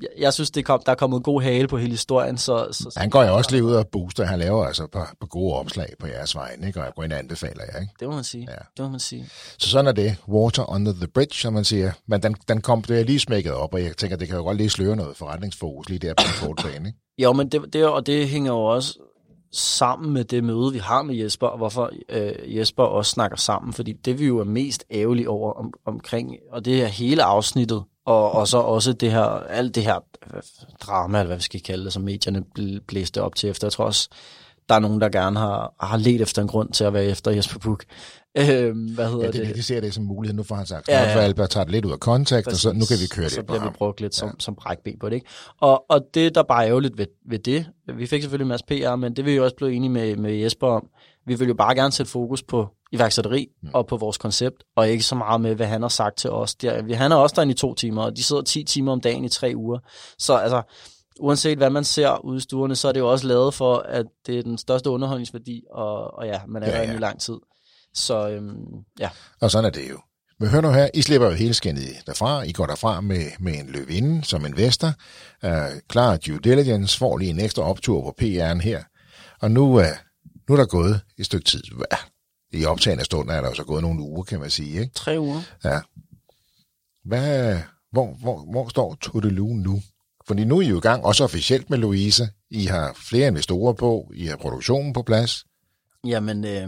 jeg, 0.01 0.09
jeg 0.17 0.33
synes, 0.33 0.51
det 0.51 0.65
kom, 0.65 0.81
der 0.85 0.91
er 0.91 0.95
kommet 0.95 1.23
god 1.23 1.41
hale 1.41 1.67
på 1.67 1.77
hele 1.77 1.91
historien, 1.91 2.37
så... 2.37 2.67
så 2.71 2.93
Han 2.97 3.09
går 3.09 3.23
jo 3.23 3.35
også 3.35 3.51
lige 3.51 3.63
ud 3.63 3.73
og 3.73 3.87
booster, 3.87 4.25
han 4.25 4.39
laver 4.39 4.65
altså 4.65 4.87
på, 4.91 4.99
på 5.21 5.27
gode 5.27 5.53
opslag 5.53 5.93
på 5.99 6.07
jeres 6.07 6.35
vegne, 6.35 6.67
ikke? 6.67 6.79
Og 6.79 6.85
jeg 6.85 6.93
går 6.95 7.03
ind 7.03 7.13
og 7.13 7.19
anbefaler 7.19 7.63
jer, 7.73 7.79
ikke? 7.79 7.93
Det 7.99 8.07
må 8.07 8.15
man 8.15 8.23
sige. 8.23 8.47
Ja. 8.49 8.55
Det 8.77 8.85
må 8.85 8.89
man 8.89 8.99
sige. 8.99 9.29
Så 9.57 9.69
sådan 9.69 9.87
er 9.87 9.91
det. 9.91 10.15
Water 10.27 10.69
under 10.69 10.93
the 10.93 11.07
bridge, 11.07 11.35
som 11.35 11.53
man 11.53 11.63
siger. 11.63 11.91
Men 12.07 12.23
den, 12.23 12.35
den 12.47 12.61
kom, 12.61 12.81
det 12.81 12.99
er 12.99 13.03
lige 13.03 13.19
smækket 13.19 13.53
op, 13.53 13.73
og 13.73 13.83
jeg 13.83 13.97
tænker, 13.97 14.17
det 14.17 14.27
kan 14.27 14.37
jo 14.37 14.43
godt 14.43 14.57
lige 14.57 14.69
sløre 14.69 14.95
noget 14.95 15.17
forretningsfokus 15.17 15.89
lige 15.89 15.99
der 15.99 16.13
på 16.13 16.55
en 16.75 16.85
ikke? 16.85 16.97
Jo, 17.17 17.33
men 17.33 17.49
det, 17.49 17.73
det, 17.73 17.85
og 17.85 18.05
det 18.05 18.29
hænger 18.29 18.51
jo 18.51 18.59
også 18.59 18.99
sammen 19.51 20.13
med 20.13 20.23
det 20.23 20.43
møde, 20.43 20.73
vi 20.73 20.79
har 20.79 21.01
med 21.01 21.15
Jesper, 21.15 21.47
og 21.47 21.57
hvorfor 21.57 21.91
øh, 22.09 22.57
Jesper 22.57 22.83
også 22.83 23.11
snakker 23.11 23.37
sammen, 23.37 23.73
fordi 23.73 23.91
det 23.93 24.19
vi 24.19 24.25
jo 24.25 24.39
er 24.39 24.43
mest 24.43 24.83
ærgerlige 24.91 25.29
over 25.29 25.53
om, 25.53 25.73
omkring, 25.85 26.35
og 26.51 26.65
det 26.65 26.83
er 26.83 26.87
hele 26.87 27.23
afsnittet, 27.23 27.83
og, 28.05 28.31
og 28.31 28.47
så 28.47 28.57
også 28.57 28.93
det 28.93 29.11
her, 29.11 29.23
alt 29.25 29.75
det 29.75 29.83
her 29.83 29.99
øh, 30.33 30.41
drama, 30.81 31.19
eller 31.19 31.27
hvad 31.27 31.37
vi 31.37 31.43
skal 31.43 31.61
kalde 31.61 31.85
det, 31.85 31.93
som 31.93 32.03
medierne 32.03 32.43
blæste 32.87 33.21
op 33.21 33.35
til 33.35 33.49
efter. 33.49 33.67
Jeg 33.67 33.71
tror 33.71 33.85
også, 33.85 34.09
der 34.69 34.75
er 34.75 34.79
nogen, 34.79 35.01
der 35.01 35.09
gerne 35.09 35.39
har, 35.39 35.73
har 35.79 35.97
let 35.97 36.21
efter 36.21 36.41
en 36.41 36.47
grund 36.47 36.71
til 36.73 36.83
at 36.83 36.93
være 36.93 37.05
efter 37.05 37.31
Jesper 37.31 37.59
Buch. 37.59 37.85
Øh, 38.37 38.43
hvad 38.95 39.07
hedder 39.09 39.25
Ja, 39.25 39.31
det? 39.31 39.47
det, 39.47 39.55
de 39.55 39.63
ser 39.63 39.81
det 39.81 39.93
som 39.93 40.03
mulighed. 40.03 40.35
Nu 40.35 40.43
får 40.43 40.55
han 40.55 40.65
sagt, 40.65 40.87
Ja, 40.87 41.01
ja, 41.03 41.15
for 41.15 41.19
Albert 41.19 41.49
tager 41.49 41.63
det 41.63 41.71
lidt 41.71 41.85
ud 41.85 41.91
af 41.91 41.99
kontekst, 41.99 42.47
og 42.47 42.55
så 42.57 42.73
nu 42.73 42.85
kan 42.85 42.97
vi 43.01 43.07
køre 43.07 43.29
så 43.29 43.35
det 43.41 43.45
på 43.47 43.53
bliver 43.53 43.63
vi 43.71 43.75
brugt 43.77 44.01
lidt 44.01 44.15
som, 44.15 44.27
ja. 44.29 44.33
som 44.39 44.55
brækben 44.55 44.99
på 44.99 45.09
det. 45.09 45.15
Ikke? 45.15 45.27
Og, 45.61 45.85
og 45.89 46.01
det, 46.13 46.35
der 46.35 46.43
bare 46.43 46.63
er 46.63 46.69
ærgerligt 46.69 46.97
ved, 46.97 47.05
ved 47.29 47.39
det, 47.39 47.65
vi 47.97 48.05
fik 48.07 48.21
selvfølgelig 48.21 48.45
en 48.45 48.49
masse 48.49 48.65
PR, 48.65 48.95
men 48.95 49.15
det 49.15 49.25
vil 49.25 49.33
vi 49.33 49.39
også 49.39 49.55
blive 49.55 49.73
enige 49.73 49.89
med, 49.89 50.15
med 50.15 50.33
Jesper 50.33 50.67
om. 50.67 50.87
Vi 51.27 51.35
vil 51.35 51.47
jo 51.47 51.53
bare 51.53 51.75
gerne 51.75 51.91
sætte 51.91 52.11
fokus 52.11 52.43
på 52.43 52.67
iværksætteri 52.91 53.47
mm. 53.63 53.69
og 53.73 53.87
på 53.87 53.97
vores 53.97 54.17
koncept, 54.17 54.55
og 54.75 54.89
ikke 54.89 55.03
så 55.03 55.15
meget 55.15 55.41
med, 55.41 55.55
hvad 55.55 55.67
han 55.67 55.81
har 55.81 55.89
sagt 55.89 56.17
til 56.17 56.29
os. 56.29 56.55
Der, 56.55 56.81
vi- 56.81 56.93
han 56.93 57.11
er 57.11 57.15
også 57.15 57.33
derinde 57.35 57.51
i 57.51 57.55
to 57.55 57.73
timer, 57.73 58.03
og 58.03 58.17
de 58.17 58.23
sidder 58.23 58.41
10 58.41 58.63
timer 58.63 58.91
om 58.91 59.01
dagen 59.01 59.23
i 59.25 59.29
tre 59.29 59.53
uger. 59.55 59.79
Så 60.17 60.33
altså, 60.35 60.61
uanset 61.19 61.57
hvad 61.57 61.69
man 61.69 61.83
ser 61.83 62.25
ude 62.25 62.37
i 62.37 62.41
stuerne, 62.41 62.75
så 62.75 62.87
er 62.87 62.91
det 62.91 62.99
jo 62.99 63.11
også 63.11 63.27
lavet 63.27 63.53
for, 63.53 63.77
at 63.77 64.05
det 64.25 64.39
er 64.39 64.43
den 64.43 64.57
største 64.57 64.89
underholdningsværdi, 64.89 65.63
og, 65.71 66.13
og 66.13 66.25
ja, 66.25 66.41
man 66.47 66.63
er 66.63 66.67
Ja, 66.67 66.83
ja, 66.83 66.93
i 66.93 66.97
lang 66.97 67.21
tid. 67.21 67.37
Så 67.93 68.29
øhm, 68.29 68.55
ja, 68.99 69.09
Og 69.41 69.51
sådan 69.51 69.65
er 69.65 69.69
det 69.69 69.89
jo. 69.89 69.99
Men 70.39 70.49
hør 70.49 70.61
nu 70.61 70.71
her, 70.71 70.89
I 70.93 71.01
slipper 71.01 71.27
jo 71.27 71.33
hele 71.33 71.53
derfra. 72.05 72.41
I 72.41 72.51
går 72.51 72.65
derfra 72.65 73.01
med, 73.01 73.25
med 73.39 73.53
en 73.53 73.67
løvinde 73.67 74.23
som 74.23 74.45
investor. 74.45 74.93
Uh, 75.43 75.79
klar 75.87 76.17
due 76.17 76.39
diligence, 76.39 76.97
får 76.97 77.17
lige 77.17 77.29
en 77.29 77.39
ekstra 77.39 77.63
optur 77.63 78.01
på 78.01 78.15
PR'en 78.21 78.61
her. 78.61 78.83
Og 79.41 79.51
nu, 79.51 79.61
uh, 79.61 79.85
nu 80.49 80.55
er 80.55 80.57
der 80.57 80.65
gået 80.65 81.01
et 81.17 81.25
stykke 81.25 81.45
tid. 81.45 81.63
I 82.53 82.65
optagende 82.65 83.05
stund 83.05 83.29
er 83.29 83.41
der 83.41 83.47
jo 83.47 83.53
så 83.53 83.63
gået 83.63 83.81
nogle 83.81 84.01
uger, 84.01 84.23
kan 84.23 84.39
man 84.39 84.49
sige. 84.49 84.81
Ikke? 84.81 84.93
tre 84.93 85.19
uger. 85.19 85.41
Ja. 85.63 85.79
Hvad, 87.05 87.57
hvor, 87.91 88.17
hvor, 88.21 88.51
hvor 88.51 88.69
står 88.69 88.95
Todeloo 89.01 89.53
nu? 89.53 89.81
Fordi 90.29 90.43
nu 90.43 90.57
er 90.57 90.61
I 90.61 90.67
jo 90.67 90.77
i 90.77 90.79
gang, 90.79 91.05
også 91.05 91.23
officielt 91.23 91.69
med 91.69 91.77
Louise. 91.77 92.23
I 92.51 92.65
har 92.65 92.97
flere 93.09 93.27
investorer 93.27 93.73
på, 93.73 94.11
I 94.15 94.25
har 94.25 94.37
produktionen 94.37 94.93
på 94.93 95.01
plads. 95.01 95.45
Jamen, 96.07 96.45
øh, 96.45 96.67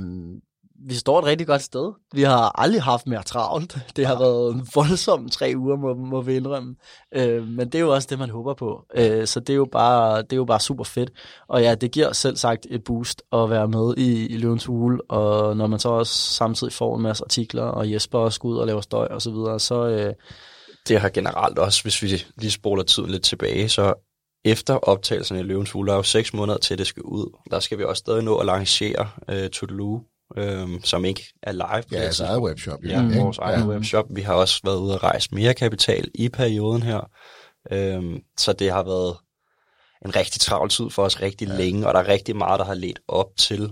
vi 0.87 0.95
står 0.95 1.19
et 1.19 1.25
rigtig 1.25 1.47
godt 1.47 1.61
sted. 1.61 1.93
Vi 2.13 2.23
har 2.23 2.61
aldrig 2.61 2.81
haft 2.81 3.07
mere 3.07 3.23
travlt. 3.23 3.77
Det 3.95 4.07
har 4.07 4.19
været 4.19 4.53
en 4.53 4.67
voldsom 4.75 5.29
tre 5.29 5.53
uger, 5.57 5.75
må, 5.75 5.93
må 5.93 6.21
vi 6.21 6.35
indrømme. 6.35 6.75
Øh, 7.15 7.47
men 7.47 7.59
det 7.59 7.75
er 7.75 7.79
jo 7.79 7.93
også 7.93 8.07
det, 8.11 8.19
man 8.19 8.29
håber 8.29 8.53
på. 8.53 8.85
Øh, 8.95 9.27
så 9.27 9.39
det 9.39 9.49
er, 9.49 9.57
jo 9.57 9.67
bare, 9.71 10.21
det 10.21 10.33
er 10.33 10.37
jo 10.37 10.45
bare 10.45 10.59
super 10.59 10.83
fedt. 10.83 11.11
Og 11.47 11.61
ja, 11.61 11.75
det 11.75 11.91
giver 11.91 12.13
selv 12.13 12.37
sagt 12.37 12.67
et 12.69 12.83
boost 12.83 13.21
at 13.33 13.49
være 13.49 13.67
med 13.67 13.93
i, 13.97 14.27
i 14.27 14.37
Løvens 14.37 14.65
Hule, 14.65 15.01
og 15.09 15.57
når 15.57 15.67
man 15.67 15.79
så 15.79 15.89
også 15.89 16.13
samtidig 16.13 16.73
får 16.73 16.95
en 16.95 17.03
masse 17.03 17.23
artikler, 17.23 17.63
og 17.63 17.91
Jesper 17.91 18.19
også 18.19 18.39
går 18.39 18.49
ud 18.49 18.57
og 18.57 18.67
laver 18.67 18.81
støj 18.81 19.07
og 19.11 19.21
så 19.21 19.31
videre, 19.31 19.59
så 19.59 19.87
øh, 19.87 20.13
det 20.87 20.99
har 21.01 21.09
generelt 21.09 21.59
også, 21.59 21.83
hvis 21.83 22.01
vi 22.01 22.23
lige 22.37 22.51
spoler 22.51 22.83
tiden 22.83 23.09
lidt 23.09 23.23
tilbage, 23.23 23.69
så 23.69 23.93
efter 24.45 24.73
optagelsen 24.75 25.37
i 25.37 25.41
Løvens 25.41 25.71
Hule, 25.71 25.87
der 25.87 25.93
er 25.93 25.97
jo 25.97 26.03
seks 26.03 26.33
måneder 26.33 26.57
til, 26.57 26.77
det 26.77 26.87
skal 26.87 27.03
ud. 27.03 27.37
Der 27.51 27.59
skal 27.59 27.77
vi 27.77 27.83
også 27.83 27.99
stadig 27.99 28.23
nå 28.23 28.37
at 28.37 28.45
lancere 28.45 29.09
uh, 29.31 29.47
Toodaloo, 29.47 30.01
um, 30.37 30.79
som 30.83 31.05
ikke 31.05 31.23
er 31.43 31.51
live. 31.51 31.81
på 31.81 31.87
Ja, 31.91 31.97
det 31.99 32.05
altså 32.05 32.25
eget 32.25 32.41
webshop. 32.41 32.79
jo, 32.83 32.89
Ja, 32.89 33.03
ikke? 33.03 33.19
vores 33.19 33.37
egen 33.37 33.67
webshop. 33.69 34.05
Vi 34.09 34.21
har 34.21 34.33
også 34.33 34.59
været 34.63 34.77
ude 34.77 34.93
at 34.93 35.03
rejse 35.03 35.29
mere 35.31 35.53
kapital 35.53 36.07
i 36.15 36.29
perioden 36.29 36.83
her. 36.83 37.09
Um, 37.97 38.19
så 38.37 38.53
det 38.53 38.71
har 38.71 38.83
været 38.83 39.17
en 40.05 40.15
rigtig 40.15 40.41
travl 40.41 40.69
tid 40.69 40.89
for 40.89 41.03
os 41.03 41.21
rigtig 41.21 41.47
ja. 41.47 41.57
længe, 41.57 41.87
og 41.87 41.93
der 41.93 41.99
er 41.99 42.07
rigtig 42.07 42.35
meget, 42.35 42.59
der 42.59 42.65
har 42.65 42.73
ledt 42.73 42.99
op 43.07 43.27
til 43.39 43.63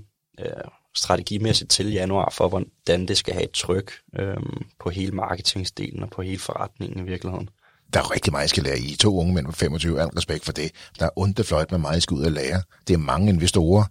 uh, 0.42 0.72
strategimæssigt 1.00 1.70
til 1.70 1.92
januar, 1.92 2.34
for 2.38 2.48
hvordan 2.48 3.08
det 3.08 3.18
skal 3.18 3.34
have 3.34 3.44
et 3.44 3.52
tryk 3.52 3.92
um, 4.20 4.66
på 4.80 4.90
hele 4.90 5.12
marketingsdelen 5.12 6.04
og 6.04 6.10
på 6.10 6.22
hele 6.22 6.40
forretningen 6.40 7.00
i 7.00 7.10
virkeligheden. 7.10 7.50
Der 7.94 8.00
er 8.00 8.12
rigtig 8.12 8.34
meget, 8.34 8.42
jeg 8.42 8.50
skal 8.50 8.64
lære. 8.64 8.80
I 8.80 8.96
to 8.96 9.20
unge 9.20 9.34
mænd 9.34 9.46
på 9.46 9.52
25, 9.52 10.02
al 10.02 10.08
respekt 10.08 10.46
for 10.46 10.52
det. 10.52 10.72
Der 11.00 11.06
er 11.06 11.10
ondt 11.16 11.46
fløjt 11.46 11.72
med 11.72 11.80
meget, 11.80 11.98
I 11.98 12.02
skal 12.02 12.16
ud 12.16 12.24
og 12.24 12.32
lære. 12.32 12.62
Det 12.88 12.94
er 12.94 12.98
mange 12.98 13.30
investorer, 13.30 13.84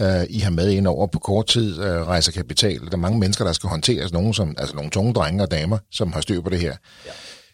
uh, 0.00 0.06
I 0.30 0.38
har 0.38 0.50
med 0.50 0.70
ind 0.70 0.86
over 0.86 1.06
på 1.06 1.18
kort 1.18 1.46
tid, 1.46 1.78
uh, 1.78 1.84
rejser 1.84 2.32
kapital. 2.32 2.80
Der 2.80 2.92
er 2.92 2.96
mange 2.96 3.18
mennesker, 3.18 3.44
der 3.44 3.52
skal 3.52 3.68
håndteres. 3.68 4.12
Nogle, 4.12 4.34
som, 4.34 4.54
altså 4.58 4.76
nogle 4.76 4.90
tunge 4.90 5.12
drenge 5.12 5.42
og 5.42 5.50
damer, 5.50 5.78
som 5.90 6.12
har 6.12 6.20
styr 6.20 6.40
på 6.40 6.50
det 6.50 6.60
her. 6.60 6.76
Ja. 7.06 7.10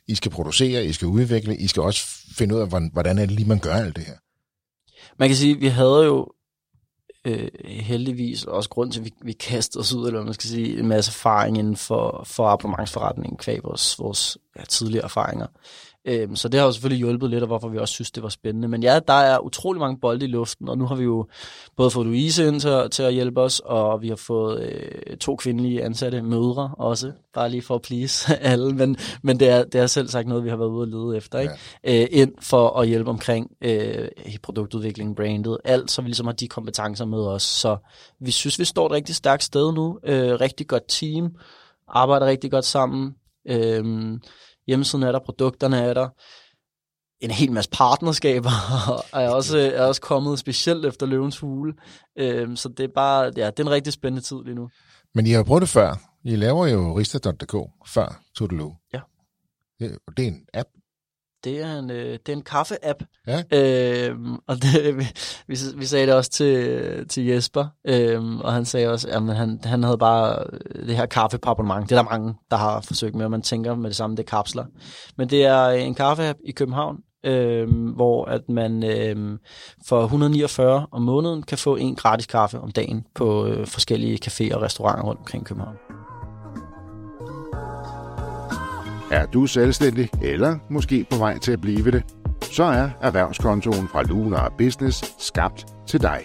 I 0.08 0.14
skal 0.14 0.30
producere, 0.30 0.84
I 0.84 0.92
skal 0.92 1.08
udvikle, 1.08 1.56
I 1.56 1.66
skal 1.66 1.82
også 1.82 2.06
finde 2.36 2.54
ud 2.54 2.60
af, 2.60 2.68
hvordan, 2.68 2.90
hvordan 2.92 3.18
er 3.18 3.26
det 3.26 3.34
lige, 3.34 3.48
man 3.48 3.58
gør 3.58 3.74
alt 3.74 3.96
det 3.96 4.04
her. 4.04 4.14
Man 5.18 5.28
kan 5.28 5.36
sige, 5.36 5.54
at 5.54 5.60
vi 5.60 5.68
havde 5.68 6.04
jo 6.04 6.28
øh, 7.24 7.48
heldigvis 7.64 8.44
også 8.44 8.70
grund 8.70 8.92
til, 8.92 9.00
at 9.00 9.04
vi, 9.04 9.12
vi 9.22 9.32
kastede 9.32 9.80
os 9.80 9.92
ud, 9.92 10.06
eller 10.06 10.24
man 10.24 10.34
skal 10.34 10.50
sige, 10.50 10.78
en 10.78 10.88
masse 10.88 11.10
erfaring 11.10 11.58
inden 11.58 11.76
for, 11.76 12.22
for 12.26 12.46
abonnementsforretningen, 12.48 13.36
kvæg 13.38 13.64
vores, 13.64 13.98
vores 13.98 14.38
ja, 14.58 14.64
tidligere 14.64 15.04
erfaringer. 15.04 15.46
Øhm, 16.04 16.36
så 16.36 16.48
det 16.48 16.60
har 16.60 16.66
jo 16.66 16.72
selvfølgelig 16.72 16.98
hjulpet 16.98 17.30
lidt, 17.30 17.42
og 17.42 17.46
hvorfor 17.46 17.68
vi 17.68 17.78
også 17.78 17.94
synes, 17.94 18.10
det 18.10 18.22
var 18.22 18.28
spændende. 18.28 18.68
Men 18.68 18.82
ja, 18.82 19.00
der 19.08 19.12
er 19.12 19.38
utrolig 19.38 19.80
mange 19.80 20.00
bolde 20.00 20.24
i 20.24 20.28
luften, 20.28 20.68
og 20.68 20.78
nu 20.78 20.86
har 20.86 20.94
vi 20.94 21.04
jo 21.04 21.26
både 21.76 21.90
fået 21.90 22.06
Louise 22.06 22.48
ind 22.48 22.60
til, 22.60 22.90
til 22.90 23.02
at 23.02 23.12
hjælpe 23.12 23.40
os, 23.40 23.60
og 23.64 24.02
vi 24.02 24.08
har 24.08 24.16
fået 24.16 24.62
øh, 24.62 25.16
to 25.16 25.36
kvindelige 25.36 25.84
ansatte 25.84 26.22
mødre 26.22 26.74
også, 26.78 27.12
bare 27.34 27.50
lige 27.50 27.62
for 27.62 27.74
at 27.74 27.82
please 27.82 28.36
alle. 28.52 28.74
Men, 28.74 28.96
men 29.22 29.40
det, 29.40 29.48
er, 29.48 29.64
det 29.64 29.80
er 29.80 29.86
selv 29.86 30.08
sagt 30.08 30.28
noget, 30.28 30.44
vi 30.44 30.50
har 30.50 30.56
været 30.56 30.68
ude 30.68 30.82
og 30.82 30.88
lede 30.88 31.16
efter, 31.16 31.38
ikke? 31.38 31.54
Ja. 31.84 32.02
Øh, 32.02 32.08
ind 32.10 32.32
for 32.40 32.80
at 32.80 32.88
hjælpe 32.88 33.10
omkring 33.10 33.50
øh, 33.64 34.08
produktudvikling, 34.42 35.16
brandet, 35.16 35.58
alt, 35.64 35.90
så 35.90 36.02
vi 36.02 36.08
ligesom 36.08 36.26
har 36.26 36.32
de 36.32 36.48
kompetencer 36.48 37.04
med 37.04 37.20
os. 37.20 37.42
Så 37.42 37.76
vi 38.20 38.30
synes, 38.30 38.58
vi 38.58 38.64
står 38.64 38.86
et 38.86 38.92
rigtig 38.92 39.14
stærkt 39.14 39.42
sted 39.42 39.72
nu, 39.72 39.98
øh, 40.04 40.32
rigtig 40.40 40.66
godt 40.66 40.82
team, 40.88 41.34
arbejder 41.88 42.26
rigtig 42.26 42.50
godt 42.50 42.64
sammen. 42.64 43.14
Øh, 43.48 44.18
Hjemmesiden 44.70 45.02
er 45.02 45.12
der, 45.12 45.18
produkterne 45.18 45.78
er 45.78 45.94
der. 45.94 46.08
En 47.20 47.30
hel 47.30 47.52
masse 47.52 47.70
partnerskaber 47.70 48.50
er 49.22 49.30
også, 49.30 49.58
er 49.58 49.84
også 49.84 50.00
kommet 50.00 50.38
specielt 50.38 50.86
efter 50.86 51.06
Løvens 51.06 51.38
Hule. 51.38 51.74
Øhm, 52.18 52.56
så 52.56 52.68
det 52.68 52.84
er 52.84 52.88
bare, 52.94 53.32
ja, 53.36 53.46
det 53.46 53.60
er 53.60 53.64
en 53.64 53.70
rigtig 53.70 53.92
spændende 53.92 54.26
tid 54.26 54.36
lige 54.44 54.54
nu. 54.54 54.68
Men 55.14 55.26
I 55.26 55.30
har 55.30 55.42
prøvet 55.42 55.60
det 55.60 55.68
før. 55.68 55.94
I 56.24 56.36
laver 56.36 56.66
jo 56.66 56.98
rista.dk 56.98 57.54
før 57.86 58.22
Tudelu. 58.34 58.72
Ja. 58.92 59.00
Det, 59.80 59.98
det 60.16 60.24
er 60.24 60.28
en 60.28 60.46
app. 60.54 60.68
Det 61.44 61.62
er 61.62 61.78
en, 61.78 61.90
øh, 61.90 62.12
det 62.12 62.28
er 62.28 62.32
en 62.32 62.42
kaffe-app. 62.42 63.04
Ja. 63.26 63.42
Øhm, 63.52 64.34
og 64.46 64.62
det, 64.62 64.96
vi, 64.98 65.06
vi, 65.46 65.56
vi 65.76 65.86
sagde 65.86 66.06
det 66.06 66.14
også 66.14 66.30
til, 66.30 67.08
til 67.08 67.26
Jesper, 67.26 67.66
øhm, 67.84 68.40
og 68.40 68.52
han 68.52 68.64
sagde 68.64 68.88
også, 68.88 69.08
at 69.08 69.36
han, 69.36 69.60
han 69.64 69.82
havde 69.82 69.98
bare 69.98 70.44
det 70.86 70.96
her 70.96 71.06
kaffe 71.06 71.38
på 71.38 71.50
abonnement. 71.50 71.90
Det 71.90 71.98
er 71.98 72.02
der 72.02 72.10
mange, 72.10 72.34
der 72.50 72.56
har 72.56 72.80
forsøgt 72.80 73.14
med, 73.14 73.24
og 73.24 73.30
man 73.30 73.42
tænker 73.42 73.74
med 73.74 73.90
det 73.90 73.96
samme, 73.96 74.16
det 74.16 74.22
er 74.22 74.30
kapsler. 74.30 74.64
Men 75.16 75.30
det 75.30 75.44
er 75.44 75.68
en 75.68 75.94
kaffe-app 75.94 76.38
i 76.44 76.52
København, 76.52 76.96
øhm, 77.24 77.90
hvor 77.90 78.24
at 78.24 78.48
man 78.48 78.84
øhm, 78.84 79.38
for 79.86 80.02
149 80.02 80.86
om 80.90 81.02
måneden 81.02 81.42
kan 81.42 81.58
få 81.58 81.76
en 81.76 81.94
gratis 81.94 82.26
kaffe 82.26 82.60
om 82.60 82.70
dagen 82.70 83.06
på 83.14 83.46
øh, 83.46 83.66
forskellige 83.66 84.18
caféer 84.26 84.54
og 84.54 84.62
restauranter 84.62 85.04
rundt 85.04 85.20
omkring 85.20 85.46
København. 85.46 85.76
Er 89.10 89.26
du 89.26 89.46
selvstændig 89.46 90.10
eller 90.22 90.58
måske 90.68 91.06
på 91.10 91.16
vej 91.16 91.38
til 91.38 91.52
at 91.52 91.60
blive 91.60 91.90
det, 91.90 92.02
så 92.42 92.64
er 92.64 92.90
erhvervskontoen 93.00 93.88
fra 93.88 94.02
Lunar 94.02 94.52
Business 94.58 95.14
skabt 95.18 95.66
til 95.86 96.02
dig. 96.02 96.20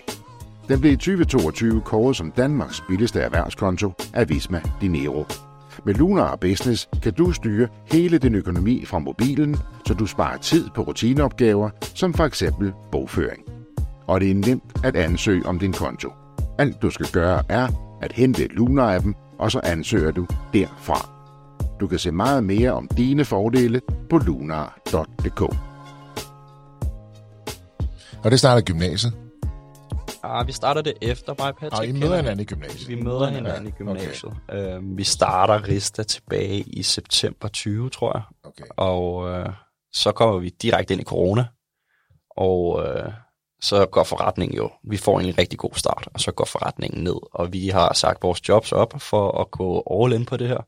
Den 0.68 0.82
blev 0.82 0.92
i 0.92 0.96
2022 0.96 1.82
kåret 1.82 2.16
som 2.16 2.32
Danmarks 2.32 2.84
billigste 2.88 3.20
erhvervskonto 3.20 3.94
af 4.14 4.30
Visma 4.30 4.62
Dinero. 4.82 5.26
Med 5.86 5.94
Lunar 5.94 6.36
Business 6.36 6.90
kan 7.04 7.14
du 7.14 7.32
styre 7.32 7.68
hele 7.92 8.18
din 8.18 8.36
økonomi 8.36 8.86
fra 8.86 9.00
mobilen, 9.00 9.58
så 9.88 9.94
du 9.94 10.06
sparer 10.06 10.38
tid 10.38 10.70
på 10.76 10.82
rutineopgaver, 10.82 11.70
som 11.82 12.14
for 12.14 12.24
eksempel 12.24 12.74
bogføring. 12.92 13.44
Og 14.08 14.22
det 14.22 14.32
er 14.32 14.36
nemt 14.36 14.64
at 14.84 14.96
ansøge 14.96 15.46
om 15.46 15.60
din 15.60 15.74
konto. 15.74 16.10
Alt 16.58 16.82
du 16.82 16.90
skal 16.90 17.08
gøre 17.14 17.44
er 17.50 17.68
at 18.02 18.12
hente 18.12 18.44
Lunar-appen, 18.44 19.14
og 19.40 19.52
så 19.52 19.60
ansøger 19.64 20.12
du 20.12 20.28
derfra. 20.54 21.15
Du 21.80 21.88
kan 21.88 22.00
se 22.00 22.12
meget 22.12 22.44
mere 22.44 22.72
om 22.72 22.88
dine 22.88 23.26
fordele 23.26 23.82
på 24.10 24.18
lunar.dk. 24.18 25.42
Og 28.24 28.32
det 28.32 28.40
starter 28.40 28.62
gymnasiet. 28.62 29.14
Ah, 30.24 30.48
vi 30.48 30.52
starter 30.52 30.82
det 30.82 30.94
efter 31.02 31.34
mig, 31.40 31.54
Patrick. 31.56 31.80
Og 31.80 31.88
I 31.88 31.92
møder 31.92 32.16
hinanden 32.16 32.40
i 32.40 32.44
gymnasiet. 32.44 32.88
Vi 32.88 33.04
møder 33.04 33.30
hinanden 33.30 33.68
i 33.68 33.72
gymnasiet. 33.72 34.34
Okay. 34.50 34.78
Uh, 34.78 34.98
vi 34.98 35.04
starter 35.04 35.68
Rista 35.68 36.04
tilbage 36.04 36.60
i 36.60 36.84
september 36.84 37.48
20, 37.48 37.90
tror 37.90 38.18
jeg. 38.18 38.24
Okay. 38.44 38.64
Og 38.78 39.16
uh, 39.16 39.54
så 39.94 40.12
kommer 40.12 40.40
vi 40.40 40.50
direkte 40.50 40.94
ind 40.94 41.02
i 41.02 41.06
corona. 41.06 41.46
Og 42.38 42.68
uh, 42.68 43.14
så 43.62 43.86
går 43.86 44.04
forretningen 44.04 44.58
jo, 44.58 44.70
vi 44.90 44.98
får 44.98 45.20
en 45.20 45.38
rigtig 45.38 45.60
god 45.60 45.72
start, 45.76 46.08
og 46.14 46.20
så 46.20 46.32
går 46.32 46.46
forretningen 46.46 47.04
ned. 47.04 47.16
Og 47.34 47.54
vi 47.54 47.68
har 47.68 47.94
sagt 47.94 48.24
vores 48.24 48.50
jobs 48.50 48.72
op 48.72 48.94
for 48.98 49.42
at 49.42 49.52
gå 49.52 49.84
all 49.92 50.14
in 50.14 50.26
på 50.26 50.38
det 50.38 50.48
her 50.48 50.62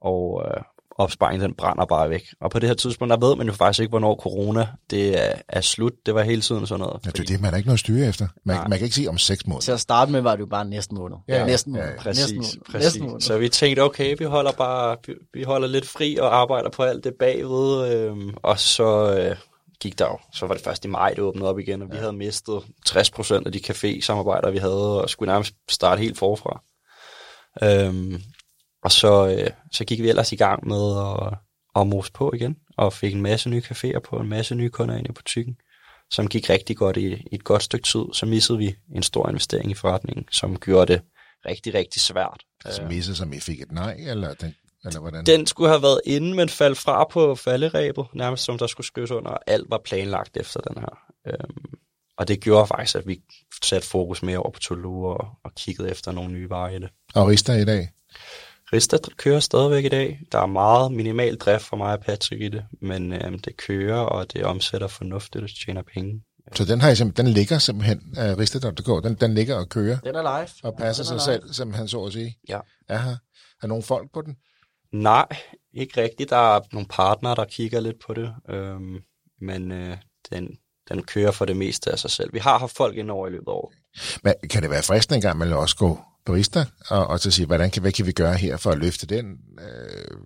og 0.00 0.44
øh, 0.44 0.62
opsparingen 0.98 1.48
den 1.48 1.54
brænder 1.54 1.84
bare 1.84 2.10
væk. 2.10 2.22
Og 2.40 2.50
på 2.50 2.58
det 2.58 2.68
her 2.68 2.74
tidspunkt, 2.74 3.10
der 3.10 3.28
ved 3.28 3.36
man 3.36 3.46
jo 3.46 3.52
faktisk 3.52 3.80
ikke, 3.80 3.90
hvornår 3.90 4.16
corona 4.16 4.68
det 4.90 5.26
er, 5.26 5.32
er 5.48 5.60
slut. 5.60 5.92
Det 6.06 6.14
var 6.14 6.22
hele 6.22 6.40
tiden 6.42 6.66
sådan 6.66 6.80
noget. 6.80 7.00
Ja, 7.06 7.10
det 7.10 7.20
er 7.20 7.24
det, 7.24 7.40
man 7.40 7.50
har 7.50 7.56
ikke 7.56 7.68
noget 7.68 7.80
styre 7.80 8.08
efter. 8.08 8.28
Man, 8.44 8.56
man 8.68 8.78
kan 8.78 8.84
ikke 8.84 8.94
sige 8.94 9.08
om 9.08 9.18
seks 9.18 9.46
måneder. 9.46 9.60
Til 9.60 9.72
at 9.72 9.80
starte 9.80 10.12
med 10.12 10.20
var 10.20 10.32
det 10.32 10.40
jo 10.40 10.46
bare 10.46 10.64
næste 10.64 10.94
måned. 10.94 11.16
Ja, 11.28 11.46
næste 11.46 11.70
måned. 11.70 11.84
ja, 11.84 11.90
ja. 11.90 11.98
Præcis, 11.98 12.20
næste 12.20 12.34
måned. 12.34 12.64
præcis. 12.72 12.84
Næste 12.84 13.02
måned. 13.02 13.20
Så 13.20 13.38
vi 13.38 13.48
tænkte, 13.48 13.80
okay, 13.80 14.16
vi 14.18 14.24
holder 14.24 14.52
bare, 14.52 14.96
vi, 15.06 15.14
vi 15.34 15.42
holder 15.42 15.68
lidt 15.68 15.86
fri 15.88 16.16
og 16.16 16.36
arbejder 16.36 16.70
på 16.70 16.82
alt 16.82 17.04
det 17.04 17.14
bagved. 17.18 17.92
Øh, 17.92 18.16
og 18.42 18.58
så 18.58 19.16
øh, 19.18 19.36
gik 19.80 19.98
der 19.98 20.06
jo, 20.06 20.18
så 20.32 20.46
var 20.46 20.54
det 20.54 20.64
først 20.64 20.84
i 20.84 20.88
maj, 20.88 21.10
det 21.10 21.18
åbnede 21.18 21.48
op 21.48 21.58
igen, 21.58 21.82
og 21.82 21.88
vi 21.92 21.96
havde 21.96 22.12
mistet 22.12 22.62
60% 22.88 23.46
af 23.46 23.52
de 23.52 23.60
café-samarbejder, 23.70 24.50
vi 24.50 24.58
havde, 24.58 25.02
og 25.02 25.10
skulle 25.10 25.32
nærmest 25.32 25.54
starte 25.68 26.02
helt 26.02 26.18
forfra. 26.18 26.62
Øhm, 27.62 28.22
og 28.86 28.92
så, 28.92 29.28
øh, 29.28 29.50
så 29.72 29.84
gik 29.84 30.02
vi 30.02 30.08
ellers 30.08 30.32
i 30.32 30.36
gang 30.36 30.68
med 30.68 31.00
at, 31.00 31.38
at 31.80 31.86
mose 31.86 32.12
på 32.12 32.32
igen, 32.34 32.56
og 32.76 32.92
fik 32.92 33.14
en 33.14 33.22
masse 33.22 33.48
nye 33.48 33.62
caféer 33.70 33.98
på, 33.98 34.16
en 34.16 34.28
masse 34.28 34.54
nye 34.54 34.70
kunder 34.70 34.96
ind 34.96 35.06
i 35.06 35.12
butikken, 35.12 35.56
som 36.10 36.28
gik 36.28 36.50
rigtig 36.50 36.76
godt 36.76 36.96
i, 36.96 37.06
i 37.06 37.34
et 37.34 37.44
godt 37.44 37.62
stykke 37.62 37.86
tid. 37.86 38.04
Så 38.12 38.26
missede 38.26 38.58
vi 38.58 38.74
en 38.94 39.02
stor 39.02 39.28
investering 39.28 39.70
i 39.70 39.74
forretningen, 39.74 40.26
som 40.32 40.58
gjorde 40.58 40.92
det 40.92 41.02
rigtig, 41.46 41.74
rigtig 41.74 42.02
svært. 42.02 42.42
Altså 42.64 42.82
misset, 42.82 43.16
som 43.16 43.32
I 43.32 43.40
fik 43.40 43.60
et 43.60 43.72
nej, 43.72 43.96
eller, 43.98 44.34
den, 44.34 44.54
eller 44.84 45.00
hvordan? 45.00 45.26
Den 45.26 45.46
skulle 45.46 45.70
have 45.70 45.82
været 45.82 46.00
inde, 46.04 46.34
men 46.34 46.48
faldt 46.48 46.78
fra 46.78 47.04
på 47.04 47.34
falderæbet, 47.34 48.06
nærmest 48.14 48.44
som 48.44 48.58
der 48.58 48.66
skulle 48.66 48.86
skrives 48.86 49.10
under, 49.10 49.30
og 49.30 49.40
alt 49.46 49.70
var 49.70 49.80
planlagt 49.84 50.36
efter 50.36 50.60
den 50.60 50.78
her. 50.78 50.98
Øhm, 51.26 51.64
og 52.18 52.28
det 52.28 52.40
gjorde 52.40 52.66
faktisk, 52.66 52.96
at 52.96 53.06
vi 53.06 53.20
satte 53.64 53.88
fokus 53.88 54.22
mere 54.22 54.38
over 54.38 54.50
på 54.50 54.60
Toulouse 54.60 55.06
og, 55.06 55.28
og 55.44 55.54
kiggede 55.54 55.90
efter 55.90 56.12
nogle 56.12 56.32
nye 56.32 56.50
varer 56.50 56.70
i 56.70 56.78
det. 56.78 56.88
Og 57.14 57.28
Rista 57.28 57.52
i 57.52 57.64
dag? 57.64 57.88
Rista 58.72 58.98
kører 59.16 59.40
stadigvæk 59.40 59.84
i 59.84 59.88
dag. 59.88 60.20
Der 60.32 60.38
er 60.38 60.46
meget 60.46 60.92
minimal 60.92 61.36
drift 61.36 61.64
for 61.64 61.76
mig 61.76 61.92
og 61.92 62.00
Patrick 62.00 62.42
i 62.42 62.48
det, 62.48 62.64
men 62.82 63.12
øhm, 63.12 63.38
det 63.38 63.56
kører, 63.56 63.98
og 64.00 64.32
det 64.32 64.44
omsætter 64.44 64.86
fornuftigt 64.86 65.44
og 65.44 65.50
tjener 65.64 65.82
penge. 65.94 66.22
Så 66.54 66.64
den, 66.64 66.80
har 66.80 66.90
I 66.90 66.96
simpelthen, 66.96 67.26
den 67.26 67.34
ligger 67.34 67.58
simpelthen, 67.58 67.98
uh, 68.12 68.38
Rista.dk, 68.38 69.04
den, 69.04 69.14
den 69.14 69.34
ligger 69.34 69.56
og 69.56 69.68
kører 69.68 69.98
Den 69.98 70.14
er 70.14 70.22
live. 70.22 70.48
og 70.62 70.76
passer 70.78 71.02
er 71.02 71.06
sig 71.06 71.14
live. 71.14 71.20
selv, 71.20 71.52
simpelthen 71.52 71.88
så 71.88 72.04
at 72.04 72.12
sige. 72.12 72.38
Ja. 72.48 72.60
Aha. 72.88 73.10
Er 73.62 73.66
nogle 73.66 73.82
folk 73.82 74.12
på 74.14 74.22
den? 74.22 74.36
Nej, 74.92 75.26
ikke 75.74 76.02
rigtigt. 76.02 76.30
Der 76.30 76.56
er 76.56 76.60
nogle 76.72 76.88
partnere, 76.90 77.34
der 77.34 77.44
kigger 77.44 77.80
lidt 77.80 77.96
på 78.06 78.14
det, 78.14 78.34
øhm, 78.48 78.96
men 79.40 79.72
øh, 79.72 79.96
den, 80.30 80.48
den 80.88 81.02
kører 81.02 81.30
for 81.30 81.44
det 81.44 81.56
meste 81.56 81.90
af 81.92 81.98
sig 81.98 82.10
selv. 82.10 82.32
Vi 82.32 82.38
har 82.38 82.58
haft 82.58 82.76
folk 82.76 82.96
ind 82.96 83.10
over 83.10 83.26
i 83.28 83.30
løbet 83.30 83.48
af 83.48 83.52
året. 83.52 83.74
Men 84.22 84.34
kan 84.50 84.62
det 84.62 84.70
være 84.70 84.82
fristende 84.82 85.16
engang, 85.16 85.38
man 85.38 85.52
også 85.52 85.76
gå 85.76 85.98
på 86.26 86.34
Rista, 86.34 86.64
og, 86.88 87.06
og 87.06 87.20
så 87.20 87.30
sige, 87.30 87.46
hvordan 87.46 87.70
kan, 87.70 87.82
hvad 87.82 87.92
kan 87.92 88.06
vi 88.06 88.12
gøre 88.12 88.34
her 88.34 88.56
for 88.56 88.70
at 88.70 88.78
løfte 88.78 89.06
den? 89.06 89.26
Øh, 89.60 90.16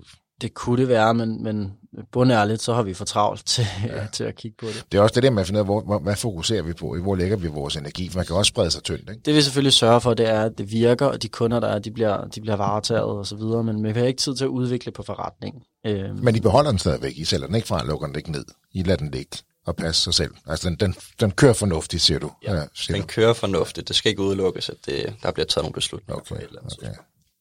Det 0.40 0.54
kunne 0.54 0.80
det 0.80 0.88
være, 0.88 1.14
men, 1.14 1.42
men 1.42 1.72
bundærligt, 2.12 2.62
så 2.62 2.74
har 2.74 2.82
vi 2.82 2.94
for 2.94 3.04
travlt 3.04 3.46
til, 3.46 3.66
ja. 3.86 4.06
til 4.12 4.24
at 4.24 4.34
kigge 4.36 4.56
på 4.60 4.66
det. 4.66 4.84
det 4.92 4.98
er 4.98 5.02
også 5.02 5.14
det 5.14 5.22
der 5.22 5.30
med 5.30 5.40
at 5.40 5.46
finde 5.46 5.58
ud 5.58 5.60
af, 5.60 5.66
hvor, 5.66 5.80
hvor, 5.80 5.98
hvad 5.98 6.16
fokuserer 6.16 6.62
vi 6.62 6.72
på? 6.72 6.96
Hvor 7.02 7.16
lægger 7.16 7.36
vi 7.36 7.48
vores 7.48 7.76
energi? 7.76 8.08
For 8.08 8.18
man 8.18 8.26
kan 8.26 8.36
også 8.36 8.48
sprede 8.48 8.70
sig 8.70 8.82
tyndt, 8.82 9.10
ikke? 9.10 9.22
Det 9.24 9.34
vi 9.34 9.42
selvfølgelig 9.42 9.72
sørge 9.72 10.00
for, 10.00 10.14
det 10.14 10.28
er, 10.28 10.42
at 10.42 10.52
det 10.58 10.72
virker, 10.72 11.06
og 11.06 11.22
de 11.22 11.28
kunder, 11.28 11.60
der 11.60 11.68
er, 11.68 11.78
de 11.78 11.90
bliver, 11.90 12.24
de 12.24 12.40
bliver 12.40 12.56
varetaget 12.56 13.02
og 13.02 13.26
så 13.26 13.36
videre, 13.36 13.64
men 13.64 13.84
vi 13.84 13.90
har 13.90 14.06
ikke 14.06 14.20
tid 14.20 14.36
til 14.36 14.44
at 14.44 14.48
udvikle 14.48 14.92
på 14.92 15.02
forretningen. 15.02 15.62
Øhm, 15.86 16.18
Men 16.24 16.36
I 16.36 16.40
beholder 16.40 16.70
den 16.70 16.78
stadigvæk. 16.78 17.12
I 17.16 17.24
sælger 17.24 17.46
den 17.46 17.54
ikke 17.56 17.68
fra, 17.68 17.86
lukker 17.86 18.06
den 18.06 18.16
ikke 18.16 18.32
ned. 18.32 18.44
I 18.72 18.82
lader 18.82 18.96
den 18.96 19.10
ligge 19.10 19.36
og 19.70 19.76
passe 19.76 20.02
sig 20.02 20.14
selv. 20.14 20.34
Altså, 20.46 20.68
den, 20.68 20.76
den, 20.76 20.94
den 21.20 21.30
kører 21.30 21.52
fornuftigt, 21.52 22.02
siger 22.02 22.18
du. 22.18 22.30
Ja, 22.42 22.62
siger 22.74 22.94
Den 22.96 23.00
du. 23.02 23.06
kører 23.06 23.32
fornuftigt. 23.32 23.88
Det 23.88 23.96
skal 23.96 24.10
ikke 24.10 24.22
udelukkes, 24.22 24.68
at 24.68 24.76
det, 24.86 25.14
der 25.22 25.30
bliver 25.30 25.46
taget 25.46 25.64
nogle 25.64 25.74
beslutninger 25.74 26.20
Okay, 26.20 26.28
på 26.28 26.34
et 26.34 26.42
eller 26.48 26.60
andet 26.60 26.76
okay. 26.82 26.92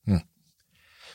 Hmm. 0.07 0.19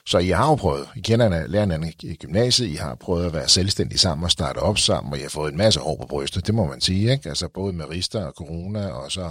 Så 0.07 0.18
I 0.18 0.28
har 0.28 0.49
jo 0.49 0.55
prøvet, 0.55 0.88
I 0.97 1.01
kender 1.01 1.26
hinanden- 1.26 1.51
lærer 1.51 1.62
hinanden 1.62 1.93
i 2.03 2.14
gymnasiet, 2.16 2.68
I 2.68 2.74
har 2.74 2.95
prøvet 2.95 3.26
at 3.26 3.32
være 3.32 3.49
selvstændige 3.49 3.99
sammen 3.99 4.24
og 4.24 4.30
starte 4.30 4.59
op 4.59 4.78
sammen, 4.78 5.12
og 5.12 5.18
I 5.18 5.22
har 5.22 5.28
fået 5.28 5.53
en 5.53 5.59
masse 5.59 5.80
hår 5.80 5.97
på 6.01 6.07
brystet, 6.07 6.47
det 6.47 6.55
må 6.55 6.66
man 6.66 6.80
sige, 6.80 7.12
ikke? 7.12 7.28
Altså 7.28 7.49
både 7.55 7.72
med 7.72 7.84
Rista 7.91 8.24
og 8.24 8.32
Corona, 8.32 8.86
og 8.88 9.12
så 9.12 9.30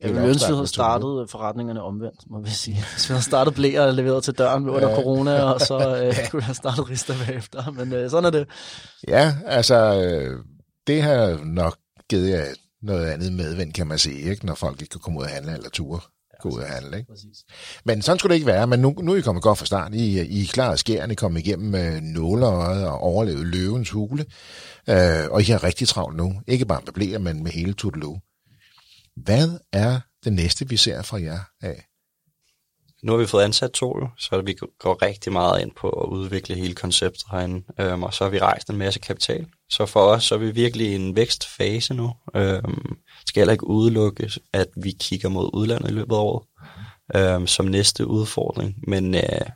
Jeg 0.00 0.14
ville 0.14 0.28
ønske, 0.28 0.44
at 0.44 0.50
vi 0.50 0.54
havde 0.56 0.66
startet 0.66 1.30
forretningerne 1.30 1.82
omvendt, 1.82 2.30
må 2.30 2.40
vi 2.40 2.50
sige. 2.50 2.84
Hvis 2.92 3.08
vi 3.08 3.12
havde 3.12 3.24
startet 3.24 3.54
blæer 3.54 3.82
og 3.82 3.94
leveret 3.94 4.24
til 4.24 4.34
døren 4.34 4.68
under 4.68 4.88
ja. 4.88 4.94
corona, 4.94 5.42
og 5.42 5.60
så 5.60 5.74
øh, 5.78 6.14
kunne 6.30 6.40
vi 6.40 6.44
have 6.44 6.54
startet 6.54 6.90
Rista 6.90 7.12
bagefter. 7.26 7.70
Men 7.70 7.92
øh, 7.92 8.10
sådan 8.10 8.24
er 8.24 8.30
det. 8.30 8.48
Ja, 9.08 9.34
altså, 9.46 9.74
øh, 10.02 10.38
det 10.86 11.02
har 11.02 11.44
nok 11.44 11.78
givet 12.10 12.30
jer 12.30 12.46
noget 12.82 13.06
andet 13.06 13.32
medvind, 13.32 13.72
kan 13.72 13.86
man 13.86 13.98
sige, 13.98 14.30
ikke? 14.30 14.46
når 14.46 14.54
folk 14.54 14.80
ikke 14.80 14.92
kan 14.92 15.00
komme 15.00 15.18
ud 15.18 15.24
og 15.24 15.30
handle 15.30 15.52
eller 15.52 15.70
ture 15.70 16.00
gå 16.44 16.56
ud 16.56 16.60
og 16.60 16.68
handle. 16.68 16.96
Ikke? 16.98 17.10
Præcis. 17.12 17.44
Men 17.84 18.02
sådan 18.02 18.18
skulle 18.18 18.30
det 18.30 18.36
ikke 18.36 18.46
være, 18.46 18.66
men 18.66 18.80
nu, 18.80 18.94
nu 19.02 19.12
er 19.12 19.16
I 19.16 19.20
kommet 19.20 19.42
godt 19.42 19.58
fra 19.58 19.66
start. 19.66 19.94
I, 19.94 20.20
I 20.20 20.42
er 20.42 20.46
klar 20.52 20.70
og 20.70 20.78
skæren, 20.78 21.10
I 21.10 21.14
kommet 21.14 21.40
igennem 21.40 21.74
øh, 21.74 22.00
nåleøjet 22.00 22.86
og 22.86 22.98
overlevet 22.98 23.46
løvens 23.46 23.90
hule, 23.90 24.24
øh, 24.88 25.30
og 25.30 25.40
I 25.40 25.44
har 25.44 25.64
rigtig 25.64 25.88
travlt 25.88 26.16
nu. 26.16 26.40
Ikke 26.46 26.66
bare 26.66 26.80
med 26.84 26.92
blæer, 26.92 27.18
men 27.18 27.42
med 27.42 27.50
hele 27.50 27.72
Tudelu. 27.72 28.16
Hvad 29.16 29.48
er 29.72 30.00
det 30.24 30.32
næste, 30.32 30.68
vi 30.68 30.76
ser 30.76 31.02
fra 31.02 31.20
jer 31.20 31.40
af? 31.62 31.84
Nu 33.02 33.12
har 33.12 33.18
vi 33.18 33.26
fået 33.26 33.42
ansat 33.42 33.70
to 33.70 34.08
så 34.18 34.42
vi 34.46 34.54
går 34.78 35.02
rigtig 35.02 35.32
meget 35.32 35.62
ind 35.62 35.70
på 35.76 35.88
at 35.88 36.08
udvikle 36.08 36.54
hele 36.54 36.74
konceptet 36.74 37.24
herinde, 37.30 37.64
øhm, 37.80 38.02
og 38.02 38.14
så 38.14 38.24
har 38.24 38.30
vi 38.30 38.38
rejst 38.38 38.70
en 38.70 38.76
masse 38.76 39.00
kapital. 39.00 39.46
Så 39.76 39.86
for 39.86 40.00
os 40.00 40.24
så 40.24 40.34
er 40.34 40.38
vi 40.38 40.50
virkelig 40.50 40.86
i 40.86 40.94
en 40.94 41.16
vækstfase 41.16 41.94
nu. 41.94 42.12
Øhm, 42.36 42.96
skal 43.26 43.40
heller 43.40 43.52
ikke 43.52 43.66
udelukke, 43.66 44.30
at 44.52 44.68
vi 44.82 44.90
kigger 45.00 45.28
mod 45.28 45.50
udlandet 45.52 45.90
i 45.90 45.92
løbet 45.92 46.14
af 46.14 46.20
året 46.20 46.46
øhm, 47.16 47.46
som 47.46 47.66
næste 47.66 48.06
udfordring. 48.06 48.74
Men 48.88 49.14
øh, 49.14 49.46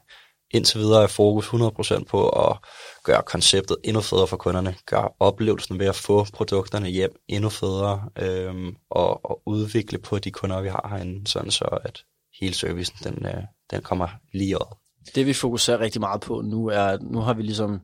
indtil 0.51 0.81
videre 0.81 1.03
er 1.03 1.07
fokus 1.07 1.47
100% 1.47 2.05
på 2.05 2.29
at 2.29 2.59
gøre 3.05 3.23
konceptet 3.27 3.77
endnu 3.85 4.01
federe 4.01 4.27
for 4.27 4.37
kunderne, 4.37 4.75
gøre 4.87 5.09
oplevelsen 5.21 5.79
ved 5.79 5.87
at 5.87 5.95
få 5.95 6.27
produkterne 6.33 6.89
hjem 6.89 7.11
endnu 7.29 7.49
federe, 7.49 8.09
øhm, 8.23 8.77
og, 8.91 9.31
og 9.31 9.43
udvikle 9.47 9.99
på 9.99 10.19
de 10.19 10.31
kunder, 10.31 10.61
vi 10.61 10.69
har 10.69 10.89
herinde, 10.91 11.27
sådan 11.27 11.51
så 11.51 11.65
at 11.65 12.05
hele 12.41 12.55
servicen, 12.55 12.97
den, 13.05 13.27
øh, 13.27 13.43
den 13.71 13.83
kommer 13.83 14.09
lige 14.35 14.59
op. 14.59 14.77
Det 15.15 15.27
vi 15.27 15.33
fokuserer 15.33 15.81
rigtig 15.81 16.01
meget 16.01 16.21
på 16.21 16.41
nu 16.41 16.67
er, 16.67 16.83
at 16.83 17.03
nu 17.03 17.21
har 17.21 17.35
vi 17.35 17.43
ligesom 17.43 17.81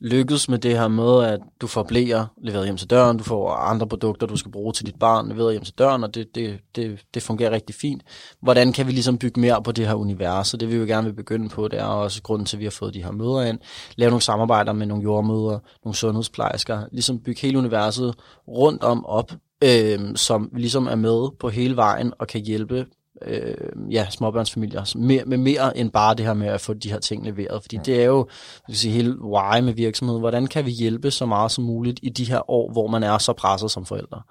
lykkes 0.00 0.48
med 0.48 0.58
det 0.58 0.78
her 0.78 0.88
med, 0.88 1.24
at 1.24 1.40
du 1.60 1.66
får 1.66 1.82
blæer 1.82 2.26
leveret 2.42 2.64
hjem 2.64 2.76
til 2.76 2.90
døren, 2.90 3.16
du 3.16 3.24
får 3.24 3.50
andre 3.50 3.86
produkter, 3.86 4.26
du 4.26 4.36
skal 4.36 4.52
bruge 4.52 4.72
til 4.72 4.86
dit 4.86 4.98
barn 4.98 5.28
leveret 5.28 5.52
hjem 5.52 5.64
til 5.64 5.74
døren, 5.78 6.04
og 6.04 6.14
det, 6.14 6.34
det, 6.34 6.60
det, 6.76 7.00
det 7.14 7.22
fungerer 7.22 7.50
rigtig 7.50 7.74
fint. 7.74 8.02
Hvordan 8.42 8.72
kan 8.72 8.86
vi 8.86 8.92
ligesom 8.92 9.18
bygge 9.18 9.40
mere 9.40 9.62
på 9.62 9.72
det 9.72 9.86
her 9.86 9.94
univers? 9.94 10.54
Og 10.54 10.60
det 10.60 10.68
vi 10.68 10.76
jo 10.76 10.84
gerne 10.84 11.06
vil 11.06 11.14
begynde 11.14 11.48
på, 11.48 11.68
det 11.68 11.78
er 11.78 11.84
også 11.84 12.22
grunden 12.22 12.46
til, 12.46 12.56
at 12.56 12.60
vi 12.60 12.64
har 12.64 12.70
fået 12.70 12.94
de 12.94 13.02
her 13.02 13.12
møder 13.12 13.42
ind. 13.42 13.58
Lave 13.96 14.10
nogle 14.10 14.22
samarbejder 14.22 14.72
med 14.72 14.86
nogle 14.86 15.02
jordmøder, 15.02 15.58
nogle 15.84 15.96
sundhedsplejersker, 15.96 16.82
ligesom 16.92 17.18
bygge 17.18 17.40
hele 17.40 17.58
universet 17.58 18.14
rundt 18.48 18.82
om 18.82 19.06
op, 19.06 19.32
øh, 19.64 20.16
som 20.16 20.50
ligesom 20.56 20.86
er 20.86 20.94
med 20.94 21.36
på 21.40 21.48
hele 21.48 21.76
vejen 21.76 22.12
og 22.18 22.26
kan 22.26 22.40
hjælpe 22.40 22.86
øh, 23.26 23.54
ja, 23.90 24.06
småbørnsfamilier 24.10 24.96
med, 24.96 25.24
med 25.24 25.38
mere 25.38 25.76
end 25.76 25.90
bare 25.90 26.14
det 26.14 26.26
her 26.26 26.34
med 26.34 26.46
at 26.46 26.60
få 26.60 26.74
de 26.74 26.90
her 26.90 26.98
ting 26.98 27.24
leveret. 27.24 27.62
Fordi 27.62 27.78
det 27.84 28.00
er 28.00 28.04
jo 28.04 28.28
skal 28.62 28.76
sige, 28.76 28.92
hele 28.92 29.22
why 29.22 29.60
med 29.60 29.72
virksomheden. 29.72 30.20
Hvordan 30.20 30.46
kan 30.46 30.66
vi 30.66 30.70
hjælpe 30.70 31.10
så 31.10 31.26
meget 31.26 31.50
som 31.50 31.64
muligt 31.64 32.00
i 32.02 32.08
de 32.08 32.24
her 32.24 32.50
år, 32.50 32.72
hvor 32.72 32.86
man 32.86 33.02
er 33.02 33.18
så 33.18 33.32
presset 33.32 33.70
som 33.70 33.86
forældre? 33.86 34.22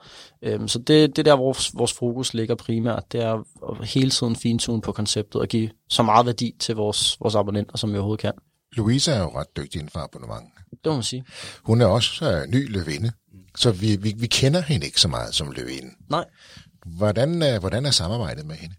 Øhm, 0.42 0.68
så 0.68 0.80
det, 0.80 0.88
det 0.88 1.20
er 1.20 1.24
der, 1.24 1.36
hvor 1.36 1.78
vores 1.78 1.94
fokus 1.94 2.34
ligger 2.34 2.56
primært. 2.56 3.04
Det 3.12 3.24
er 3.24 3.34
at 3.70 3.88
hele 3.88 4.10
tiden 4.10 4.36
fintune 4.36 4.82
på 4.82 4.92
konceptet 4.92 5.42
og 5.42 5.48
give 5.48 5.70
så 5.90 6.04
meget 6.04 6.26
værdi 6.26 6.56
til 6.60 6.76
vores, 6.76 7.18
vores 7.20 7.36
abonnenter, 7.36 7.78
som 7.78 7.94
vi 7.94 7.98
overhovedet 7.98 8.22
kan. 8.22 8.34
Louise 8.74 9.12
er 9.12 9.20
jo 9.20 9.40
ret 9.40 9.58
dygtig 9.58 9.80
inden 9.80 9.92
for 9.92 10.00
abonnement. 10.00 10.46
Det 10.72 10.86
må 10.86 10.94
man 10.94 11.04
sige. 11.04 11.26
Hun 11.64 11.82
er 11.82 11.86
også 11.86 12.32
øh, 12.32 12.48
ny 12.48 12.72
løvinde, 12.72 13.12
så 13.58 13.72
vi, 13.72 13.96
vi, 13.96 14.14
vi 14.18 14.28
kender 14.28 14.62
hende 14.62 14.86
ikke 14.86 15.02
så 15.02 15.08
meget 15.08 15.36
som 15.36 15.52
løvinde. 15.52 15.90
Nej. 16.10 16.26
Hvordan, 16.98 17.60
hvordan 17.60 17.86
er 17.86 17.92
samarbejdet 17.92 18.46
med 18.46 18.56
hende? 18.56 18.76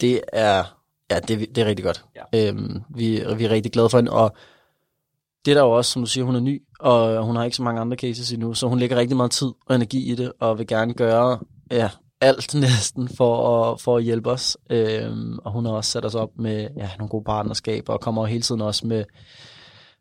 Det 0.00 0.20
er, 0.32 0.64
ja, 1.10 1.20
det, 1.20 1.38
det 1.54 1.58
er 1.58 1.64
rigtig 1.66 1.84
godt. 1.84 2.04
Ja. 2.32 2.48
Øhm, 2.48 2.82
vi, 2.94 3.24
vi 3.36 3.44
er 3.44 3.50
rigtig 3.50 3.72
glade 3.72 3.88
for 3.88 3.98
hende, 3.98 4.12
og 4.12 4.36
det 5.44 5.50
er 5.50 5.54
der 5.54 5.62
jo 5.62 5.70
også, 5.70 5.90
som 5.90 6.02
du 6.02 6.06
siger, 6.06 6.24
hun 6.24 6.34
er 6.34 6.40
ny, 6.40 6.62
og 6.80 7.24
hun 7.24 7.36
har 7.36 7.44
ikke 7.44 7.56
så 7.56 7.62
mange 7.62 7.80
andre 7.80 7.96
cases 7.96 8.32
endnu, 8.32 8.54
så 8.54 8.68
hun 8.68 8.78
lægger 8.78 8.96
rigtig 8.96 9.16
meget 9.16 9.30
tid 9.30 9.52
og 9.66 9.74
energi 9.74 10.12
i 10.12 10.14
det, 10.14 10.32
og 10.40 10.58
vil 10.58 10.66
gerne 10.66 10.94
gøre 10.94 11.38
ja, 11.70 11.90
alt 12.20 12.54
næsten 12.60 13.08
for 13.08 13.62
at, 13.72 13.80
for 13.80 13.96
at 13.96 14.04
hjælpe 14.04 14.30
os. 14.30 14.56
Øhm, 14.70 15.38
og 15.38 15.52
hun 15.52 15.64
har 15.64 15.72
også 15.72 15.90
sat 15.90 16.04
os 16.04 16.14
op 16.14 16.30
med 16.38 16.68
ja, 16.76 16.90
nogle 16.98 17.08
gode 17.08 17.24
partnerskaber, 17.24 17.92
og 17.92 18.00
kommer 18.00 18.26
hele 18.26 18.42
tiden 18.42 18.60
også 18.60 18.86
med, 18.86 19.04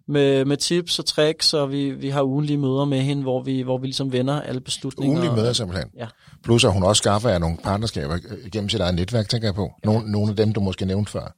med, 0.07 0.45
med 0.45 0.57
tips 0.57 0.99
og 0.99 1.05
tricks, 1.05 1.53
og 1.53 1.71
vi, 1.71 1.91
vi 1.91 2.09
har 2.09 2.23
ugenlige 2.23 2.57
møder 2.57 2.85
med 2.85 3.01
hende, 3.01 3.21
hvor 3.21 3.41
vi, 3.41 3.61
hvor 3.61 3.77
vi 3.77 3.87
ligesom 3.87 4.11
vender 4.11 4.41
alle 4.41 4.61
beslutninger. 4.61 5.17
Ugenlige 5.17 5.35
møder 5.35 5.53
simpelthen. 5.53 5.89
Ja. 5.97 6.07
Plus 6.43 6.63
at 6.63 6.73
hun 6.73 6.83
også 6.83 6.99
skaffer 6.99 7.29
jer 7.29 7.37
nogle 7.39 7.57
partnerskaber 7.63 8.17
gennem 8.51 8.69
sit 8.69 8.81
eget 8.81 8.95
netværk, 8.95 9.29
tænker 9.29 9.47
jeg 9.47 9.55
på. 9.55 9.71
Nogle, 9.83 10.11
nogle 10.11 10.29
af 10.29 10.35
dem, 10.35 10.53
du 10.53 10.59
måske 10.59 10.85
nævnte 10.85 11.11
før. 11.11 11.35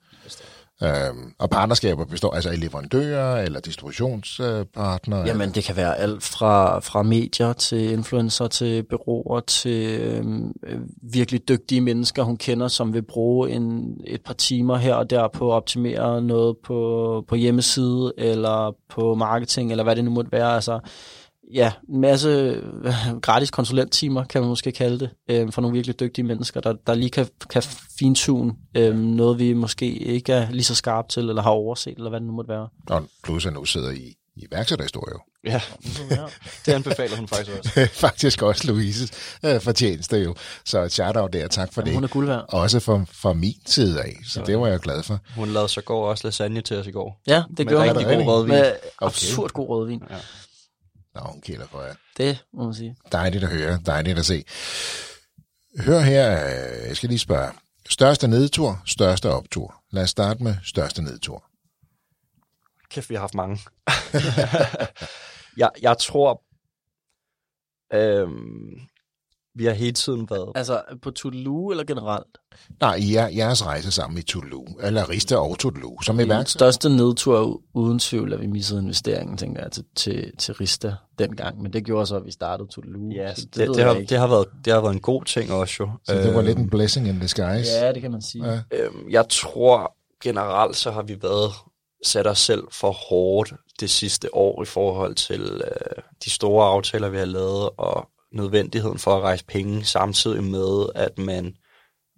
Øhm, 0.84 1.34
og 1.39 1.49
partnerskaber 1.49 2.05
består 2.05 2.32
altså 2.32 2.49
af 2.49 2.59
leverandører 2.59 3.41
eller 3.41 3.59
distributionspartnere? 3.59 5.21
Øh, 5.21 5.28
Jamen, 5.28 5.51
det 5.51 5.63
kan 5.63 5.76
være 5.76 5.97
alt 5.97 6.23
fra, 6.23 6.80
fra 6.80 7.03
medier 7.03 7.53
til 7.53 7.91
influencer 7.91 8.47
til 8.47 8.84
byråer 8.84 9.39
til 9.39 9.99
øhm, 10.01 10.53
øh, 10.67 10.80
virkelig 11.01 11.47
dygtige 11.49 11.82
mennesker, 11.82 12.23
hun 12.23 12.38
kender, 12.38 12.67
som 12.67 12.93
vil 12.93 13.01
bruge 13.01 13.51
en, 13.51 13.97
et 14.07 14.21
par 14.21 14.34
timer 14.34 14.78
her 14.78 14.95
og 14.95 15.09
der 15.09 15.28
på 15.28 15.51
at 15.51 15.55
optimere 15.55 16.21
noget 16.21 16.57
på, 16.63 17.23
på 17.28 17.36
hjemmeside 17.36 18.13
eller 18.17 18.76
på 18.89 19.15
marketing, 19.15 19.71
eller 19.71 19.84
hvad 19.84 19.95
det 19.95 20.03
nu 20.03 20.11
måtte 20.11 20.32
være. 20.32 20.55
Altså, 20.55 20.80
ja, 21.53 21.71
en 21.89 22.01
masse 22.01 22.29
øh, 22.29 22.93
gratis 23.21 23.51
konsulenttimer, 23.51 24.23
kan 24.23 24.41
man 24.41 24.47
måske 24.49 24.71
kalde 24.71 24.99
det, 24.99 25.09
øh, 25.29 25.51
for 25.51 25.61
nogle 25.61 25.75
virkelig 25.75 25.99
dygtige 25.99 26.25
mennesker, 26.25 26.61
der, 26.61 26.73
der 26.87 26.93
lige 26.93 27.09
kan, 27.09 27.27
kan 27.49 27.63
fintune 27.99 28.53
øh, 28.77 28.95
noget, 28.95 29.39
vi 29.39 29.53
måske 29.53 29.85
ikke 29.93 30.33
er 30.33 30.51
lige 30.51 30.63
så 30.63 30.75
skarpe 30.75 31.07
til, 31.09 31.29
eller 31.29 31.41
har 31.41 31.49
overset, 31.49 31.97
eller 31.97 32.09
hvad 32.09 32.19
det 32.19 32.27
nu 32.27 32.33
måtte 32.33 32.49
være. 32.49 32.67
Og 32.89 33.03
plus 33.23 33.45
at 33.45 33.53
nu 33.53 33.65
sidder 33.65 33.91
I 33.91 34.15
i 34.37 34.45
iværksætterhistorie 34.51 35.13
jo. 35.13 35.19
Ja, 35.49 35.61
det 36.65 36.73
anbefaler 36.73 37.15
hun 37.17 37.27
faktisk 37.27 37.57
også. 37.57 37.87
Faktisk 38.07 38.41
også 38.41 38.67
Louises 38.67 39.11
øh, 39.45 39.61
fortjeneste 39.61 40.17
jo. 40.17 40.35
Så 40.65 40.81
et 40.83 40.91
shout-out 40.91 41.33
der, 41.33 41.47
tak 41.47 41.73
for 41.73 41.81
Jamen, 41.81 41.87
det. 41.87 41.95
hun 41.97 42.03
er 42.03 42.07
guld 42.07 42.27
værd. 42.27 42.45
Også 42.49 42.79
fra, 42.79 43.05
fra 43.11 43.33
min 43.33 43.55
side 43.65 44.01
af, 44.01 44.13
så 44.25 44.43
det 44.45 44.59
var 44.59 44.67
jeg 44.67 44.79
glad 44.79 45.03
for. 45.03 45.19
Hun 45.35 45.49
lavede 45.49 45.69
så 45.69 45.81
går 45.81 46.09
også 46.09 46.27
lasagne 46.27 46.61
til 46.61 46.77
os 46.77 46.87
i 46.87 46.91
går. 46.91 47.21
Ja, 47.27 47.43
det 47.49 47.57
Med 47.57 47.65
gjorde 47.65 47.87
hun. 47.87 47.97
rigtig 47.97 48.17
god 48.17 48.25
rødvin. 48.25 48.53
Med 48.55 48.73
absurd 49.01 49.49
god 49.51 49.69
rødvin. 49.69 50.01
Ja. 50.09 50.15
Nå, 51.16 51.22
hun 51.22 51.41
kælder 51.41 51.68
for 51.68 51.82
jer. 51.82 51.95
Det 52.18 52.45
må 52.53 52.63
man 52.63 52.74
sige. 52.74 52.95
Dejligt 53.11 53.43
at 53.43 53.49
høre, 53.49 53.80
dejligt 53.86 54.20
at 54.20 54.26
se. 54.26 54.43
Hør 55.80 55.99
her, 55.99 56.45
øh, 56.45 56.88
jeg 56.88 56.97
skal 56.97 57.09
lige 57.09 57.20
spørge. 57.20 57.51
Største 57.89 58.28
nedtur, 58.28 58.82
største 58.86 59.30
optur. 59.32 59.84
Lad 59.91 60.03
os 60.03 60.09
starte 60.09 60.43
med 60.43 60.55
største 60.63 61.01
nedtur. 61.01 61.43
Kæft, 62.89 63.09
vi 63.09 63.16
har 63.16 63.22
haft 63.22 63.34
mange. 63.34 63.59
jeg, 65.57 65.70
jeg 65.82 65.97
tror, 65.97 66.43
øhm, 67.93 68.80
vi 69.56 69.66
har 69.66 69.74
hele 69.74 69.91
tiden 69.93 70.28
været... 70.30 70.51
Altså 70.56 70.82
på 71.01 71.12
Tudelu 71.12 71.70
eller 71.72 71.84
generelt? 71.84 72.38
Nej, 72.82 72.95
I 72.95 73.16
er, 73.16 73.28
jeres 73.28 73.66
rejse 73.66 73.91
sammen 73.91 74.20
i 74.20 74.22
Tudelu, 74.22 74.64
eller 74.84 75.10
Rista 75.10 75.36
og 75.38 75.60
Tudelu, 75.60 76.01
som 76.01 76.18
Den 76.18 76.26
iværksætter. 76.28 76.66
største 76.66 76.89
nedtur 76.89 77.62
uden 77.74 77.99
tvivl, 77.99 78.34
at 78.34 78.41
vi 78.41 78.47
missede 78.47 78.82
investeringen, 78.82 79.38
tænker 79.38 79.62
jeg, 79.62 79.72
til, 79.72 79.84
til, 79.95 80.32
til 80.38 80.53
Rista 80.53 80.93
dengang. 81.20 81.62
Men 81.62 81.74
det 81.74 81.86
gjorde 81.86 82.06
så, 82.06 82.16
at 82.16 82.26
vi 82.26 82.32
startede 82.32 82.68
Tudelu. 82.72 83.10
Ja, 83.16 83.36
så 83.36 83.41
det, 83.45 83.56
det, 83.56 83.76
det, 83.76 83.84
har, 83.84 83.93
det, 83.93 84.18
har 84.18 84.28
været, 84.28 84.45
det 84.66 84.74
har 84.74 84.82
været 84.82 84.93
en 84.93 84.99
god 85.01 85.24
ting 85.26 85.51
også 85.51 85.76
jo. 85.80 85.89
Så 86.03 86.14
det 86.14 86.34
var 86.34 86.38
Øhm, 86.39 86.45
lidt 86.45 86.58
en 86.58 86.70
blessing 86.70 87.08
in 87.08 87.20
disguise. 87.20 87.72
Ja, 87.72 87.91
det 87.93 88.01
kan 88.01 88.12
man 88.12 88.22
sige. 88.22 88.45
Ja. 88.51 88.60
Øhm, 88.72 89.10
jeg 89.10 89.26
tror 89.30 89.95
generelt, 90.24 90.76
så 90.78 90.91
har 90.91 91.01
vi 91.01 91.18
været 91.22 91.51
sat 92.06 92.28
os 92.28 92.39
selv 92.39 92.64
for 92.72 92.91
hårdt 92.91 93.53
det 93.80 93.89
sidste 93.89 94.36
år 94.36 94.62
i 94.64 94.66
forhold 94.66 95.16
til 95.16 95.41
øh, 95.66 96.03
de 96.26 96.30
store 96.30 96.66
aftaler, 96.68 97.10
vi 97.10 97.18
har 97.18 97.26
lavet, 97.26 97.70
og 97.78 98.08
nødvendigheden 98.36 98.99
for 98.99 99.17
at 99.17 99.23
rejse 99.23 99.45
penge, 99.45 99.83
samtidig 99.83 100.43
med, 100.43 100.89
at 100.95 101.17
man, 101.17 101.55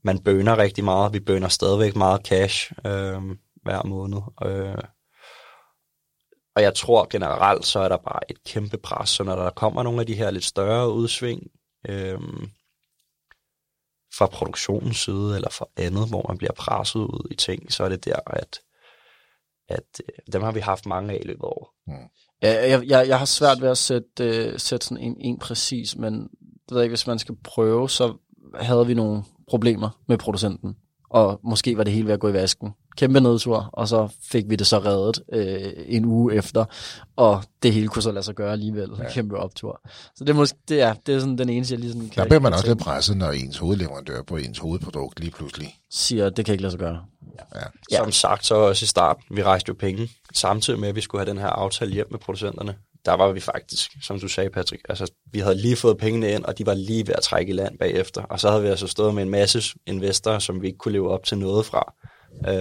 man 0.03 0.19
bønner 0.23 0.57
rigtig 0.57 0.83
meget. 0.83 1.13
Vi 1.13 1.19
bønner 1.19 1.47
stadigvæk 1.47 1.95
meget 1.95 2.25
cash 2.25 2.71
øh, 2.85 3.21
hver 3.63 3.85
måned. 3.85 4.21
Øh, 4.45 4.83
og 6.55 6.63
jeg 6.63 6.75
tror 6.75 7.07
generelt, 7.09 7.65
så 7.65 7.79
er 7.79 7.89
der 7.89 7.97
bare 7.97 8.31
et 8.31 8.43
kæmpe 8.43 8.77
pres, 8.77 9.09
så 9.09 9.23
når 9.23 9.35
der 9.35 9.49
kommer 9.49 9.83
nogle 9.83 9.99
af 9.99 10.05
de 10.05 10.15
her 10.15 10.31
lidt 10.31 10.45
større 10.45 10.91
udsving, 10.91 11.41
øh, 11.89 12.19
fra 14.17 14.27
produktionens 14.27 14.97
side 14.97 15.35
eller 15.35 15.49
fra 15.49 15.65
andet, 15.77 16.09
hvor 16.09 16.25
man 16.27 16.37
bliver 16.37 16.53
presset 16.53 16.99
ud 16.99 17.27
i 17.31 17.35
ting, 17.35 17.71
så 17.71 17.83
er 17.83 17.89
det 17.89 18.05
der, 18.05 18.19
at, 18.27 18.59
at 19.69 20.01
øh, 20.03 20.33
dem 20.33 20.41
har 20.41 20.51
vi 20.51 20.59
haft 20.59 20.85
mange 20.85 21.13
af 21.13 21.19
i 21.21 21.27
løbet 21.27 21.43
af 21.43 21.47
året. 21.47 21.69
Mm. 21.87 22.09
Ja, 22.41 22.69
jeg, 22.69 22.87
jeg, 22.87 23.07
jeg 23.07 23.19
har 23.19 23.25
svært 23.25 23.61
ved 23.61 23.69
at 23.69 23.77
sætte, 23.77 24.49
uh, 24.53 24.59
sætte 24.59 24.85
sådan 24.85 25.03
en, 25.03 25.15
en 25.19 25.39
præcis, 25.39 25.97
men 25.97 26.13
det 26.13 26.71
ved 26.71 26.77
jeg 26.77 26.83
ikke, 26.83 26.91
hvis 26.91 27.07
man 27.07 27.19
skal 27.19 27.35
prøve, 27.43 27.89
så 27.89 28.13
havde 28.55 28.87
vi 28.87 28.93
nogle 28.93 29.23
problemer 29.47 29.89
med 30.07 30.17
producenten. 30.17 30.75
Og 31.09 31.39
måske 31.43 31.77
var 31.77 31.83
det 31.83 31.93
hele 31.93 32.07
ved 32.07 32.13
at 32.13 32.19
gå 32.19 32.29
i 32.29 32.33
vasken, 32.33 32.71
kæmpe 32.97 33.21
nedtur, 33.21 33.69
og 33.73 33.87
så 33.87 34.07
fik 34.21 34.49
vi 34.49 34.55
det 34.55 34.67
så 34.67 34.79
reddet 34.79 35.19
øh, 35.33 35.73
en 35.85 36.05
uge 36.05 36.35
efter, 36.35 36.65
og 37.15 37.43
det 37.63 37.73
hele 37.73 37.87
kunne 37.87 38.03
så 38.03 38.11
lade 38.11 38.23
sig 38.25 38.35
gøre 38.35 38.51
alligevel, 38.51 38.89
ja. 38.99 39.09
kæmpe 39.09 39.37
optur. 39.37 39.81
Så 40.15 40.23
det 40.23 40.29
er, 40.29 40.33
måske, 40.33 40.57
det 40.69 40.81
er, 40.81 40.93
det 40.93 41.15
er 41.15 41.19
sådan 41.19 41.37
den 41.37 41.49
eneste, 41.49 41.73
jeg 41.73 41.79
lige 41.79 41.91
sådan 41.91 42.09
kan... 42.09 42.23
Der 42.23 42.29
bliver 42.29 42.39
man 42.39 42.53
også 42.53 42.67
lidt 42.67 42.79
presset, 42.79 43.17
når 43.17 43.31
ens 43.31 43.57
hovedleverandør 43.57 44.21
på 44.21 44.37
ens 44.37 44.59
hovedprodukt 44.59 45.19
lige 45.19 45.31
pludselig 45.31 45.75
siger, 45.91 46.29
det 46.29 46.45
kan 46.45 46.53
ikke 46.53 46.61
lade 46.61 46.71
sig 46.71 46.79
gøre. 46.79 46.99
Ja. 47.55 47.59
Ja. 47.91 47.97
Som 47.97 48.11
sagt 48.11 48.45
så 48.45 48.55
også 48.55 48.83
i 48.83 48.87
starten, 48.87 49.23
vi 49.31 49.43
rejste 49.43 49.69
jo 49.69 49.75
penge, 49.79 50.09
samtidig 50.33 50.79
med, 50.79 50.89
at 50.89 50.95
vi 50.95 51.01
skulle 51.01 51.25
have 51.25 51.29
den 51.29 51.41
her 51.41 51.47
aftale 51.47 51.93
hjem 51.93 52.07
med 52.11 52.19
producenterne. 52.19 52.75
Der 53.05 53.13
var 53.13 53.31
vi 53.31 53.39
faktisk, 53.39 53.91
som 54.01 54.19
du 54.19 54.27
sagde, 54.27 54.49
Patrick, 54.49 54.81
altså 54.89 55.11
vi 55.31 55.39
havde 55.39 55.61
lige 55.61 55.75
fået 55.75 55.97
pengene 55.97 56.31
ind, 56.31 56.45
og 56.45 56.57
de 56.57 56.65
var 56.65 56.73
lige 56.73 57.07
ved 57.07 57.13
at 57.15 57.23
trække 57.23 57.49
i 57.49 57.53
land 57.53 57.77
bagefter. 57.79 58.21
Og 58.21 58.39
så 58.39 58.49
havde 58.49 58.63
vi 58.63 58.69
altså 58.69 58.87
stået 58.87 59.15
med 59.15 59.23
en 59.23 59.29
masse 59.29 59.61
investorer, 59.85 60.39
som 60.39 60.61
vi 60.61 60.67
ikke 60.67 60.77
kunne 60.77 60.91
leve 60.91 61.09
op 61.09 61.23
til 61.23 61.37
noget 61.37 61.65
fra. 61.65 61.93
Øh, 62.47 62.53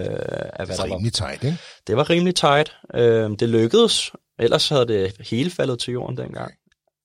af, 0.52 0.66
det 0.66 0.78
var 0.78 0.84
rimelig 0.84 1.12
tight, 1.12 1.44
ikke? 1.44 1.58
Det 1.86 1.96
var 1.96 2.10
rimelig 2.10 2.34
tight. 2.34 2.76
Øh, 2.94 3.30
det 3.40 3.48
lykkedes. 3.48 4.12
Ellers 4.38 4.68
havde 4.68 4.88
det 4.88 5.12
hele 5.30 5.50
faldet 5.50 5.78
til 5.78 5.92
jorden 5.92 6.16
dengang. 6.16 6.52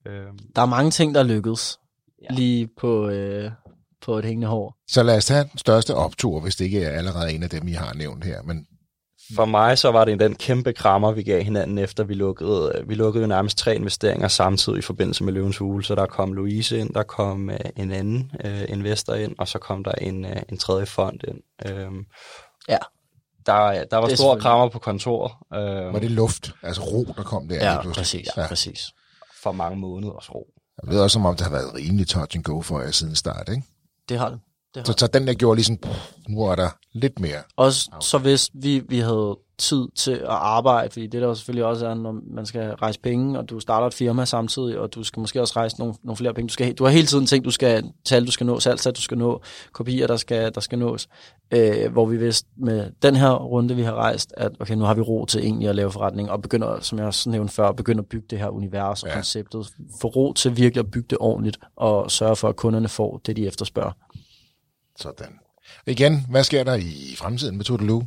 Øh. 0.07 0.25
Der 0.55 0.61
er 0.61 0.65
mange 0.65 0.91
ting, 0.91 1.15
der 1.15 1.23
lykkedes. 1.23 1.79
Ja. 2.21 2.35
Lige 2.35 2.69
på, 2.79 3.09
øh, 3.09 3.51
på 4.01 4.17
et 4.17 4.25
hængende 4.25 4.47
hår. 4.47 4.77
Så 4.87 5.03
lad 5.03 5.17
os 5.17 5.25
tage 5.25 5.43
den 5.43 5.57
største 5.57 5.95
optur, 5.95 6.39
hvis 6.39 6.55
det 6.55 6.65
ikke 6.65 6.83
er 6.83 6.97
allerede 6.97 7.33
en 7.33 7.43
af 7.43 7.49
dem, 7.49 7.67
I 7.67 7.71
har 7.71 7.93
nævnt 7.93 8.23
her. 8.23 8.41
Men 8.41 8.65
for 9.35 9.45
mig 9.45 9.77
så 9.77 9.91
var 9.91 10.05
det 10.05 10.19
den 10.19 10.35
kæmpe 10.35 10.73
krammer, 10.73 11.11
vi 11.11 11.23
gav 11.23 11.43
hinanden 11.43 11.77
efter 11.77 12.03
vi 12.03 12.13
lukkede. 12.13 12.83
Vi 12.87 12.95
lukkede 12.95 13.27
nærmest 13.27 13.57
tre 13.57 13.75
investeringer 13.75 14.27
samtidig 14.27 14.79
i 14.79 14.81
forbindelse 14.81 15.23
med 15.23 15.33
Løvens 15.33 15.57
Hule. 15.57 15.83
Så 15.83 15.95
der 15.95 16.05
kom 16.05 16.33
Louise 16.33 16.77
ind, 16.79 16.93
der 16.93 17.03
kom 17.03 17.49
uh, 17.49 17.55
en 17.83 17.91
anden 17.91 18.31
uh, 18.45 18.69
investor 18.69 19.13
ind, 19.13 19.35
og 19.39 19.47
så 19.47 19.59
kom 19.59 19.83
der 19.83 19.91
en, 19.91 20.25
uh, 20.25 20.31
en 20.49 20.57
tredje 20.57 20.85
fond 20.85 21.19
ind. 21.27 21.41
Um, 21.87 22.05
ja. 22.69 22.77
Der, 23.45 23.83
der 23.83 23.97
var 23.97 24.15
store 24.15 24.39
krammer 24.39 24.69
på 24.69 24.79
kontoret. 24.79 25.31
Um, 25.51 25.93
var 25.93 25.99
det 25.99 26.11
luft, 26.11 26.51
altså 26.63 26.81
ro, 26.81 27.13
der 27.17 27.23
kom 27.23 27.47
der? 27.47 27.71
Ja, 27.71 27.91
præcis, 27.93 28.27
ja. 28.37 28.47
præcis. 28.47 28.91
For 29.41 29.51
mange 29.51 29.79
måneder 29.79 30.31
ro. 30.35 30.47
Jeg 30.83 30.93
ved 30.93 30.99
også, 30.99 31.19
om 31.19 31.35
det 31.35 31.45
har 31.45 31.51
været 31.51 31.73
rimelig 31.75 32.07
touch 32.07 32.37
and 32.37 32.43
go 32.43 32.61
for 32.61 32.81
jer 32.81 32.91
siden 32.91 33.15
start, 33.15 33.49
ikke? 33.49 33.63
Det 34.09 34.19
har 34.19 34.29
det. 34.29 34.39
det 34.75 34.87
har 34.87 34.93
så, 34.93 34.93
så 34.97 35.07
den 35.07 35.27
der 35.27 35.33
gjorde 35.33 35.55
ligesom, 35.55 35.77
nu 36.27 36.41
er 36.41 36.55
der 36.55 36.69
lidt 36.93 37.19
mere. 37.19 37.43
Også 37.55 37.91
så 38.01 38.17
hvis 38.17 38.49
vi, 38.53 38.79
vi 38.79 38.99
havde 38.99 39.37
tid 39.61 39.87
til 39.95 40.11
at 40.11 40.27
arbejde, 40.27 40.91
fordi 40.91 41.07
det 41.07 41.21
der 41.21 41.33
selvfølgelig 41.33 41.65
også 41.65 41.87
er, 41.87 41.93
når 41.93 42.15
man 42.35 42.45
skal 42.45 42.71
rejse 42.71 42.99
penge, 42.99 43.39
og 43.39 43.49
du 43.49 43.59
starter 43.59 43.87
et 43.87 43.93
firma 43.93 44.25
samtidig, 44.25 44.79
og 44.79 44.93
du 44.93 45.03
skal 45.03 45.19
måske 45.19 45.41
også 45.41 45.53
rejse 45.55 45.79
nogle, 45.79 45.93
nogle 46.03 46.17
flere 46.17 46.33
penge. 46.33 46.47
Du, 46.47 46.53
skal, 46.53 46.73
du 46.73 46.83
har 46.83 46.91
hele 46.91 47.07
tiden 47.07 47.25
ting, 47.25 47.45
du 47.45 47.51
skal 47.51 47.83
tal, 48.05 48.25
du 48.25 48.31
skal 48.31 48.45
nå, 48.45 48.59
salgsat, 48.59 48.97
du 48.97 49.01
skal 49.01 49.17
nå, 49.17 49.41
kopier, 49.71 50.07
der 50.07 50.17
skal, 50.17 50.55
der 50.55 50.61
skal 50.61 50.79
nås. 50.79 51.07
Øh, 51.51 51.91
hvor 51.91 52.05
vi 52.05 52.17
vidste 52.17 52.47
med 52.57 52.91
den 53.01 53.15
her 53.15 53.31
runde, 53.31 53.75
vi 53.75 53.83
har 53.83 53.93
rejst, 53.93 54.33
at 54.37 54.51
okay, 54.59 54.75
nu 54.75 54.83
har 54.83 54.93
vi 54.93 55.01
ro 55.01 55.25
til 55.25 55.41
egentlig 55.43 55.69
at 55.69 55.75
lave 55.75 55.91
forretning, 55.91 56.31
og 56.31 56.41
begynder, 56.41 56.79
som 56.79 56.97
jeg 56.97 57.07
også 57.07 57.29
nævnte 57.29 57.53
før, 57.53 57.71
begynder 57.71 58.01
at 58.01 58.09
bygge 58.09 58.27
det 58.29 58.39
her 58.39 58.49
univers 58.49 59.03
og 59.03 59.09
ja. 59.09 59.15
konceptet. 59.15 59.67
Få 60.01 60.07
ro 60.07 60.33
til 60.33 60.57
virkelig 60.57 60.79
at 60.79 60.91
bygge 60.91 61.07
det 61.09 61.17
ordentligt, 61.21 61.59
og 61.75 62.11
sørge 62.11 62.35
for, 62.35 62.49
at 62.49 62.55
kunderne 62.55 62.87
får 62.87 63.21
det, 63.25 63.37
de 63.37 63.47
efterspørger. 63.47 63.91
Sådan. 64.97 65.39
Igen, 65.87 66.25
hvad 66.29 66.43
sker 66.43 66.63
der 66.63 66.75
i 66.75 67.15
fremtiden 67.17 67.57
med 67.57 67.65
Totaloo? 67.65 68.03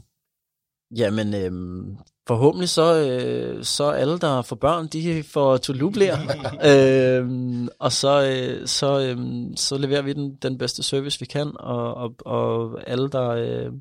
Jamen, 0.90 1.34
øhm, 1.34 1.96
forhåbentlig 2.26 2.68
så, 2.68 3.08
øh, 3.08 3.64
så 3.64 3.90
alle, 3.90 4.18
der 4.18 4.42
får 4.42 4.56
børn, 4.56 4.86
de 4.86 5.22
får 5.22 5.56
Toulouse 5.56 6.00
øhm, 6.70 7.68
og 7.78 7.92
så, 7.92 8.26
øh, 8.26 8.66
så, 8.66 9.00
øh, 9.00 9.18
så 9.56 9.78
leverer 9.78 10.02
vi 10.02 10.12
den, 10.12 10.34
den 10.42 10.58
bedste 10.58 10.82
service, 10.82 11.20
vi 11.20 11.26
kan, 11.26 11.52
og, 11.54 11.94
og, 11.94 12.14
og 12.26 12.80
alle, 12.86 13.08
der... 13.08 13.28
Øh, 13.28 13.72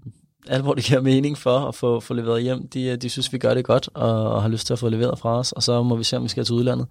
alle, 0.47 0.63
hvor 0.63 0.73
det 0.73 0.83
giver 0.83 1.01
mening 1.01 1.37
for 1.37 1.59
at 1.59 1.75
få, 1.75 1.99
få 1.99 2.13
leveret 2.13 2.43
hjem, 2.43 2.67
de, 2.67 2.95
de 2.95 3.09
synes, 3.09 3.33
vi 3.33 3.37
gør 3.37 3.53
det 3.53 3.65
godt, 3.65 3.89
og, 3.93 4.31
og 4.31 4.41
har 4.41 4.49
lyst 4.49 4.67
til 4.67 4.73
at 4.73 4.79
få 4.79 4.89
leveret 4.89 5.19
fra 5.19 5.39
os, 5.39 5.51
og 5.51 5.63
så 5.63 5.83
må 5.83 5.95
vi 5.95 6.03
se, 6.03 6.17
om 6.17 6.23
vi 6.23 6.27
skal 6.27 6.45
til 6.45 6.55
udlandet. 6.55 6.87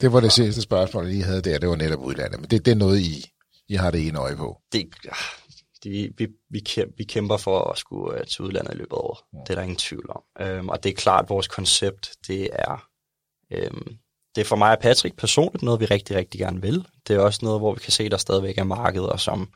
Det 0.00 0.12
var 0.12 0.20
det 0.20 0.32
sidste 0.32 0.62
spørgsmål, 0.62 1.04
jeg 1.04 1.12
lige 1.12 1.24
havde 1.24 1.40
der, 1.42 1.58
det 1.58 1.68
var 1.68 1.76
netop 1.76 2.00
udlandet, 2.04 2.40
men 2.40 2.50
det, 2.50 2.64
det 2.64 2.70
er 2.70 2.76
noget, 2.76 3.00
I, 3.00 3.24
I 3.68 3.74
har 3.74 3.90
det 3.90 4.06
ene 4.06 4.18
øje 4.18 4.36
på. 4.36 4.56
Det, 4.72 4.84
vi, 5.84 6.28
vi, 6.50 6.60
vi 6.96 7.04
kæmper 7.04 7.36
for 7.36 7.70
at 7.70 7.78
skulle 7.78 8.20
uh, 8.20 8.26
til 8.26 8.44
udlandet 8.44 8.74
i 8.74 8.76
løbet 8.76 8.92
af 8.92 9.00
året. 9.00 9.18
Ja. 9.32 9.38
Det 9.38 9.50
er 9.50 9.54
der 9.54 9.62
ingen 9.62 9.76
tvivl 9.76 10.10
om. 10.10 10.22
Um, 10.58 10.68
og 10.68 10.82
det 10.82 10.90
er 10.90 10.94
klart, 10.94 11.24
at 11.24 11.30
vores 11.30 11.48
koncept, 11.48 12.10
det 12.26 12.48
er, 12.52 12.88
um, 13.54 13.98
det 14.34 14.40
er 14.40 14.44
for 14.44 14.56
mig 14.56 14.70
og 14.70 14.78
Patrick 14.78 15.16
personligt 15.16 15.62
noget, 15.62 15.80
vi 15.80 15.84
rigtig, 15.84 16.16
rigtig 16.16 16.40
gerne 16.40 16.62
vil. 16.62 16.86
Det 17.08 17.16
er 17.16 17.20
også 17.20 17.40
noget, 17.42 17.60
hvor 17.60 17.74
vi 17.74 17.80
kan 17.80 17.92
se, 17.92 18.08
der 18.08 18.16
stadigvæk 18.16 18.58
er 18.58 18.64
markeder, 18.64 19.16
som 19.16 19.48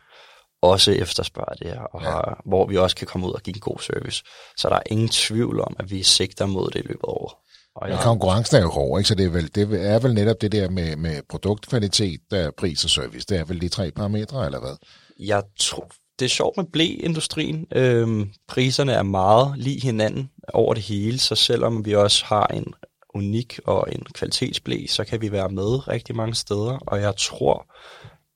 også 0.63 0.93
efterspørger 0.93 1.55
det 1.55 1.67
her, 1.67 1.81
og 1.81 2.03
ja. 2.03 2.11
har, 2.11 2.43
hvor 2.45 2.67
vi 2.67 2.77
også 2.77 2.97
kan 2.97 3.07
komme 3.07 3.27
ud 3.27 3.33
og 3.33 3.41
give 3.43 3.57
en 3.57 3.61
god 3.61 3.79
service. 3.79 4.25
Så 4.57 4.69
der 4.69 4.77
er 4.77 4.83
ingen 4.87 5.09
tvivl 5.09 5.61
om, 5.61 5.77
at 5.79 5.91
vi 5.91 6.03
sigter 6.03 6.47
mod 6.47 6.71
det 6.71 6.79
i 6.79 6.83
løbet 6.83 7.05
af 7.05 7.13
året. 7.13 7.35
Og 7.75 7.89
ja. 7.89 8.03
konkurrencen 8.03 8.57
er 8.57 8.61
jo 8.61 8.71
hård, 8.71 9.01
ikke? 9.01 9.09
så 9.09 9.15
det 9.15 9.27
er, 9.27 9.31
vel, 9.31 9.55
det 9.55 9.93
er 9.93 9.99
vel 9.99 10.15
netop 10.15 10.41
det 10.41 10.53
der 10.53 10.71
med, 10.71 10.97
med 10.97 11.23
produktkvalitet, 11.29 12.21
der 12.31 12.51
pris 12.51 12.85
og 12.85 12.91
service. 12.91 13.27
Det 13.29 13.39
er 13.39 13.45
vel 13.45 13.61
de 13.61 13.69
tre 13.69 13.91
parametre, 13.91 14.47
eller 14.47 14.61
hvad? 14.61 14.77
Jeg 15.19 15.43
tror, 15.61 15.91
det 16.23 16.29
er 16.29 16.35
sjovt 16.35 16.57
med 16.57 16.65
blæindustrien. 16.65 17.67
Øhm, 17.73 18.33
priserne 18.49 18.93
er 18.93 19.03
meget 19.03 19.59
lige 19.59 19.81
hinanden 19.81 20.31
over 20.55 20.75
det 20.75 20.83
hele, 20.83 21.19
så 21.19 21.35
selvom 21.35 21.85
vi 21.85 21.95
også 21.95 22.25
har 22.25 22.47
en 22.47 22.75
unik 23.15 23.61
og 23.65 23.89
en 23.93 24.05
kvalitetsblæ, 24.15 24.87
så 24.89 25.05
kan 25.05 25.21
vi 25.21 25.33
være 25.33 25.49
med 25.49 25.89
rigtig 25.89 26.17
mange 26.17 26.35
steder, 26.35 26.79
og 26.87 27.01
jeg 27.01 27.17
tror 27.17 27.75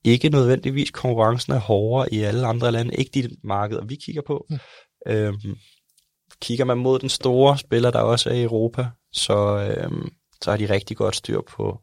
ikke 0.05 0.29
nødvendigvis 0.29 0.91
konkurrencen 0.91 1.53
er 1.53 1.59
hårdere 1.59 2.15
i 2.15 2.23
alle 2.23 2.47
andre 2.47 2.73
lande, 2.73 2.95
ikke 2.95 3.11
de 3.23 3.37
markeder, 3.45 3.85
vi 3.85 3.95
kigger 3.95 4.23
på. 4.23 4.47
Mm. 4.51 4.59
Øhm, 5.07 5.57
kigger 6.41 6.65
man 6.65 6.79
mod 6.79 6.99
den 6.99 7.09
store 7.09 7.59
spiller, 7.59 7.91
der 7.91 8.01
også 8.01 8.31
er 8.31 8.35
i 8.35 8.43
Europa, 8.43 8.87
så, 9.13 9.37
øhm, 9.59 10.09
så 10.43 10.51
har 10.51 10.59
de 10.59 10.71
rigtig 10.71 10.97
godt 10.97 11.17
styr 11.17 11.41
på 11.49 11.81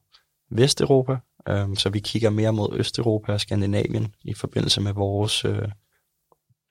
Vesteuropa, 0.51 1.17
øhm, 1.49 1.75
så 1.75 1.89
vi 1.89 1.99
kigger 1.99 2.29
mere 2.29 2.53
mod 2.53 2.69
Østeuropa 2.73 3.33
og 3.33 3.41
Skandinavien 3.41 4.15
i 4.23 4.33
forbindelse 4.33 4.81
med 4.81 4.93
vores 4.93 5.45
øh, 5.45 5.67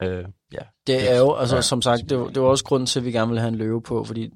Øh, 0.09 0.25
ja. 0.53 0.59
Det 0.87 1.13
er 1.13 1.19
jo, 1.19 1.35
altså 1.35 1.57
ja. 1.57 1.63
som 1.63 1.83
sagt, 1.83 2.03
det, 2.09 2.35
det 2.35 2.43
var 2.43 2.49
også 2.49 2.65
grunden 2.65 2.87
til, 2.87 2.99
at 3.01 3.05
vi 3.05 3.13
gerne 3.13 3.29
ville 3.29 3.41
have 3.41 3.49
en 3.49 3.55
løve 3.55 3.83
på, 3.83 4.05
fordi 4.05 4.25
øh, 4.25 4.31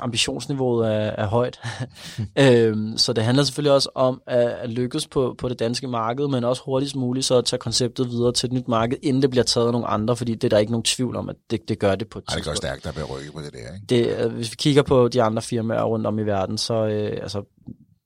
ambitionsniveauet 0.00 0.86
er, 0.86 1.10
er 1.10 1.26
højt. 1.26 1.60
øhm, 2.38 2.96
så 2.96 3.12
det 3.12 3.24
handler 3.24 3.44
selvfølgelig 3.44 3.72
også 3.72 3.88
om 3.94 4.22
at, 4.26 4.48
at 4.48 4.70
lykkes 4.70 5.06
på, 5.06 5.34
på 5.38 5.48
det 5.48 5.58
danske 5.58 5.88
marked, 5.88 6.28
men 6.28 6.44
også 6.44 6.62
hurtigst 6.64 6.96
muligt 6.96 7.26
så 7.26 7.38
at 7.38 7.44
tage 7.44 7.60
konceptet 7.60 8.10
videre 8.10 8.32
til 8.32 8.46
et 8.46 8.52
nyt 8.52 8.68
marked, 8.68 8.98
inden 9.02 9.22
det 9.22 9.30
bliver 9.30 9.44
taget 9.44 9.66
af 9.66 9.72
nogle 9.72 9.86
andre, 9.86 10.16
fordi 10.16 10.34
det 10.34 10.44
er 10.44 10.48
der 10.48 10.58
ikke 10.58 10.72
nogen 10.72 10.84
tvivl 10.84 11.16
om, 11.16 11.28
at 11.28 11.36
det, 11.50 11.68
det 11.68 11.78
gør 11.78 11.94
det 11.94 12.08
på 12.08 12.18
et 12.18 12.24
Ej, 12.28 12.34
det 12.34 12.44
går 12.44 12.54
stærkt, 12.54 12.84
der 12.84 12.92
bliver 12.92 13.06
rykket 13.06 13.32
på 13.32 13.40
det 13.40 13.52
der, 13.52 13.74
ikke? 13.74 13.86
Det, 13.88 14.24
øh, 14.24 14.32
hvis 14.32 14.50
vi 14.50 14.56
kigger 14.58 14.82
på 14.82 15.08
de 15.08 15.22
andre 15.22 15.42
firmaer 15.42 15.82
rundt 15.82 16.06
om 16.06 16.18
i 16.18 16.22
verden, 16.22 16.58
så 16.58 16.74
øh, 16.74 17.18
altså, 17.22 17.42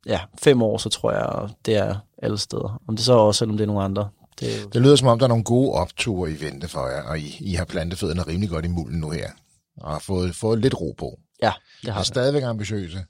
ja, 0.07 0.21
fem 0.39 0.63
år, 0.63 0.79
så 0.79 0.89
tror 0.89 1.13
jeg, 1.13 1.49
det 1.67 1.77
er 1.77 1.95
alle 2.23 2.39
steder. 2.39 2.83
Om 2.89 2.97
det 2.97 3.05
så 3.05 3.13
også, 3.13 3.39
selvom 3.39 3.57
det 3.57 3.65
er 3.65 3.67
nogle 3.67 3.83
andre, 3.83 4.09
det, 4.43 4.63
jo... 4.63 4.69
det 4.69 4.83
lyder 4.83 4.97
som 4.97 5.09
om, 5.09 5.19
der 5.19 5.27
er 5.27 5.29
nogle 5.29 5.45
gode 5.45 5.73
opture 5.73 6.31
i 6.31 6.41
vente 6.41 6.69
for 6.69 6.89
jer, 6.89 7.03
og 7.03 7.19
I, 7.19 7.37
I 7.41 7.55
har 7.55 7.65
plantet 7.65 7.99
fødderne 7.99 8.23
rimelig 8.23 8.51
godt 8.51 8.65
i 8.65 8.69
mulden 8.69 9.01
nu 9.01 9.11
her, 9.11 9.31
og 9.77 9.93
har 9.93 9.99
fået, 9.99 10.37
fået 10.37 10.59
lidt 10.59 10.81
ro 10.81 10.95
på. 10.99 11.19
Ja, 11.43 11.53
det 11.83 11.93
har 11.93 12.01
er 12.01 12.05
stadigvæk 12.05 12.43
ambitiøse. 12.43 13.05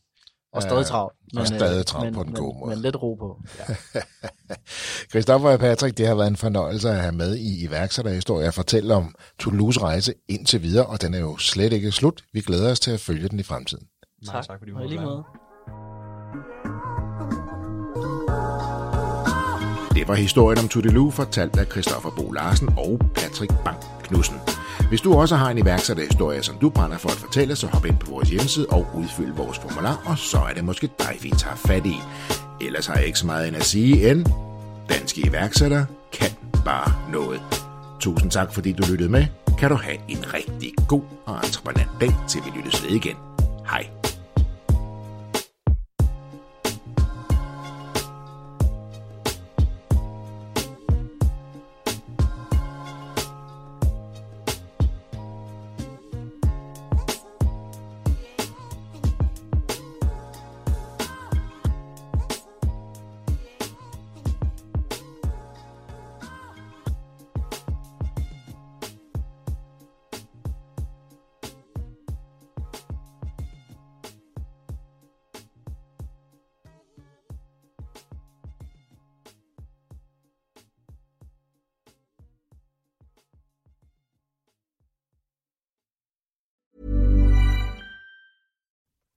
Og 0.53 0.63
stadig 0.63 0.87
travlt. 0.87 1.17
Men, 1.33 1.41
og 1.41 1.47
stadig 1.47 1.87
travlt 1.87 2.07
men, 2.07 2.15
på 2.15 2.23
den 2.23 2.35
gode 2.35 2.55
men, 2.55 2.61
måde. 2.61 2.71
Men 2.71 2.83
lidt 2.83 3.03
ro 3.03 3.15
på. 3.15 3.41
Ja. 3.59 3.75
Christoffer 5.11 5.51
og 5.51 5.59
Patrick, 5.59 5.99
det 5.99 6.07
har 6.07 6.15
været 6.15 6.29
en 6.29 6.37
fornøjelse 6.37 6.91
at 6.91 7.01
have 7.01 7.13
med 7.13 7.37
i 7.37 7.65
iværksætterhistorie 7.65 8.47
at 8.47 8.55
fortælle 8.55 8.95
om 8.95 9.15
Toulouse 9.39 9.81
rejse 9.81 10.15
indtil 10.29 10.63
videre, 10.63 10.87
og 10.87 11.03
den 11.03 11.15
er 11.15 11.19
jo 11.19 11.37
slet 11.37 11.73
ikke 11.73 11.93
slut. 11.93 12.25
Vi 12.33 12.41
glæder 12.41 12.71
os 12.71 12.81
til 12.81 12.91
at 12.91 13.01
følge 13.01 13.29
den 13.29 13.41
i 13.41 13.43
fremtiden. 13.43 13.87
Tak, 14.27 14.47
tak 14.47 14.59
fordi 14.59 14.71
du 14.71 14.79
var 14.79 15.17
med. 15.17 15.42
Det 20.03 20.09
var 20.09 20.15
historien 20.15 20.59
om 20.59 20.69
Tudelu, 20.69 21.11
fortalt 21.11 21.57
af 21.57 21.67
Christoffer 21.67 22.11
Bo 22.11 22.33
Larsen 22.33 22.69
og 22.77 23.01
Patrick 23.15 23.53
Bang 23.65 23.77
Knudsen. 24.03 24.37
Hvis 24.89 25.01
du 25.01 25.15
også 25.15 25.37
har 25.37 25.51
en 25.51 25.59
iværksætterhistorie, 25.59 26.43
som 26.43 26.59
du 26.59 26.71
brænder 26.71 26.99
for 26.99 27.09
at 27.09 27.15
fortælle, 27.15 27.57
så 27.57 27.67
hop 27.67 27.87
ind 27.87 27.99
på 27.99 28.11
vores 28.11 28.29
hjemmeside 28.29 28.67
og 28.71 28.87
udfyld 28.95 29.33
vores 29.33 29.59
formular, 29.59 30.03
og 30.07 30.19
så 30.19 30.39
er 30.39 30.55
det 30.55 30.65
måske 30.65 30.89
dig, 30.99 31.19
vi 31.23 31.31
tager 31.31 31.57
fat 31.57 31.87
i. 31.87 31.97
Ellers 32.61 32.87
har 32.87 32.95
jeg 32.95 33.07
ikke 33.07 33.19
så 33.19 33.27
meget 33.27 33.49
end 33.49 33.57
at 33.57 33.65
sige 33.65 34.11
end, 34.11 34.27
danske 34.89 35.27
iværksættere 35.27 35.87
kan 36.13 36.31
bare 36.65 36.93
noget. 37.13 37.41
Tusind 38.01 38.31
tak, 38.31 38.53
fordi 38.53 38.73
du 38.73 38.83
lyttede 38.91 39.11
med. 39.11 39.27
Kan 39.59 39.71
du 39.71 39.77
have 39.77 39.97
en 40.09 40.35
rigtig 40.35 40.73
god 40.89 41.03
og 41.27 41.37
entreprenant 41.37 41.91
dag, 42.01 42.15
til 42.29 42.41
vi 42.45 42.59
lyttes 42.59 42.85
ved 42.85 42.91
igen. 42.91 43.17
Hej. 43.71 44.12